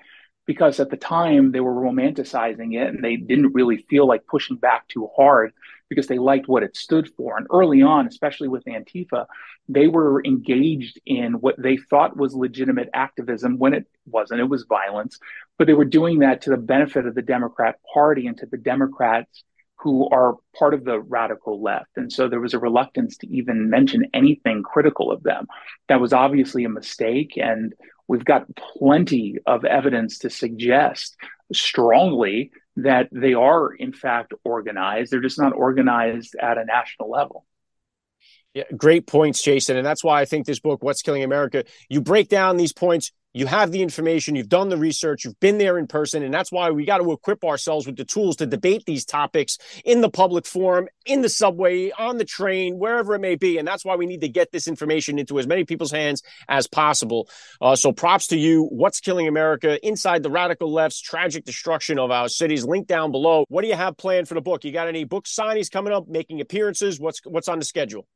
because 0.46 0.80
at 0.80 0.90
the 0.90 0.98
time 0.98 1.52
they 1.52 1.60
were 1.60 1.74
romanticizing 1.74 2.76
it 2.76 2.88
and 2.88 3.04
they 3.04 3.16
didn't 3.16 3.54
really 3.54 3.86
feel 3.90 4.08
like 4.08 4.28
pushing 4.28 4.58
back 4.58 4.88
too 4.88 5.10
hard 5.16 5.54
because 5.90 6.08
they 6.08 6.18
liked 6.18 6.48
what 6.48 6.64
it 6.64 6.76
stood 6.76 7.10
for. 7.16 7.38
And 7.38 7.48
early 7.52 7.82
on, 7.82 8.08
especially 8.08 8.48
with 8.48 8.66
Antifa, 8.66 9.26
they 9.70 9.88
were 9.88 10.24
engaged 10.24 11.00
in 11.06 11.34
what 11.34 11.56
they 11.62 11.78
thought 11.78 12.18
was 12.18 12.34
legitimate 12.34 12.90
activism 12.94 13.58
when 13.58 13.74
it 13.74 13.88
wasn't. 14.06 14.40
It 14.40 14.50
was 14.50 14.64
violence, 14.64 15.20
but 15.58 15.68
they 15.68 15.74
were 15.74 15.86
doing 15.86 16.20
that 16.20 16.42
to 16.42 16.52
the 16.52 16.58
benefit 16.58 17.06
of 17.06 17.16
the 17.16 17.22
Democrat 17.22 17.80
Party 17.94 18.28
and 18.28 18.38
to 18.38 18.46
the 18.46 18.58
Democrats 18.58 19.44
who 19.78 20.10
are 20.10 20.36
part 20.58 20.74
of 20.74 20.84
the 20.84 21.00
radical 21.00 21.62
left. 21.62 21.92
And 21.96 22.12
so 22.12 22.28
there 22.28 22.40
was 22.40 22.54
a 22.54 22.60
reluctance 22.60 23.18
to 23.18 23.28
even 23.28 23.70
mention 23.70 24.10
anything 24.14 24.64
critical 24.64 25.12
of 25.12 25.22
them. 25.22 25.48
That 25.90 26.02
was 26.02 26.14
obviously 26.14 26.64
a 26.64 26.70
mistake. 26.70 27.34
And 27.38 27.74
we've 28.08 28.26
got 28.26 28.48
plenty 28.56 29.38
of 29.46 29.66
evidence 29.66 30.20
to 30.20 30.30
suggest 30.30 31.16
strongly 31.54 32.52
that 32.78 33.08
they 33.12 33.34
are, 33.34 33.74
in 33.74 33.94
fact, 33.94 34.34
organized. 34.44 35.12
They're 35.12 35.22
just 35.22 35.40
not 35.40 35.54
organized 35.54 36.36
at 36.42 36.58
a 36.58 36.66
national 36.66 37.10
level. 37.10 37.46
Yeah, 38.56 38.64
great 38.76 39.06
points, 39.06 39.44
Jason. 39.44 39.76
And 39.76 39.86
that's 39.86 40.04
why 40.04 40.22
I 40.22 40.26
think 40.26 40.46
this 40.46 40.62
book, 40.62 40.82
What's 40.82 41.02
Killing 41.02 41.24
America, 41.24 41.66
you 41.90 42.00
break 42.00 42.30
down 42.30 42.56
these 42.56 42.74
points 42.74 43.12
you 43.36 43.48
have 43.48 43.74
the 43.74 43.82
information, 43.82 44.36
you've 44.36 44.48
done 44.48 44.70
the 44.70 44.78
research, 44.78 45.26
you've 45.26 45.40
been 45.42 45.58
there 45.58 45.78
in 45.78 45.88
person. 45.88 46.24
And 46.24 46.34
that's 46.34 46.54
why 46.54 46.72
we 46.72 46.86
got 46.86 47.00
to 47.00 47.12
equip 47.12 47.44
ourselves 47.44 47.86
with 47.86 47.98
the 47.98 48.06
tools 48.06 48.38
to 48.38 48.46
debate 48.46 48.86
these 48.86 49.04
topics 49.04 49.58
in 49.84 50.00
the 50.00 50.10
public 50.10 50.46
forum, 50.46 50.88
in 51.06 51.22
the 51.22 51.28
subway, 51.28 51.92
on 51.92 52.18
the 52.18 52.24
train, 52.24 52.80
wherever 52.80 53.14
it 53.14 53.20
may 53.20 53.36
be. 53.36 53.58
And 53.58 53.68
that's 53.68 53.84
why 53.84 53.98
we 53.98 54.06
need 54.06 54.22
to 54.22 54.30
get 54.30 54.54
this 54.54 54.70
information 54.70 55.20
into 55.20 55.38
as 55.38 55.48
many 55.48 55.66
people's 55.66 55.92
hands 55.92 56.24
as 56.48 56.66
possible. 56.66 57.28
Uh, 57.60 57.76
so 57.76 57.92
props 57.92 58.28
to 58.28 58.38
you. 58.38 58.70
What's 58.72 59.02
Killing 59.02 59.28
America? 59.28 59.86
Inside 59.86 60.24
the 60.24 60.32
Radical 60.32 60.72
Left's 60.72 61.02
Tragic 61.02 61.44
Destruction 61.44 62.00
of 62.00 62.12
Our 62.12 62.30
Cities. 62.30 62.64
Link 62.64 62.88
down 62.88 63.12
below. 63.12 63.44
What 63.50 63.64
do 63.64 63.68
you 63.68 63.76
have 63.76 63.98
planned 63.98 64.30
for 64.30 64.36
the 64.36 64.42
book? 64.42 64.64
You 64.64 64.72
got 64.72 64.88
any 64.88 65.04
book 65.04 65.26
signings 65.26 65.70
coming 65.70 65.92
up, 65.92 66.08
making 66.08 66.40
appearances? 66.40 67.02
What's, 67.02 67.20
what's 67.26 67.50
on 67.50 67.60
the 67.60 67.66
schedule? 67.66 68.08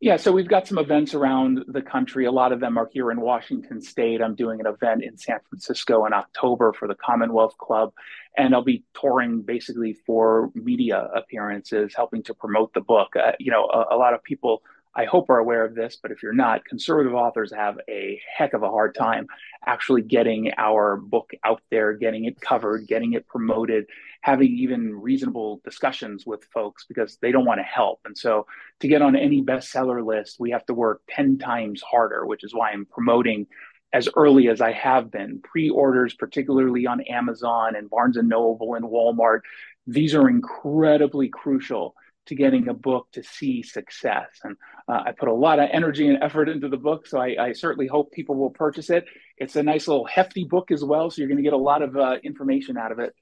Yeah, 0.00 0.16
so 0.16 0.30
we've 0.30 0.46
got 0.46 0.68
some 0.68 0.78
events 0.78 1.12
around 1.14 1.64
the 1.66 1.82
country. 1.82 2.26
A 2.26 2.30
lot 2.30 2.52
of 2.52 2.60
them 2.60 2.78
are 2.78 2.88
here 2.92 3.10
in 3.10 3.20
Washington 3.20 3.82
State. 3.82 4.22
I'm 4.22 4.36
doing 4.36 4.60
an 4.60 4.66
event 4.66 5.02
in 5.02 5.18
San 5.18 5.40
Francisco 5.48 6.06
in 6.06 6.12
October 6.12 6.72
for 6.72 6.86
the 6.86 6.94
Commonwealth 6.94 7.58
Club, 7.58 7.92
and 8.36 8.54
I'll 8.54 8.62
be 8.62 8.84
touring 8.94 9.42
basically 9.42 9.94
for 10.06 10.52
media 10.54 11.08
appearances, 11.16 11.94
helping 11.96 12.22
to 12.24 12.34
promote 12.34 12.72
the 12.74 12.80
book. 12.80 13.16
Uh, 13.16 13.32
you 13.40 13.50
know, 13.50 13.64
a, 13.64 13.96
a 13.96 13.98
lot 13.98 14.14
of 14.14 14.22
people 14.22 14.62
I 14.94 15.04
hope 15.04 15.30
are 15.30 15.38
aware 15.38 15.64
of 15.64 15.74
this, 15.74 15.98
but 16.02 16.10
if 16.10 16.22
you're 16.22 16.32
not, 16.32 16.64
conservative 16.64 17.14
authors 17.14 17.52
have 17.52 17.78
a 17.88 18.20
heck 18.36 18.52
of 18.54 18.62
a 18.62 18.70
hard 18.70 18.94
time 18.94 19.26
actually 19.64 20.02
getting 20.02 20.52
our 20.56 20.96
book 20.96 21.30
out 21.44 21.62
there, 21.70 21.92
getting 21.92 22.24
it 22.24 22.40
covered, 22.40 22.86
getting 22.86 23.12
it 23.12 23.26
promoted, 23.26 23.86
having 24.22 24.48
even 24.48 24.92
reasonable 24.94 25.60
discussions 25.64 26.26
with 26.26 26.44
folks 26.52 26.84
because 26.88 27.16
they 27.20 27.30
don't 27.30 27.44
want 27.44 27.60
to 27.60 27.64
help. 27.64 28.00
And 28.04 28.16
so 28.16 28.46
to 28.80 28.88
get 28.88 29.02
on 29.02 29.14
any 29.14 29.42
bestseller 29.42 30.04
list, 30.04 30.40
we 30.40 30.50
have 30.50 30.66
to 30.66 30.74
work 30.74 31.02
10 31.10 31.38
times 31.38 31.82
harder, 31.82 32.26
which 32.26 32.42
is 32.42 32.54
why 32.54 32.70
I'm 32.70 32.86
promoting 32.86 33.46
as 33.92 34.08
early 34.16 34.48
as 34.48 34.60
I 34.60 34.72
have 34.72 35.10
been. 35.10 35.40
Pre-orders, 35.42 36.14
particularly 36.14 36.86
on 36.86 37.00
Amazon 37.02 37.76
and 37.76 37.88
Barnes 37.88 38.16
and 38.16 38.28
Noble 38.28 38.74
and 38.74 38.84
Walmart, 38.84 39.40
these 39.86 40.14
are 40.14 40.28
incredibly 40.28 41.28
crucial 41.28 41.94
to 42.28 42.34
getting 42.34 42.68
a 42.68 42.74
book 42.74 43.08
to 43.12 43.22
see 43.22 43.62
success. 43.62 44.28
And 44.44 44.56
uh, 44.88 45.02
I 45.06 45.12
put 45.12 45.28
a 45.28 45.34
lot 45.34 45.58
of 45.58 45.68
energy 45.72 46.08
and 46.08 46.22
effort 46.22 46.48
into 46.48 46.68
the 46.68 46.76
book, 46.76 47.06
so 47.06 47.18
I, 47.18 47.36
I, 47.38 47.52
certainly 47.52 47.86
hope 47.86 48.12
people 48.12 48.36
will 48.36 48.50
purchase 48.50 48.90
it. 48.90 49.04
It's 49.36 49.56
a 49.56 49.62
nice 49.62 49.88
little 49.88 50.06
hefty 50.06 50.44
book 50.44 50.70
as 50.70 50.84
well, 50.84 51.10
so 51.10 51.20
you're 51.20 51.28
going 51.28 51.38
to 51.38 51.42
get 51.42 51.52
a 51.52 51.56
lot 51.56 51.82
of 51.82 51.96
uh, 51.96 52.16
information 52.22 52.76
out 52.76 52.92
of 52.92 52.98
it. 52.98 53.14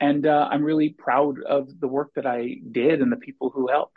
And 0.00 0.26
uh, 0.26 0.48
I'm 0.50 0.62
really 0.62 0.90
proud 0.90 1.42
of 1.42 1.68
the 1.80 1.88
work 1.88 2.12
that 2.16 2.26
I 2.26 2.56
did 2.70 3.00
and 3.00 3.12
the 3.12 3.16
people 3.16 3.50
who 3.50 3.68
helped. 3.68 3.96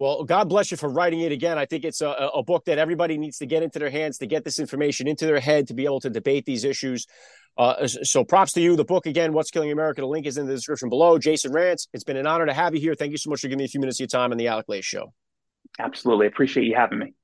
Well, 0.00 0.24
God 0.24 0.48
bless 0.48 0.70
you 0.70 0.76
for 0.76 0.88
writing 0.88 1.20
it 1.20 1.30
again. 1.30 1.56
I 1.56 1.66
think 1.66 1.84
it's 1.84 2.00
a, 2.00 2.08
a, 2.08 2.42
book 2.42 2.64
that 2.64 2.78
everybody 2.78 3.16
needs 3.16 3.38
to 3.38 3.46
get 3.46 3.62
into 3.62 3.78
their 3.78 3.90
hands 3.90 4.18
to 4.18 4.26
get 4.26 4.42
this 4.42 4.58
information 4.58 5.06
into 5.06 5.24
their 5.24 5.38
head 5.38 5.68
to 5.68 5.74
be 5.74 5.84
able 5.84 6.00
to 6.00 6.10
debate 6.10 6.44
these 6.46 6.64
issues. 6.64 7.06
Uh, 7.56 7.86
so 7.86 8.24
props 8.24 8.52
to 8.54 8.60
you. 8.60 8.74
The 8.74 8.84
book 8.84 9.06
again, 9.06 9.32
What's 9.32 9.52
Killing 9.52 9.70
America. 9.70 10.00
The 10.00 10.08
link 10.08 10.26
is 10.26 10.36
in 10.36 10.46
the 10.46 10.54
description 10.54 10.88
below. 10.88 11.18
Jason 11.18 11.52
Rantz, 11.52 11.86
it's 11.92 12.02
been 12.02 12.16
an 12.16 12.26
honor 12.26 12.46
to 12.46 12.52
have 12.52 12.74
you 12.74 12.80
here. 12.80 12.96
Thank 12.96 13.12
you 13.12 13.18
so 13.18 13.30
much 13.30 13.40
for 13.40 13.46
giving 13.46 13.58
me 13.58 13.64
a 13.64 13.68
few 13.68 13.80
minutes 13.80 13.98
of 13.98 14.00
your 14.00 14.08
time 14.08 14.32
on 14.32 14.36
the 14.36 14.48
Alec 14.48 14.66
Lace 14.68 14.84
Show. 14.84 15.12
Absolutely. 15.78 16.26
Appreciate 16.26 16.64
you 16.64 16.74
having 16.74 16.98
me. 16.98 17.14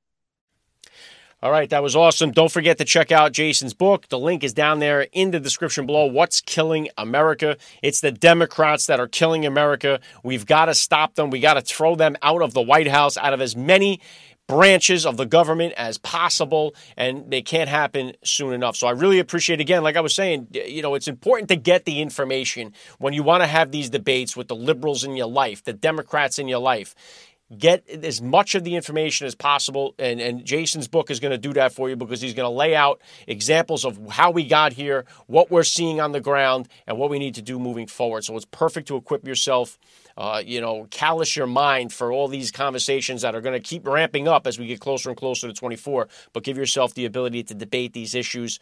All 1.43 1.49
right, 1.49 1.71
that 1.71 1.81
was 1.81 1.95
awesome. 1.95 2.29
Don't 2.29 2.51
forget 2.51 2.77
to 2.77 2.85
check 2.85 3.11
out 3.11 3.31
Jason's 3.31 3.73
book. 3.73 4.07
The 4.09 4.19
link 4.19 4.43
is 4.43 4.53
down 4.53 4.77
there 4.77 5.07
in 5.11 5.31
the 5.31 5.39
description 5.39 5.87
below. 5.87 6.05
What's 6.05 6.39
Killing 6.39 6.89
America? 6.99 7.57
It's 7.81 7.99
the 7.99 8.11
Democrats 8.11 8.85
that 8.85 8.99
are 8.99 9.07
killing 9.07 9.43
America. 9.43 9.99
We've 10.23 10.45
got 10.45 10.65
to 10.65 10.75
stop 10.75 11.15
them. 11.15 11.31
We 11.31 11.39
got 11.39 11.55
to 11.55 11.61
throw 11.61 11.95
them 11.95 12.15
out 12.21 12.43
of 12.43 12.53
the 12.53 12.61
White 12.61 12.87
House, 12.87 13.17
out 13.17 13.33
of 13.33 13.41
as 13.41 13.55
many 13.55 14.01
branches 14.47 15.03
of 15.03 15.17
the 15.17 15.25
government 15.25 15.73
as 15.77 15.97
possible, 15.97 16.75
and 16.95 17.31
they 17.31 17.41
can't 17.41 17.69
happen 17.69 18.13
soon 18.23 18.53
enough. 18.53 18.75
So 18.75 18.85
I 18.85 18.91
really 18.91 19.17
appreciate, 19.17 19.59
again, 19.59 19.81
like 19.81 19.95
I 19.95 20.01
was 20.01 20.13
saying, 20.13 20.47
you 20.51 20.83
know, 20.83 20.93
it's 20.93 21.07
important 21.07 21.49
to 21.49 21.55
get 21.55 21.85
the 21.85 22.01
information 22.01 22.73
when 22.99 23.13
you 23.13 23.23
want 23.23 23.41
to 23.41 23.47
have 23.47 23.71
these 23.71 23.89
debates 23.89 24.37
with 24.37 24.47
the 24.47 24.55
liberals 24.55 25.03
in 25.03 25.15
your 25.15 25.27
life, 25.27 25.63
the 25.63 25.73
Democrats 25.73 26.37
in 26.37 26.47
your 26.47 26.59
life 26.59 26.93
get 27.57 27.87
as 27.89 28.21
much 28.21 28.55
of 28.55 28.63
the 28.63 28.75
information 28.75 29.27
as 29.27 29.35
possible. 29.35 29.93
And, 29.99 30.21
and 30.21 30.45
Jason's 30.45 30.87
book 30.87 31.11
is 31.11 31.19
going 31.19 31.31
to 31.31 31.37
do 31.37 31.53
that 31.53 31.73
for 31.73 31.89
you 31.89 31.95
because 31.95 32.21
he's 32.21 32.33
going 32.33 32.49
to 32.49 32.55
lay 32.55 32.75
out 32.75 33.01
examples 33.27 33.83
of 33.85 33.99
how 34.09 34.31
we 34.31 34.45
got 34.45 34.73
here, 34.73 35.05
what 35.27 35.51
we're 35.51 35.63
seeing 35.63 35.99
on 35.99 36.11
the 36.11 36.21
ground, 36.21 36.67
and 36.87 36.97
what 36.97 37.09
we 37.09 37.19
need 37.19 37.35
to 37.35 37.41
do 37.41 37.59
moving 37.59 37.87
forward. 37.87 38.23
So 38.23 38.35
it's 38.35 38.45
perfect 38.45 38.87
to 38.87 38.95
equip 38.95 39.27
yourself 39.27 39.77
uh, 40.17 40.41
you 40.45 40.61
know, 40.61 40.87
callous 40.91 41.35
your 41.35 41.47
mind 41.47 41.93
for 41.93 42.11
all 42.11 42.27
these 42.27 42.51
conversations 42.51 43.21
that 43.21 43.35
are 43.35 43.41
going 43.41 43.59
to 43.59 43.59
keep 43.59 43.87
ramping 43.87 44.27
up 44.27 44.47
as 44.47 44.59
we 44.59 44.67
get 44.67 44.79
closer 44.79 45.09
and 45.09 45.17
closer 45.17 45.47
to 45.47 45.53
24. 45.53 46.07
But 46.33 46.43
give 46.43 46.57
yourself 46.57 46.93
the 46.93 47.05
ability 47.05 47.43
to 47.43 47.53
debate 47.53 47.93
these 47.93 48.15
issues 48.15 48.59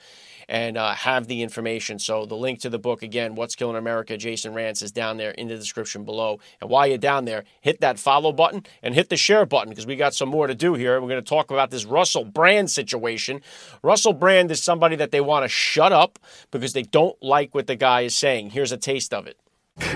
and 0.48 0.78
uh, 0.78 0.94
have 0.94 1.28
the 1.28 1.42
information. 1.42 2.00
So 2.00 2.26
the 2.26 2.36
link 2.36 2.60
to 2.62 2.70
the 2.70 2.80
book 2.80 3.04
again, 3.04 3.36
"What's 3.36 3.56
Killing 3.56 3.78
America," 3.78 4.18
Jason 4.18 4.54
Rantz 4.54 4.82
is 4.82 4.92
down 4.92 5.18
there 5.18 5.32
in 5.32 5.48
the 5.48 5.56
description 5.56 6.04
below. 6.04 6.40
And 6.60 6.70
while 6.70 6.88
you're 6.88 6.98
down 6.98 7.26
there, 7.26 7.44
hit 7.62 7.82
that 7.82 8.00
follow 8.00 8.32
button 8.32 8.66
and 8.82 8.96
hit 8.96 9.10
the 9.10 9.18
share 9.18 9.46
button 9.46 9.70
because 9.70 9.86
we 9.86 9.96
got 9.96 10.14
some 10.14 10.30
more 10.30 10.48
to 10.48 10.56
do 10.56 10.74
here. 10.74 11.00
We're 11.00 11.08
going 11.08 11.24
to 11.24 11.30
talk 11.30 11.52
about 11.52 11.72
this 11.72 11.86
Russell 11.86 12.26
Brand 12.26 12.72
situation. 12.72 13.42
Russell 13.84 14.14
Brand 14.14 14.52
is 14.52 14.62
somebody 14.62 14.96
that 14.96 15.12
they 15.12 15.22
want 15.22 15.44
to 15.44 15.50
shut 15.50 15.92
up 15.92 16.20
because 16.52 16.74
they 16.74 16.84
don't 16.84 17.22
like 17.22 17.54
what 17.54 17.68
the 17.68 17.76
guy 17.76 18.02
is 18.02 18.16
saying. 18.16 18.52
Here's 18.52 18.72
a 18.72 18.78
taste 18.78 19.14
of 19.14 19.28
it. 19.28 19.38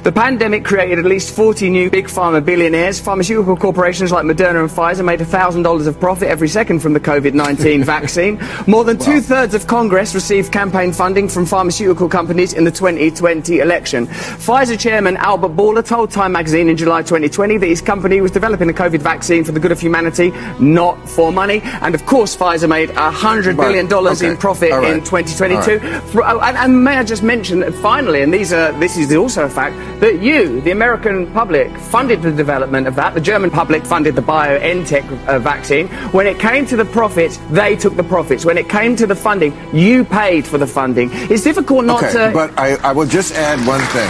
The 0.04 0.12
pandemic 0.12 0.66
created 0.66 1.00
at 1.00 1.06
least 1.06 1.36
40 1.36 1.70
new 1.70 1.90
big 1.90 2.08
pharma 2.08 2.44
billionaires. 2.44 3.00
Pharmaceutical 3.00 3.56
corporations 3.56 4.12
like 4.12 4.26
Moderna 4.26 4.62
and 4.62 4.70
Pfizer 4.70 5.04
made 5.04 5.20
$1,000 5.20 5.88
of 5.88 6.00
profit 6.00 6.28
every 6.28 6.48
second 6.48 6.80
from 6.80 6.94
the 6.94 7.00
COVID 7.00 7.34
19 7.34 7.84
vaccine. 7.86 8.40
More 8.68 8.84
than 8.84 8.98
two 8.98 9.22
thirds 9.22 9.54
of 9.54 9.68
Congress 9.68 10.16
received 10.16 10.52
campaign 10.52 10.94
funding 10.94 11.28
from 11.28 11.46
pharmaceutical 11.46 12.08
companies 12.08 12.54
in 12.54 12.64
the 12.64 12.72
2020 12.72 13.60
election. 13.60 14.08
Pfizer 14.08 14.80
chairman 14.80 15.18
Albert 15.18 15.56
Bourla 15.56 15.86
told 15.86 16.12
Time 16.12 16.32
magazine 16.32 16.70
in 16.70 16.78
July 16.78 17.02
2020 17.02 17.58
that 17.58 17.68
his 17.68 17.82
company 17.82 18.22
was 18.22 18.32
developing 18.32 18.70
a 18.70 18.74
COVID 18.74 19.00
vaccine 19.00 19.44
for 19.44 19.52
the 19.52 19.60
good 19.60 19.72
of 19.72 19.80
humanity, 19.80 20.32
not 20.60 20.98
for 21.10 21.32
money. 21.32 21.62
And 21.64 21.96
of 21.96 22.06
course, 22.06 22.36
Pfizer 22.36 22.70
made 22.70 22.90
$100 22.90 23.58
billion 23.58 23.92
okay. 23.92 24.30
in 24.30 24.38
profit 24.38 24.72
right. 24.72 24.94
in 24.94 25.00
2022. 25.00 25.56
All 25.56 26.22
right. 26.22 26.34
Oh, 26.34 26.40
and, 26.40 26.58
and 26.58 26.84
may 26.84 26.98
I 26.98 27.04
just 27.04 27.24
mention 27.24 27.70
finally, 27.74 28.22
and 28.22 28.34
these 28.34 28.54
are 28.54 28.72
this 28.80 28.98
is 28.98 29.14
also 29.16 29.46
a 29.46 29.50
fact 29.50 29.72
that 29.99 30.21
you, 30.21 30.61
the 30.61 30.71
American 30.71 31.32
public, 31.32 31.76
funded 31.78 32.21
the 32.21 32.32
development 32.32 32.88
of 32.88 32.95
that. 32.95 33.13
The 33.13 33.21
German 33.21 33.49
public 33.49 33.86
funded 33.86 34.15
the 34.15 34.21
BioNTech 34.21 35.28
uh, 35.28 35.39
vaccine. 35.39 35.88
When 36.11 36.28
it 36.28 36.39
came 36.39 36.65
to 36.67 36.76
the 36.76 36.86
profits, 36.86 37.38
they 37.49 37.76
took 37.76 37.95
the 37.95 38.03
profits. 38.03 38.45
When 38.45 38.57
it 38.57 38.69
came 38.69 38.95
to 38.97 39.07
the 39.07 39.15
funding, 39.15 39.53
you 39.74 40.03
paid 40.03 40.45
for 40.45 40.57
the 40.57 40.67
funding. 40.67 41.09
It's 41.13 41.43
difficult 41.43 41.86
not 41.86 42.03
okay, 42.03 42.28
to. 42.28 42.32
but 42.34 42.57
I, 42.57 42.76
I 42.78 42.91
will 42.91 43.07
just 43.07 43.34
add 43.36 43.65
one 43.67 43.82
thing. 43.95 44.09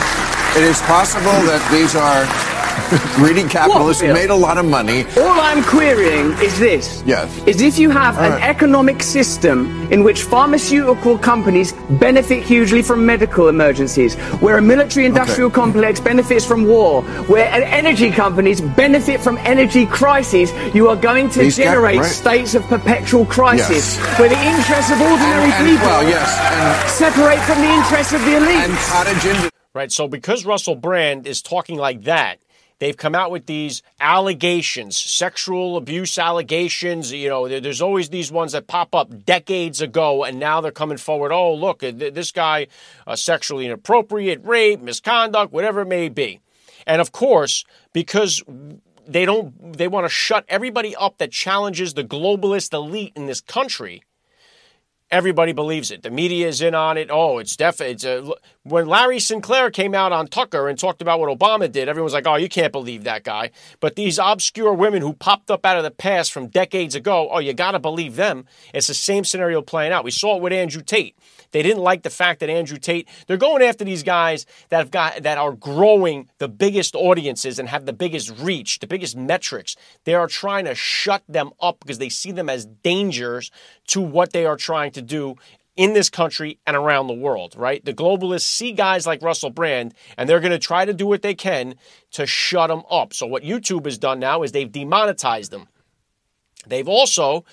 It 0.62 0.68
is 0.68 0.80
possible 0.84 1.32
that 1.50 1.62
these 1.72 1.96
are 1.96 2.53
greedy 3.16 3.48
capitalists 3.48 4.02
who 4.02 4.14
made 4.14 4.30
a 4.30 4.36
lot 4.36 4.58
of 4.58 4.66
money. 4.66 5.04
All 5.18 5.40
I'm 5.40 5.64
querying 5.64 6.32
is 6.44 6.58
this. 6.60 7.04
Yes. 7.06 7.30
Is 7.48 7.62
if 7.62 7.78
you 7.78 7.90
have 7.90 8.18
an 8.18 8.32
right. 8.32 8.44
economic 8.44 9.04
system 9.04 9.92
in 9.92 10.04
which 10.04 10.24
pharmaceutical 10.24 11.18
companies 11.18 11.74
benefit 12.00 12.44
hugely 12.44 12.82
from 12.82 13.06
medical 13.06 13.48
emergencies, 13.48 14.16
where 14.42 14.58
a 14.58 14.62
military 14.62 15.06
industrial 15.06 15.48
Okay. 15.48 15.56
complex 15.56 16.00
benefits 16.00 16.46
from 16.46 16.66
war, 16.68 17.02
where 17.28 17.48
energy 17.52 18.12
companies 18.12 18.62
benefit 18.62 19.20
from 19.22 19.38
energy 19.40 19.86
crises, 19.86 20.52
you 20.74 20.90
are 20.90 20.96
going 20.96 21.30
to 21.32 21.40
These 21.40 21.58
cap- 21.58 21.66
generate 21.66 22.00
right. 22.00 22.06
states 22.12 22.56
of 22.56 22.64
perpetual 22.64 23.26
crisis 23.26 23.98
Yes. 23.98 24.20
where 24.20 24.30
the 24.30 24.40
interests 24.42 24.92
of 24.92 25.02
ordinary 25.02 25.44
And- 25.44 25.54
and- 25.54 25.68
people 25.70 25.88
well, 25.88 26.04
yes, 26.08 26.92
separate 26.94 27.40
from 27.42 27.60
the 27.62 27.68
interests 27.70 28.14
of 28.14 28.22
the 28.26 28.38
elite. 28.38 28.56
And 28.64 28.74
cottage 28.78 29.26
industry. 29.26 29.50
Right. 29.74 29.92
So 29.92 30.08
because 30.08 30.46
Russell 30.46 30.76
Brand 30.76 31.26
is 31.26 31.42
talking 31.42 31.78
like 31.78 32.04
that, 32.04 32.38
they've 32.80 32.98
come 32.98 33.16
out 33.16 33.32
with 33.32 33.46
these 33.46 33.82
allegations, 34.00 34.98
sexual 34.98 35.78
abuse 35.78 36.18
allegations. 36.18 37.12
You 37.12 37.30
know, 37.30 37.48
there's 37.60 37.82
always 37.82 38.10
these 38.10 38.32
ones 38.32 38.52
that 38.54 38.68
pop 38.68 38.94
up 38.96 39.26
decades 39.26 39.82
ago, 39.82 40.24
and 40.24 40.40
now 40.40 40.62
they're 40.62 40.72
coming 40.72 40.98
forward. 40.98 41.32
Oh, 41.32 41.54
look, 41.54 41.80
this 41.80 42.32
guy 42.32 42.68
uh, 43.08 43.16
sexually 43.16 43.66
inappropriate, 43.66 44.44
rape, 44.44 44.82
misconduct, 44.82 45.52
whatever 45.52 45.82
it 45.82 45.88
may 45.88 46.10
be. 46.10 46.40
And 46.86 47.00
of 47.02 47.12
course, 47.12 47.66
because 47.94 48.44
they 49.08 49.26
don't, 49.26 49.78
they 49.78 49.88
want 49.88 50.06
to 50.06 50.10
shut 50.10 50.46
everybody 50.48 50.96
up 50.96 51.18
that 51.18 51.32
challenges 51.32 51.94
the 51.94 52.04
globalist 52.04 52.74
elite 52.74 53.14
in 53.16 53.28
this 53.28 53.42
country 53.42 54.04
everybody 55.14 55.54
believes 55.54 55.92
it. 55.92 56.02
The 56.02 56.10
media 56.10 56.48
is 56.48 56.60
in 56.60 56.74
on 56.74 56.98
it. 56.98 57.10
Oh, 57.12 57.38
it's 57.38 57.56
definitely. 57.56 57.94
It's 57.94 58.04
a, 58.04 58.34
when 58.64 58.88
Larry 58.88 59.20
Sinclair 59.20 59.70
came 59.70 59.94
out 59.94 60.12
on 60.12 60.28
Tucker 60.28 60.68
and 60.68 60.78
talked 60.78 61.02
about 61.02 61.20
what 61.20 61.30
Obama 61.38 61.72
did, 61.72 61.88
everyone's 61.88 62.14
like, 62.14 62.28
"Oh, 62.28 62.36
you 62.36 62.50
can't 62.50 62.74
believe 62.74 63.04
that 63.04 63.24
guy." 63.24 63.52
But 63.80 63.96
these 63.96 64.20
obscure 64.22 64.74
women 64.74 65.02
who 65.02 65.14
popped 65.14 65.52
up 65.52 65.66
out 65.66 65.78
of 65.78 65.84
the 65.84 65.92
past 65.92 66.32
from 66.34 66.48
decades 66.48 66.96
ago, 66.96 67.30
oh, 67.32 67.40
you 67.40 67.54
got 67.54 67.72
to 67.72 67.80
believe 67.80 68.16
them. 68.16 68.46
It's 68.74 68.88
the 68.88 68.94
same 68.94 69.24
scenario 69.24 69.62
playing 69.62 69.94
out. 69.94 70.04
We 70.04 70.12
saw 70.12 70.36
it 70.38 70.42
with 70.42 70.52
Andrew 70.52 70.82
Tate. 70.82 71.16
They 71.54 71.64
didn't 71.64 71.84
like 71.84 72.04
the 72.04 72.10
fact 72.10 72.42
that 72.42 72.50
Andrew 72.50 72.78
Tate. 72.78 73.08
They're 73.28 73.38
going 73.38 73.62
after 73.62 73.86
these 73.86 74.04
guys 74.04 74.46
that 74.70 74.80
have 74.80 74.92
got 74.92 75.24
that 75.24 75.38
are 75.38 75.54
growing 75.54 76.30
the 76.40 76.50
biggest 76.50 76.96
audiences 76.96 77.60
and 77.60 77.70
have 77.70 77.86
the 77.86 77.94
biggest 77.94 78.38
reach, 78.40 78.80
the 78.80 78.88
biggest 78.88 79.16
metrics. 79.16 79.78
They 80.04 80.16
are 80.16 80.28
trying 80.28 80.66
to 80.66 80.76
shut 80.76 81.24
them 81.30 81.52
up 81.62 81.80
because 81.80 82.00
they 82.00 82.10
see 82.10 82.32
them 82.32 82.50
as 82.50 82.66
dangers 82.66 83.52
to 83.88 84.02
what 84.02 84.34
they 84.34 84.46
are 84.46 84.58
trying 84.58 84.92
to 84.94 85.02
do 85.02 85.36
in 85.76 85.94
this 85.94 86.10
country 86.10 86.60
and 86.68 86.76
around 86.76 87.08
the 87.08 87.14
world, 87.14 87.56
right? 87.56 87.84
The 87.84 87.94
globalists 87.94 88.42
see 88.42 88.74
guys 88.74 89.08
like 89.08 89.22
Russell 89.22 89.50
Brand 89.50 89.94
and 90.18 90.30
they're 90.30 90.40
going 90.40 90.52
to 90.52 90.60
try 90.60 90.86
to 90.86 90.94
do 90.94 91.08
what 91.08 91.22
they 91.22 91.34
can 91.34 91.76
to 92.12 92.26
shut 92.26 92.70
them 92.70 92.84
up. 92.90 93.14
So, 93.14 93.26
what 93.26 93.44
YouTube 93.44 93.86
has 93.86 93.98
done 93.98 94.20
now 94.20 94.44
is 94.44 94.52
they've 94.52 94.72
demonetized 94.72 95.52
them. 95.52 95.68
They've 96.68 96.88
also, 96.88 97.44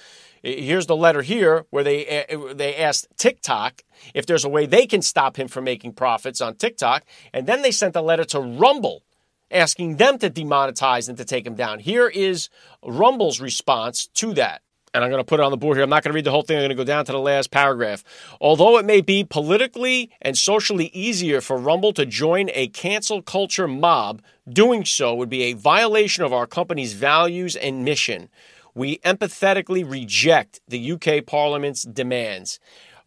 here's 0.43 0.87
the 0.87 0.97
letter 0.97 1.23
here 1.23 1.67
where 1.71 1.85
they, 1.85 2.07
eh, 2.07 2.25
eh, 2.29 2.55
they 2.55 2.77
asked 2.77 3.09
TikTok 3.17 3.83
if 4.15 4.27
there's 4.27 4.45
a 4.45 4.49
way 4.49 4.67
they 4.67 4.87
can 4.87 5.03
stop 5.03 5.37
him 5.37 5.49
from 5.49 5.65
making 5.65 5.93
profits 5.93 6.41
on 6.41 6.55
TikTok. 6.55 7.05
And 7.33 7.47
then 7.47 7.63
they 7.63 7.71
sent 7.71 7.97
a 7.97 8.03
letter 8.03 8.25
to 8.25 8.41
Rumble 8.41 9.03
asking 9.51 9.97
them 9.97 10.19
to 10.19 10.31
demonetize 10.31 11.09
and 11.09 11.19
to 11.19 11.25
take 11.25 11.47
him 11.47 11.55
down. 11.55 11.81
Here 11.81 12.09
is 12.09 12.49
Rumble's 12.85 13.41
response 13.41 14.07
to 14.15 14.33
that 14.35 14.63
and 14.93 15.05
I'm 15.05 15.11
going 15.11 15.21
to 15.21 15.25
put 15.25 15.41
it 15.41 15.43
on 15.45 15.51
the 15.51 15.57
board 15.57 15.77
here. 15.77 15.85
I'm 15.85 15.91
not 15.91 16.03
going 16.03 16.13
to 16.13 16.17
read 16.17 16.25
the 16.25 16.31
whole 16.31 16.43
thing. 16.43 16.57
I'm 16.57 16.63
going 16.63 16.71
to 16.71 16.75
go 16.75 16.85
down 16.85 17.05
to 17.05 17.13
the 17.13 17.21
last 17.21 17.51
paragraph. 17.51 18.03
Although 18.41 18.79
it 18.79 18.85
may 18.85 19.01
be 19.01 19.25
politically 19.25 20.11
and 20.21 20.37
socially 20.37 20.87
easier 20.87 21.41
for 21.41 21.57
Rumble 21.57 21.93
to 21.93 22.05
join 22.05 22.51
a 22.55 22.69
cancel 22.69 23.23
culture 23.23 23.69
mob, 23.69 24.23
doing 24.49 24.85
so 24.85 25.15
would 25.15 25.29
be 25.29 25.45
a 25.45 25.53
violation 25.53 26.25
of 26.25 26.33
our 26.33 26.47
company's 26.47 26.95
values 26.95 27.55
and 27.57 27.85
mission. 27.85 28.29
We 28.75 28.99
empathetically 28.99 29.89
reject 29.89 30.61
the 30.69 30.93
UK 30.93 31.27
Parliament's 31.27 31.83
demands. 31.83 32.61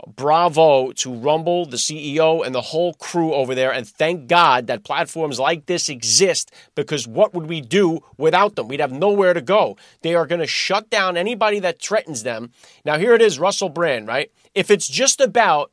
Bravo 0.08 0.92
to 0.92 1.14
Rumble, 1.14 1.66
the 1.66 1.78
CEO, 1.78 2.46
and 2.46 2.54
the 2.54 2.62
whole 2.62 2.94
crew 2.96 3.34
over 3.34 3.56
there. 3.56 3.72
And 3.72 3.88
thank 3.88 4.28
God 4.28 4.68
that 4.68 4.84
platforms 4.84 5.40
like 5.40 5.66
this 5.66 5.90
exist 5.90 6.52
because 6.76 7.08
what 7.08 7.34
would 7.34 7.48
we 7.48 7.62
do 7.62 8.02
without 8.18 8.56
them? 8.56 8.68
We'd 8.68 8.80
have 8.80 8.92
nowhere 8.92 9.34
to 9.34 9.42
go. 9.42 9.78
They 10.02 10.16
are 10.16 10.28
going 10.28 10.42
to 10.42 10.48
shut 10.48 10.90
down 10.90 11.18
anybody 11.18 11.60
that 11.60 11.82
threatens 11.82 12.24
them. 12.24 12.52
Now, 12.86 12.98
here 12.98 13.14
it 13.14 13.22
is 13.22 13.40
Russell 13.40 13.70
Brand, 13.70 14.08
right? 14.08 14.32
If 14.54 14.70
it's 14.70 14.88
just 14.88 15.22
about 15.22 15.72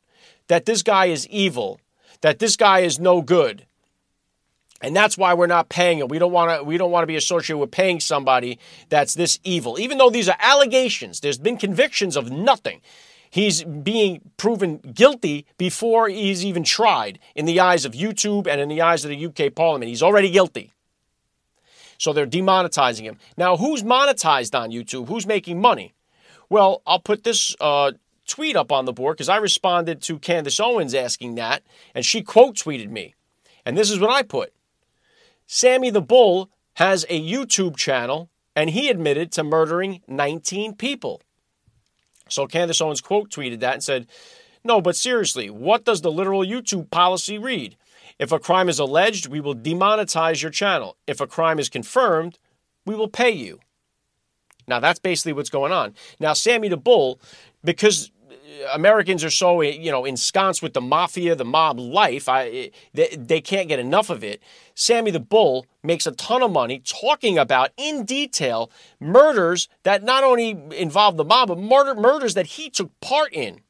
that 0.48 0.66
this 0.66 0.82
guy 0.82 1.06
is 1.06 1.26
evil, 1.28 1.80
that 2.20 2.38
this 2.38 2.56
guy 2.56 2.80
is 2.80 2.98
no 2.98 3.22
good, 3.22 3.66
and 4.80 4.96
that's 4.96 5.18
why 5.18 5.34
we're 5.34 5.46
not 5.46 5.68
paying 5.68 5.98
it. 5.98 6.08
We 6.08 6.18
don't 6.18 6.32
want 6.32 6.58
to. 6.58 6.64
We 6.64 6.78
don't 6.78 6.90
want 6.90 7.02
to 7.02 7.06
be 7.06 7.16
associated 7.16 7.58
with 7.58 7.70
paying 7.70 8.00
somebody 8.00 8.58
that's 8.88 9.14
this 9.14 9.38
evil. 9.44 9.78
Even 9.78 9.98
though 9.98 10.10
these 10.10 10.28
are 10.28 10.36
allegations, 10.40 11.20
there's 11.20 11.38
been 11.38 11.56
convictions 11.56 12.16
of 12.16 12.30
nothing. 12.30 12.80
He's 13.28 13.62
being 13.62 14.22
proven 14.38 14.78
guilty 14.78 15.46
before 15.56 16.08
he's 16.08 16.44
even 16.44 16.64
tried 16.64 17.20
in 17.36 17.44
the 17.44 17.60
eyes 17.60 17.84
of 17.84 17.92
YouTube 17.92 18.48
and 18.48 18.60
in 18.60 18.68
the 18.68 18.80
eyes 18.80 19.04
of 19.04 19.10
the 19.10 19.26
UK 19.26 19.54
Parliament. 19.54 19.88
He's 19.88 20.02
already 20.02 20.30
guilty. 20.30 20.72
So 21.96 22.12
they're 22.12 22.26
demonetizing 22.26 23.02
him. 23.02 23.18
Now, 23.36 23.56
who's 23.56 23.82
monetized 23.82 24.58
on 24.58 24.70
YouTube? 24.70 25.06
Who's 25.06 25.26
making 25.26 25.60
money? 25.60 25.92
Well, 26.48 26.82
I'll 26.86 26.98
put 26.98 27.22
this 27.22 27.54
uh, 27.60 27.92
tweet 28.26 28.56
up 28.56 28.72
on 28.72 28.84
the 28.86 28.92
board 28.92 29.16
because 29.16 29.28
I 29.28 29.36
responded 29.36 30.02
to 30.02 30.18
Candace 30.18 30.58
Owens 30.58 30.94
asking 30.94 31.36
that, 31.36 31.62
and 31.94 32.04
she 32.04 32.22
quote 32.22 32.56
tweeted 32.56 32.90
me. 32.90 33.14
And 33.64 33.76
this 33.76 33.90
is 33.90 34.00
what 34.00 34.10
I 34.10 34.22
put 34.22 34.52
Sammy 35.52 35.90
the 35.90 36.00
Bull 36.00 36.48
has 36.74 37.04
a 37.08 37.20
YouTube 37.20 37.76
channel, 37.76 38.30
and 38.54 38.70
he 38.70 38.88
admitted 38.88 39.32
to 39.32 39.42
murdering 39.42 40.00
19 40.06 40.76
people. 40.76 41.22
So 42.28 42.46
Candace 42.46 42.80
Owens 42.80 43.00
quote 43.00 43.30
tweeted 43.30 43.58
that 43.58 43.74
and 43.74 43.82
said, 43.82 44.06
No, 44.62 44.80
but 44.80 44.94
seriously, 44.94 45.50
what 45.50 45.84
does 45.84 46.02
the 46.02 46.12
literal 46.12 46.44
YouTube 46.44 46.92
policy 46.92 47.36
read? 47.36 47.76
If 48.16 48.30
a 48.30 48.38
crime 48.38 48.68
is 48.68 48.78
alleged, 48.78 49.26
we 49.26 49.40
will 49.40 49.56
demonetize 49.56 50.40
your 50.40 50.52
channel. 50.52 50.96
If 51.08 51.20
a 51.20 51.26
crime 51.26 51.58
is 51.58 51.68
confirmed, 51.68 52.38
we 52.86 52.94
will 52.94 53.08
pay 53.08 53.30
you. 53.30 53.58
Now 54.68 54.78
that's 54.78 55.00
basically 55.00 55.32
what's 55.32 55.50
going 55.50 55.72
on. 55.72 55.96
Now 56.20 56.32
Sammy 56.32 56.68
the 56.68 56.76
Bull, 56.76 57.20
because 57.64 58.12
Americans 58.72 59.24
are 59.24 59.30
so 59.30 59.60
you 59.60 59.90
know 59.90 60.04
ensconced 60.04 60.62
with 60.62 60.72
the 60.72 60.80
mafia, 60.80 61.34
the 61.34 61.44
mob 61.44 61.78
life, 61.78 62.28
I, 62.28 62.70
they, 62.94 63.16
they 63.16 63.40
can't 63.40 63.68
get 63.68 63.78
enough 63.78 64.10
of 64.10 64.22
it. 64.24 64.42
Sammy 64.74 65.10
the 65.10 65.20
Bull 65.20 65.66
makes 65.82 66.06
a 66.06 66.12
ton 66.12 66.42
of 66.42 66.50
money 66.50 66.80
talking 66.84 67.38
about 67.38 67.70
in 67.76 68.04
detail 68.04 68.70
murders 68.98 69.68
that 69.82 70.02
not 70.02 70.24
only 70.24 70.50
involve 70.76 71.16
the 71.16 71.24
mob, 71.24 71.48
but 71.48 71.58
murder, 71.58 71.94
murders 71.94 72.34
that 72.34 72.46
he 72.46 72.70
took 72.70 72.98
part 73.00 73.32
in. 73.32 73.60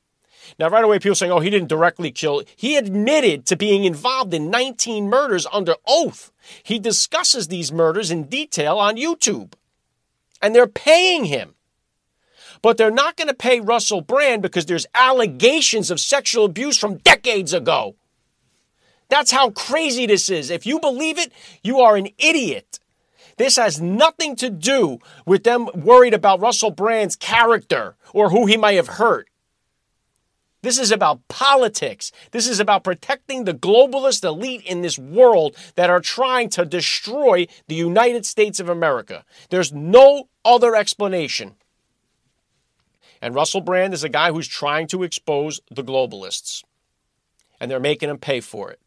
Now, 0.58 0.68
right 0.68 0.84
away, 0.84 0.98
people 0.98 1.14
saying, 1.14 1.32
oh, 1.32 1.40
he 1.40 1.50
didn't 1.50 1.68
directly 1.68 2.10
kill. 2.10 2.42
He 2.56 2.76
admitted 2.76 3.46
to 3.46 3.56
being 3.56 3.84
involved 3.84 4.34
in 4.34 4.50
19 4.50 5.08
murders 5.08 5.46
under 5.52 5.74
oath. 5.86 6.32
He 6.62 6.78
discusses 6.78 7.48
these 7.48 7.72
murders 7.72 8.10
in 8.10 8.24
detail 8.24 8.78
on 8.78 8.96
YouTube. 8.96 9.52
And 10.42 10.54
they're 10.54 10.66
paying 10.66 11.26
him. 11.26 11.54
But 12.62 12.76
they're 12.76 12.90
not 12.90 13.16
going 13.16 13.28
to 13.28 13.34
pay 13.34 13.60
Russell 13.60 14.02
Brand 14.02 14.42
because 14.42 14.66
there's 14.66 14.86
allegations 14.94 15.90
of 15.90 16.00
sexual 16.00 16.44
abuse 16.44 16.76
from 16.78 16.98
decades 16.98 17.52
ago. 17.52 17.96
That's 19.08 19.30
how 19.30 19.50
crazy 19.50 20.06
this 20.06 20.28
is. 20.28 20.50
If 20.50 20.66
you 20.66 20.78
believe 20.78 21.18
it, 21.18 21.32
you 21.62 21.80
are 21.80 21.96
an 21.96 22.08
idiot. 22.18 22.78
This 23.36 23.56
has 23.56 23.80
nothing 23.80 24.36
to 24.36 24.50
do 24.50 24.98
with 25.24 25.44
them 25.44 25.68
worried 25.74 26.14
about 26.14 26.40
Russell 26.40 26.70
Brand's 26.70 27.16
character 27.16 27.96
or 28.12 28.30
who 28.30 28.46
he 28.46 28.56
might 28.56 28.74
have 28.74 28.88
hurt. 28.88 29.28
This 30.62 30.78
is 30.78 30.92
about 30.92 31.26
politics. 31.28 32.12
This 32.32 32.46
is 32.46 32.60
about 32.60 32.84
protecting 32.84 33.44
the 33.44 33.54
globalist 33.54 34.24
elite 34.24 34.62
in 34.66 34.82
this 34.82 34.98
world 34.98 35.56
that 35.74 35.88
are 35.88 36.00
trying 36.00 36.50
to 36.50 36.66
destroy 36.66 37.46
the 37.66 37.74
United 37.74 38.26
States 38.26 38.60
of 38.60 38.68
America. 38.68 39.24
There's 39.48 39.72
no 39.72 40.28
other 40.44 40.76
explanation. 40.76 41.54
And 43.22 43.34
Russell 43.34 43.60
Brand 43.60 43.94
is 43.94 44.04
a 44.04 44.08
guy 44.08 44.32
who's 44.32 44.48
trying 44.48 44.86
to 44.88 45.02
expose 45.02 45.60
the 45.70 45.84
globalists. 45.84 46.64
And 47.60 47.70
they're 47.70 47.80
making 47.80 48.08
him 48.08 48.18
pay 48.18 48.40
for 48.40 48.70
it. 48.70 48.80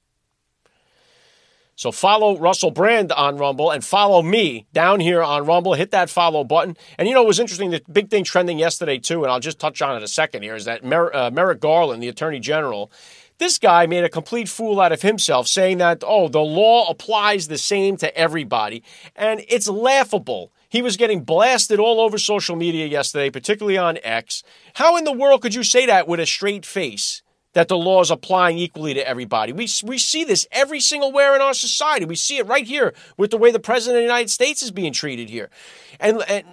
So 1.76 1.92
follow 1.92 2.38
Russell 2.38 2.72
Brand 2.72 3.12
on 3.12 3.38
Rumble 3.38 3.72
and 3.72 3.84
follow 3.84 4.22
me 4.22 4.68
down 4.74 5.00
here 5.00 5.24
on 5.24 5.46
Rumble. 5.46 5.74
Hit 5.74 5.92
that 5.92 6.10
follow 6.10 6.44
button. 6.44 6.78
And 6.98 7.08
you 7.08 7.14
know, 7.14 7.24
it 7.24 7.28
was 7.28 7.40
interesting. 7.40 7.72
The 7.72 7.82
big 7.92 8.10
thing 8.10 8.24
trending 8.24 8.60
yesterday, 8.60 9.00
too, 9.00 9.24
and 9.24 9.32
I'll 9.32 9.40
just 9.40 9.60
touch 9.60 9.82
on 9.82 9.96
it 9.96 10.04
a 10.04 10.08
second 10.08 10.44
here, 10.44 10.56
is 10.56 10.66
that 10.66 10.84
Mer- 10.84 11.14
uh, 11.14 11.32
Merrick 11.32 11.60
Garland, 11.60 12.02
the 12.02 12.10
Attorney 12.10 12.40
General, 12.40 12.92
this 13.40 13.58
guy 13.58 13.88
made 13.88 14.04
a 14.04 14.10
complete 14.10 14.48
fool 14.48 14.80
out 14.80 14.92
of 14.92 15.02
himself 15.02 15.48
saying 15.48 15.80
that, 15.80 16.04
oh, 16.06 16.28
the 16.28 16.40
law 16.40 16.90
applies 16.90 17.48
the 17.48 17.58
same 17.58 17.98
to 17.98 18.16
everybody. 18.16 18.84
And 19.16 19.44
it's 19.50 19.68
laughable. 19.68 20.53
He 20.74 20.82
was 20.82 20.98
getting 20.98 21.22
blasted 21.22 21.80
all 21.80 22.02
over 22.02 22.18
social 22.18 22.56
media 22.56 22.88
yesterday, 22.88 23.30
particularly 23.30 23.78
on 23.78 24.00
X. 24.02 24.42
How 24.74 24.98
in 24.98 25.04
the 25.04 25.12
world 25.12 25.44
could 25.44 25.54
you 25.54 25.62
say 25.62 25.86
that 25.86 26.08
with 26.08 26.20
a 26.20 26.26
straight 26.26 26.66
face? 26.66 27.22
that 27.54 27.68
the 27.68 27.78
law 27.78 28.02
is 28.02 28.10
applying 28.10 28.58
equally 28.58 28.96
to 28.96 29.08
everybody. 29.08 29.54
We, 29.54 29.68
we 29.84 30.00
see 30.00 30.24
this 30.24 30.48
every 30.52 30.80
single 30.80 31.12
where 31.12 31.36
in 31.36 31.42
our 31.44 31.54
society. 31.54 32.04
We 32.04 32.16
see 32.16 32.40
it 32.40 32.48
right 32.48 32.66
here 32.66 32.96
with 33.16 33.30
the 33.30 33.38
way 33.38 33.52
the 33.52 33.60
President 33.60 33.98
of 33.98 34.00
the 34.00 34.08
United 34.08 34.32
States 34.32 34.64
is 34.64 34.72
being 34.72 34.92
treated 34.92 35.30
here. 35.30 35.52
And, 36.00 36.24
and 36.28 36.48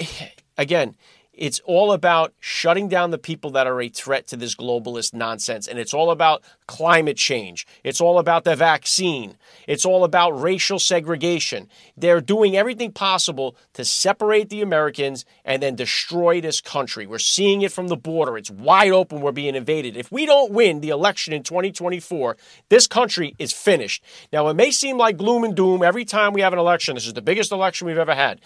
again, 0.58 0.96
it's 1.32 1.60
all 1.64 1.92
about 1.92 2.34
shutting 2.40 2.88
down 2.88 3.10
the 3.10 3.18
people 3.18 3.50
that 3.52 3.66
are 3.66 3.80
a 3.80 3.88
threat 3.88 4.26
to 4.26 4.36
this 4.36 4.54
globalist 4.54 5.14
nonsense. 5.14 5.66
And 5.66 5.78
it's 5.78 5.94
all 5.94 6.10
about 6.10 6.42
climate 6.66 7.16
change. 7.16 7.66
It's 7.82 8.02
all 8.02 8.18
about 8.18 8.44
the 8.44 8.54
vaccine. 8.54 9.36
It's 9.66 9.86
all 9.86 10.04
about 10.04 10.32
racial 10.32 10.78
segregation. 10.78 11.68
They're 11.96 12.20
doing 12.20 12.54
everything 12.54 12.92
possible 12.92 13.56
to 13.72 13.84
separate 13.84 14.50
the 14.50 14.60
Americans 14.60 15.24
and 15.44 15.62
then 15.62 15.74
destroy 15.74 16.40
this 16.40 16.60
country. 16.60 17.06
We're 17.06 17.18
seeing 17.18 17.62
it 17.62 17.72
from 17.72 17.88
the 17.88 17.96
border. 17.96 18.36
It's 18.36 18.50
wide 18.50 18.92
open. 18.92 19.22
We're 19.22 19.32
being 19.32 19.54
invaded. 19.54 19.96
If 19.96 20.12
we 20.12 20.26
don't 20.26 20.52
win 20.52 20.80
the 20.80 20.90
election 20.90 21.32
in 21.32 21.42
2024, 21.42 22.36
this 22.68 22.86
country 22.86 23.34
is 23.38 23.52
finished. 23.52 24.04
Now, 24.34 24.48
it 24.48 24.54
may 24.54 24.70
seem 24.70 24.98
like 24.98 25.16
gloom 25.16 25.44
and 25.44 25.54
doom 25.54 25.82
every 25.82 26.04
time 26.04 26.34
we 26.34 26.42
have 26.42 26.52
an 26.52 26.58
election. 26.58 26.94
This 26.94 27.06
is 27.06 27.14
the 27.14 27.22
biggest 27.22 27.52
election 27.52 27.86
we've 27.86 27.96
ever 27.96 28.14
had 28.14 28.40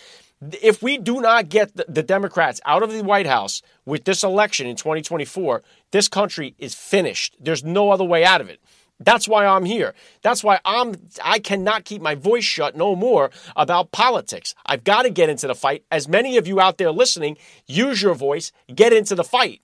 if 0.62 0.82
we 0.82 0.98
do 0.98 1.20
not 1.20 1.48
get 1.48 1.74
the, 1.76 2.02
Democrats 2.02 2.60
out 2.64 2.82
of 2.82 2.92
the 2.92 3.02
White 3.02 3.26
House 3.26 3.62
with 3.84 4.04
this 4.04 4.22
election 4.22 4.66
in 4.66 4.76
2024, 4.76 5.62
this 5.90 6.08
country 6.08 6.54
is 6.58 6.74
finished. 6.74 7.36
There's 7.40 7.64
no 7.64 7.90
other 7.90 8.04
way 8.04 8.24
out 8.24 8.40
of 8.40 8.48
it. 8.48 8.60
That's 8.98 9.28
why 9.28 9.44
I'm 9.44 9.64
here. 9.66 9.94
That's 10.22 10.42
why 10.42 10.58
I'm 10.64 10.94
I 11.22 11.38
cannot 11.38 11.84
keep 11.84 12.00
my 12.00 12.14
voice 12.14 12.44
shut 12.44 12.76
no 12.76 12.96
more 12.96 13.30
about 13.54 13.92
politics. 13.92 14.54
I've 14.64 14.84
got 14.84 15.02
to 15.02 15.10
get 15.10 15.28
into 15.28 15.46
the 15.46 15.54
fight. 15.54 15.84
As 15.90 16.08
many 16.08 16.38
of 16.38 16.46
you 16.46 16.60
out 16.60 16.78
there 16.78 16.90
listening, 16.90 17.36
use 17.66 18.00
your 18.00 18.14
voice, 18.14 18.52
get 18.74 18.94
into 18.94 19.14
the 19.14 19.24
fight 19.24 19.60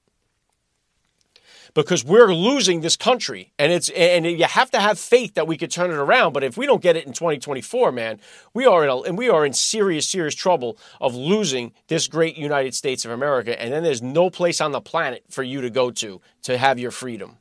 because 1.74 2.04
we're 2.04 2.32
losing 2.32 2.80
this 2.80 2.96
country. 2.96 3.52
And 3.58 3.72
it's 3.72 3.88
and 3.90 4.26
you 4.26 4.44
have 4.44 4.70
to 4.72 4.80
have 4.80 4.98
faith 4.98 5.34
that 5.34 5.46
we 5.46 5.56
could 5.56 5.70
turn 5.70 5.90
it 5.90 5.96
around. 5.96 6.32
But 6.32 6.44
if 6.44 6.56
we 6.56 6.66
don't 6.66 6.82
get 6.82 6.96
it 6.96 7.06
in 7.06 7.12
2024 7.12 7.92
man 7.92 8.20
we 8.54 8.66
are 8.66 8.82
in 8.84 8.90
a, 8.90 9.00
and 9.00 9.16
we 9.16 9.28
are 9.28 9.44
in 9.46 9.52
serious 9.52 10.08
serious 10.08 10.34
trouble 10.34 10.76
of 11.00 11.14
losing 11.14 11.72
this 11.88 12.08
great 12.08 12.36
United 12.36 12.74
States 12.74 13.04
of 13.04 13.10
America. 13.10 13.60
And 13.60 13.72
then 13.72 13.82
there's 13.82 14.02
no 14.02 14.30
place 14.30 14.60
on 14.60 14.72
the 14.72 14.80
planet 14.80 15.24
for 15.30 15.42
you 15.42 15.60
to 15.60 15.70
go 15.70 15.90
to 15.90 16.20
to 16.42 16.58
have 16.58 16.78
your 16.78 16.90
freedom. 16.90 17.38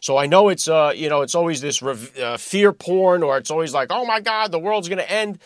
So 0.00 0.16
I 0.16 0.26
know 0.26 0.48
it's 0.48 0.68
uh 0.68 0.92
you 0.94 1.08
know 1.08 1.22
it's 1.22 1.34
always 1.34 1.60
this 1.60 1.82
rev- 1.82 2.16
uh, 2.18 2.36
fear 2.36 2.72
porn 2.72 3.22
or 3.22 3.38
it's 3.38 3.50
always 3.50 3.74
like 3.74 3.88
oh 3.90 4.04
my 4.04 4.20
god 4.20 4.52
the 4.52 4.58
world's 4.58 4.88
going 4.88 4.98
to 4.98 5.10
end. 5.10 5.38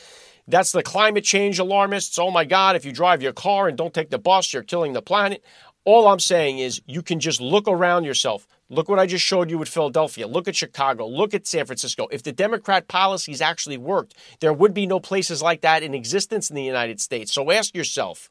That's 0.49 0.73
the 0.73 0.83
climate 0.83 1.23
change 1.23 1.61
alarmists. 1.61 2.19
Oh 2.19 2.31
my 2.31 2.45
God, 2.45 2.75
if 2.75 2.85
you 2.85 2.91
drive 2.91 3.23
your 3.23 3.33
car 3.33 3.69
and 3.69 3.79
don't 3.79 3.95
take 3.95 4.11
the 4.11 4.19
bus, 4.19 4.53
you're 4.53 4.65
killing 4.65 4.95
the 4.95 5.03
planet. 5.03 5.45
All 5.85 6.09
I'm 6.09 6.21
saying 6.21 6.59
is 6.59 6.83
you 6.87 7.03
can 7.03 7.21
just 7.21 7.41
look 7.41 7.67
around 7.67 8.05
yourself. 8.05 8.47
Look 8.69 8.89
what 8.89 8.99
I 8.99 9.07
just 9.07 9.25
showed 9.25 9.51
you 9.51 9.59
with 9.59 9.69
Philadelphia. 9.69 10.27
Look 10.27 10.47
at 10.47 10.55
Chicago. 10.55 11.07
Look 11.07 11.33
at 11.33 11.47
San 11.47 11.65
Francisco. 11.65 12.07
If 12.13 12.23
the 12.23 12.33
Democrat 12.33 12.87
policies 12.87 13.41
actually 13.41 13.79
worked, 13.79 14.15
there 14.41 14.53
would 14.53 14.75
be 14.75 14.87
no 14.87 15.01
places 15.01 15.43
like 15.43 15.63
that 15.63 15.83
in 15.83 15.95
existence 15.95 16.51
in 16.51 16.57
the 16.57 16.63
United 16.63 17.01
States. 17.01 17.33
So 17.33 17.51
ask 17.51 17.75
yourself, 17.75 18.31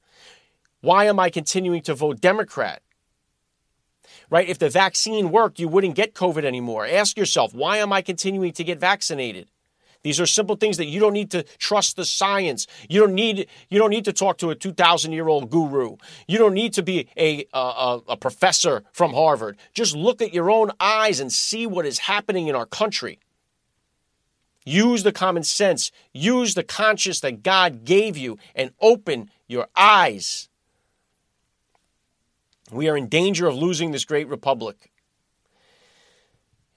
why 0.82 1.06
am 1.06 1.20
I 1.20 1.30
continuing 1.30 1.82
to 1.84 1.96
vote 1.96 2.22
Democrat? 2.22 2.82
Right? 4.30 4.48
If 4.48 4.60
the 4.60 4.70
vaccine 4.70 5.32
worked, 5.32 5.60
you 5.60 5.68
wouldn't 5.68 5.96
get 5.96 6.14
COVID 6.14 6.46
anymore. 6.46 6.86
Ask 6.86 7.18
yourself, 7.18 7.54
why 7.54 7.78
am 7.78 7.92
I 7.92 8.02
continuing 8.02 8.54
to 8.54 8.64
get 8.64 8.80
vaccinated? 8.80 9.50
These 10.02 10.20
are 10.20 10.26
simple 10.26 10.56
things 10.56 10.78
that 10.78 10.86
you 10.86 11.00
don't 11.00 11.14
need 11.14 11.32
to 11.32 11.44
trust 11.58 11.96
the 11.96 12.06
science. 12.06 12.68
You 12.88 13.02
don't 13.02 13.14
need 13.14 13.48
you 13.70 13.80
don't 13.80 13.90
need 13.90 14.06
to 14.06 14.14
talk 14.14 14.38
to 14.38 14.50
a 14.50 14.56
2000 14.56 15.12
year 15.12 15.28
old 15.28 15.50
guru. 15.50 15.98
You 16.28 16.38
don't 16.38 16.54
need 16.54 16.74
to 16.74 16.84
be 16.84 17.10
a, 17.18 17.46
a, 17.54 18.00
a 18.10 18.18
professor 18.18 18.84
from 18.94 19.14
Harvard. 19.14 19.58
Just 19.74 19.96
look 19.96 20.22
at 20.22 20.34
your 20.34 20.50
own 20.50 20.72
eyes 20.80 21.20
and 21.20 21.32
see 21.32 21.68
what 21.68 21.86
is 21.86 22.00
happening 22.00 22.48
in 22.48 22.56
our 22.56 22.66
country. 22.66 23.20
Use 24.66 25.04
the 25.04 25.12
common 25.12 25.44
sense. 25.44 25.92
Use 26.14 26.54
the 26.54 26.64
conscience 26.64 27.20
that 27.22 27.44
God 27.44 27.84
gave 27.84 28.16
you 28.16 28.38
and 28.56 28.72
open 28.80 29.30
your 29.48 29.68
eyes. 29.76 30.48
We 32.72 32.88
are 32.88 32.96
in 32.96 33.08
danger 33.08 33.48
of 33.48 33.56
losing 33.56 33.92
this 33.92 34.06
great 34.06 34.28
republic 34.28 34.92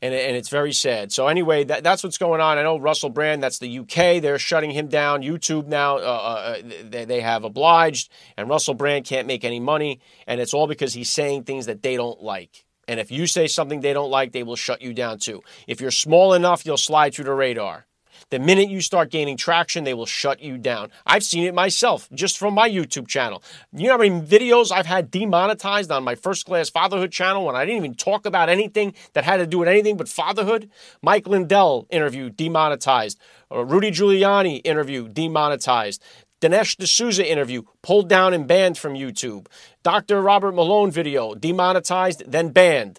and, 0.03 0.13
and 0.13 0.37
it's 0.37 0.49
very 0.49 0.73
sad. 0.73 1.13
So 1.13 1.29
anyway, 1.29 1.65
that, 1.65 1.85
that's 1.85 2.03
what's 2.03 2.19
going 2.19 2.41
on. 2.41 2.59
I 2.59 2.63
know 2.63 2.77
Russell 2.79 3.09
Brand. 3.09 3.43
That's 3.43 3.59
the 3.59 3.79
UK. 3.79 4.21
They're 4.21 4.39
shutting 4.39 4.73
him 4.73 4.89
down. 4.89 5.23
YouTube 5.23 5.69
now 5.69 5.97
uh, 5.97 6.01
uh, 6.01 6.63
they, 6.85 7.05
they 7.05 7.21
have 7.21 7.45
obliged, 7.45 8.11
and 8.37 8.49
Russell 8.49 8.75
Brand 8.75 9.07
can't 9.07 9.29
make 9.29 9.45
any 9.45 9.61
money, 9.61 10.01
and 10.27 10.41
it's 10.41 10.53
all 10.53 10.67
because 10.67 10.93
he's 10.93 11.11
saying 11.11 11.45
things 11.45 11.67
that 11.67 11.83
they 11.83 11.97
don't 11.97 12.21
like. 12.21 12.67
And 12.89 12.99
if 12.99 13.13
you 13.13 13.29
say 13.29 13.47
something 13.47 13.81
they 13.81 13.93
don't 13.93 14.11
like, 14.11 14.33
they 14.33 14.43
will 14.43 14.57
shut 14.57 14.83
you 14.83 14.93
down 14.93 15.19
too. 15.19 15.43
If 15.69 15.81
you're 15.81 15.93
small 15.93 16.35
enough, 16.35 16.67
you'll 16.67 16.77
slide 16.77 17.15
through 17.15 17.27
the 17.27 17.35
radar. 17.35 17.87
The 18.33 18.39
minute 18.39 18.71
you 18.71 18.81
start 18.81 19.11
gaining 19.11 19.37
traction, 19.37 19.85
they 19.85 19.93
will 19.93 20.07
shut 20.07 20.41
you 20.41 20.57
down. 20.57 20.91
I've 21.05 21.23
seen 21.23 21.45
it 21.45 21.53
myself 21.53 22.09
just 22.15 22.39
from 22.39 22.55
my 22.55 22.67
YouTube 22.67 23.07
channel. 23.07 23.43
You 23.75 23.89
know 23.89 23.93
how 23.93 23.99
many 23.99 24.23
videos 24.23 24.73
I've 24.73 24.87
had 24.87 25.11
demonetized 25.11 25.93
on 25.93 26.03
my 26.03 26.15
first 26.15 26.47
class 26.47 26.71
fatherhood 26.71 27.13
channel 27.13 27.45
when 27.45 27.55
I 27.55 27.67
didn't 27.67 27.77
even 27.77 27.95
talk 27.95 28.25
about 28.25 28.49
anything 28.49 28.95
that 29.13 29.25
had 29.25 29.37
to 29.37 29.47
do 29.47 29.59
with 29.59 29.69
anything 29.69 29.99
but 29.99 30.09
fatherhood? 30.09 30.71
Mike 31.03 31.27
Lindell 31.27 31.87
interview 31.91 32.31
demonetized. 32.31 33.19
Uh, 33.55 33.67
Rudy 33.67 33.91
Giuliani 33.91 34.63
interview 34.65 35.09
demonetized. 35.09 36.03
Dinesh 36.41 36.79
D'Souza 36.79 37.31
interview 37.31 37.65
pulled 37.83 38.09
down 38.09 38.33
and 38.33 38.49
banned 38.49 38.79
from 38.79 38.95
YouTube. 38.95 39.47
Dr. 39.83 40.23
Robert 40.23 40.53
Malone 40.53 40.91
video 40.91 41.35
demonetized, 41.35 42.23
then 42.27 42.49
banned. 42.49 42.99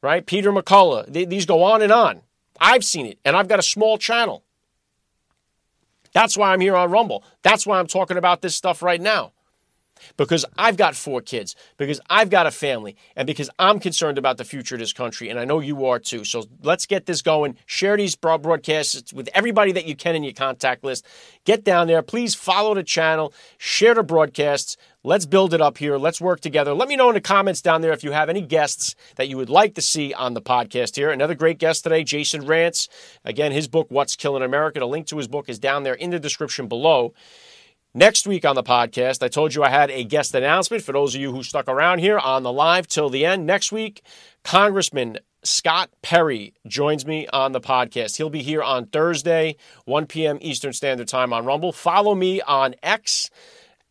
Right? 0.00 0.24
Peter 0.24 0.52
McCullough. 0.52 1.12
these 1.28 1.44
go 1.44 1.64
on 1.64 1.82
and 1.82 1.90
on. 1.90 2.20
I've 2.60 2.84
seen 2.84 3.06
it, 3.06 3.18
and 3.24 3.34
I've 3.34 3.48
got 3.48 3.58
a 3.58 3.62
small 3.62 3.98
channel. 3.98 4.44
That's 6.12 6.36
why 6.36 6.52
I'm 6.52 6.60
here 6.60 6.76
on 6.76 6.90
Rumble. 6.90 7.24
That's 7.42 7.66
why 7.66 7.78
I'm 7.78 7.86
talking 7.86 8.16
about 8.16 8.42
this 8.42 8.54
stuff 8.54 8.82
right 8.82 9.00
now. 9.00 9.32
Because 10.16 10.44
I've 10.56 10.76
got 10.76 10.94
four 10.94 11.20
kids, 11.20 11.56
because 11.76 12.00
I've 12.08 12.30
got 12.30 12.46
a 12.46 12.50
family, 12.50 12.96
and 13.16 13.26
because 13.26 13.50
I'm 13.58 13.80
concerned 13.80 14.18
about 14.18 14.36
the 14.36 14.44
future 14.44 14.74
of 14.74 14.80
this 14.80 14.92
country, 14.92 15.28
and 15.28 15.38
I 15.38 15.44
know 15.44 15.60
you 15.60 15.84
are 15.86 15.98
too. 15.98 16.24
So 16.24 16.44
let's 16.62 16.86
get 16.86 17.06
this 17.06 17.22
going. 17.22 17.56
Share 17.66 17.96
these 17.96 18.16
broadcasts 18.16 19.12
with 19.12 19.28
everybody 19.34 19.72
that 19.72 19.86
you 19.86 19.96
can 19.96 20.14
in 20.14 20.24
your 20.24 20.32
contact 20.32 20.84
list. 20.84 21.06
Get 21.44 21.64
down 21.64 21.86
there. 21.86 22.02
Please 22.02 22.34
follow 22.34 22.74
the 22.74 22.82
channel, 22.82 23.32
share 23.58 23.94
the 23.94 24.02
broadcasts. 24.02 24.76
Let's 25.02 25.24
build 25.24 25.54
it 25.54 25.62
up 25.62 25.78
here. 25.78 25.96
Let's 25.96 26.20
work 26.20 26.40
together. 26.40 26.74
Let 26.74 26.86
me 26.86 26.94
know 26.94 27.08
in 27.08 27.14
the 27.14 27.22
comments 27.22 27.62
down 27.62 27.80
there 27.80 27.92
if 27.92 28.04
you 28.04 28.12
have 28.12 28.28
any 28.28 28.42
guests 28.42 28.94
that 29.16 29.28
you 29.28 29.38
would 29.38 29.48
like 29.48 29.74
to 29.76 29.80
see 29.80 30.12
on 30.12 30.34
the 30.34 30.42
podcast 30.42 30.96
here. 30.96 31.10
Another 31.10 31.34
great 31.34 31.58
guest 31.58 31.84
today, 31.84 32.04
Jason 32.04 32.42
Rantz. 32.42 32.86
Again, 33.24 33.50
his 33.50 33.66
book, 33.66 33.86
What's 33.88 34.14
Killing 34.14 34.42
America. 34.42 34.78
The 34.78 34.86
link 34.86 35.06
to 35.06 35.16
his 35.16 35.26
book 35.26 35.48
is 35.48 35.58
down 35.58 35.84
there 35.84 35.94
in 35.94 36.10
the 36.10 36.20
description 36.20 36.68
below. 36.68 37.14
Next 37.92 38.24
week 38.24 38.44
on 38.44 38.54
the 38.54 38.62
podcast, 38.62 39.20
I 39.20 39.26
told 39.26 39.52
you 39.52 39.64
I 39.64 39.68
had 39.68 39.90
a 39.90 40.04
guest 40.04 40.32
announcement 40.36 40.84
for 40.84 40.92
those 40.92 41.16
of 41.16 41.20
you 41.20 41.32
who 41.32 41.42
stuck 41.42 41.66
around 41.66 41.98
here 41.98 42.20
on 42.20 42.44
the 42.44 42.52
live 42.52 42.86
till 42.86 43.10
the 43.10 43.26
end. 43.26 43.46
Next 43.46 43.72
week, 43.72 44.02
Congressman 44.44 45.18
Scott 45.42 45.90
Perry 46.00 46.54
joins 46.68 47.04
me 47.04 47.26
on 47.32 47.50
the 47.50 47.60
podcast. 47.60 48.16
He'll 48.16 48.30
be 48.30 48.42
here 48.42 48.62
on 48.62 48.86
Thursday, 48.86 49.56
1 49.86 50.06
p.m. 50.06 50.38
Eastern 50.40 50.72
Standard 50.72 51.08
Time 51.08 51.32
on 51.32 51.44
Rumble. 51.44 51.72
Follow 51.72 52.14
me 52.14 52.40
on 52.42 52.76
X 52.80 53.28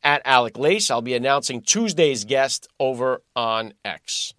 at 0.02 0.22
Alec 0.24 0.58
Lace. 0.58 0.90
I'll 0.90 1.02
be 1.02 1.14
announcing 1.14 1.62
Tuesday's 1.62 2.24
guest 2.24 2.70
over 2.80 3.22
on 3.36 3.74
X. 3.84 4.34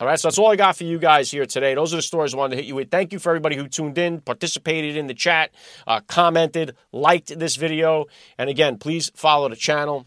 All 0.00 0.08
right, 0.08 0.18
so 0.18 0.26
that's 0.26 0.38
all 0.38 0.50
I 0.50 0.56
got 0.56 0.76
for 0.76 0.82
you 0.82 0.98
guys 0.98 1.30
here 1.30 1.46
today. 1.46 1.74
Those 1.74 1.92
are 1.92 1.96
the 1.96 2.02
stories 2.02 2.34
I 2.34 2.36
wanted 2.36 2.56
to 2.56 2.62
hit 2.62 2.64
you 2.66 2.74
with. 2.74 2.90
Thank 2.90 3.12
you 3.12 3.20
for 3.20 3.30
everybody 3.30 3.54
who 3.54 3.68
tuned 3.68 3.96
in, 3.96 4.20
participated 4.20 4.96
in 4.96 5.06
the 5.06 5.14
chat, 5.14 5.52
uh, 5.86 6.00
commented, 6.00 6.74
liked 6.90 7.38
this 7.38 7.54
video. 7.54 8.06
And 8.36 8.50
again, 8.50 8.76
please 8.78 9.12
follow 9.14 9.48
the 9.48 9.56
channel. 9.56 10.06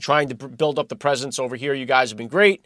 trying 0.00 0.28
to 0.28 0.34
build 0.34 0.78
up 0.78 0.88
the 0.88 0.96
presence 0.96 1.38
over 1.38 1.56
here. 1.56 1.74
You 1.74 1.84
guys 1.84 2.10
have 2.10 2.16
been 2.16 2.28
great. 2.28 2.64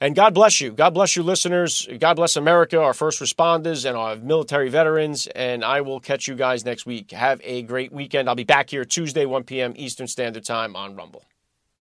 And 0.00 0.14
God 0.14 0.34
bless 0.34 0.60
you. 0.60 0.72
God 0.72 0.92
bless 0.92 1.16
you, 1.16 1.22
listeners. 1.22 1.88
God 1.98 2.14
bless 2.14 2.36
America, 2.36 2.78
our 2.78 2.92
first 2.92 3.20
responders, 3.20 3.88
and 3.88 3.96
our 3.96 4.16
military 4.16 4.68
veterans. 4.68 5.26
And 5.28 5.64
I 5.64 5.80
will 5.80 6.00
catch 6.00 6.28
you 6.28 6.34
guys 6.34 6.64
next 6.64 6.84
week. 6.84 7.12
Have 7.12 7.40
a 7.44 7.62
great 7.62 7.92
weekend. 7.92 8.28
I'll 8.28 8.34
be 8.34 8.44
back 8.44 8.68
here 8.68 8.84
Tuesday, 8.84 9.24
1 9.24 9.44
p.m. 9.44 9.72
Eastern 9.76 10.08
Standard 10.08 10.44
Time 10.44 10.76
on 10.76 10.96
Rumble. 10.96 11.24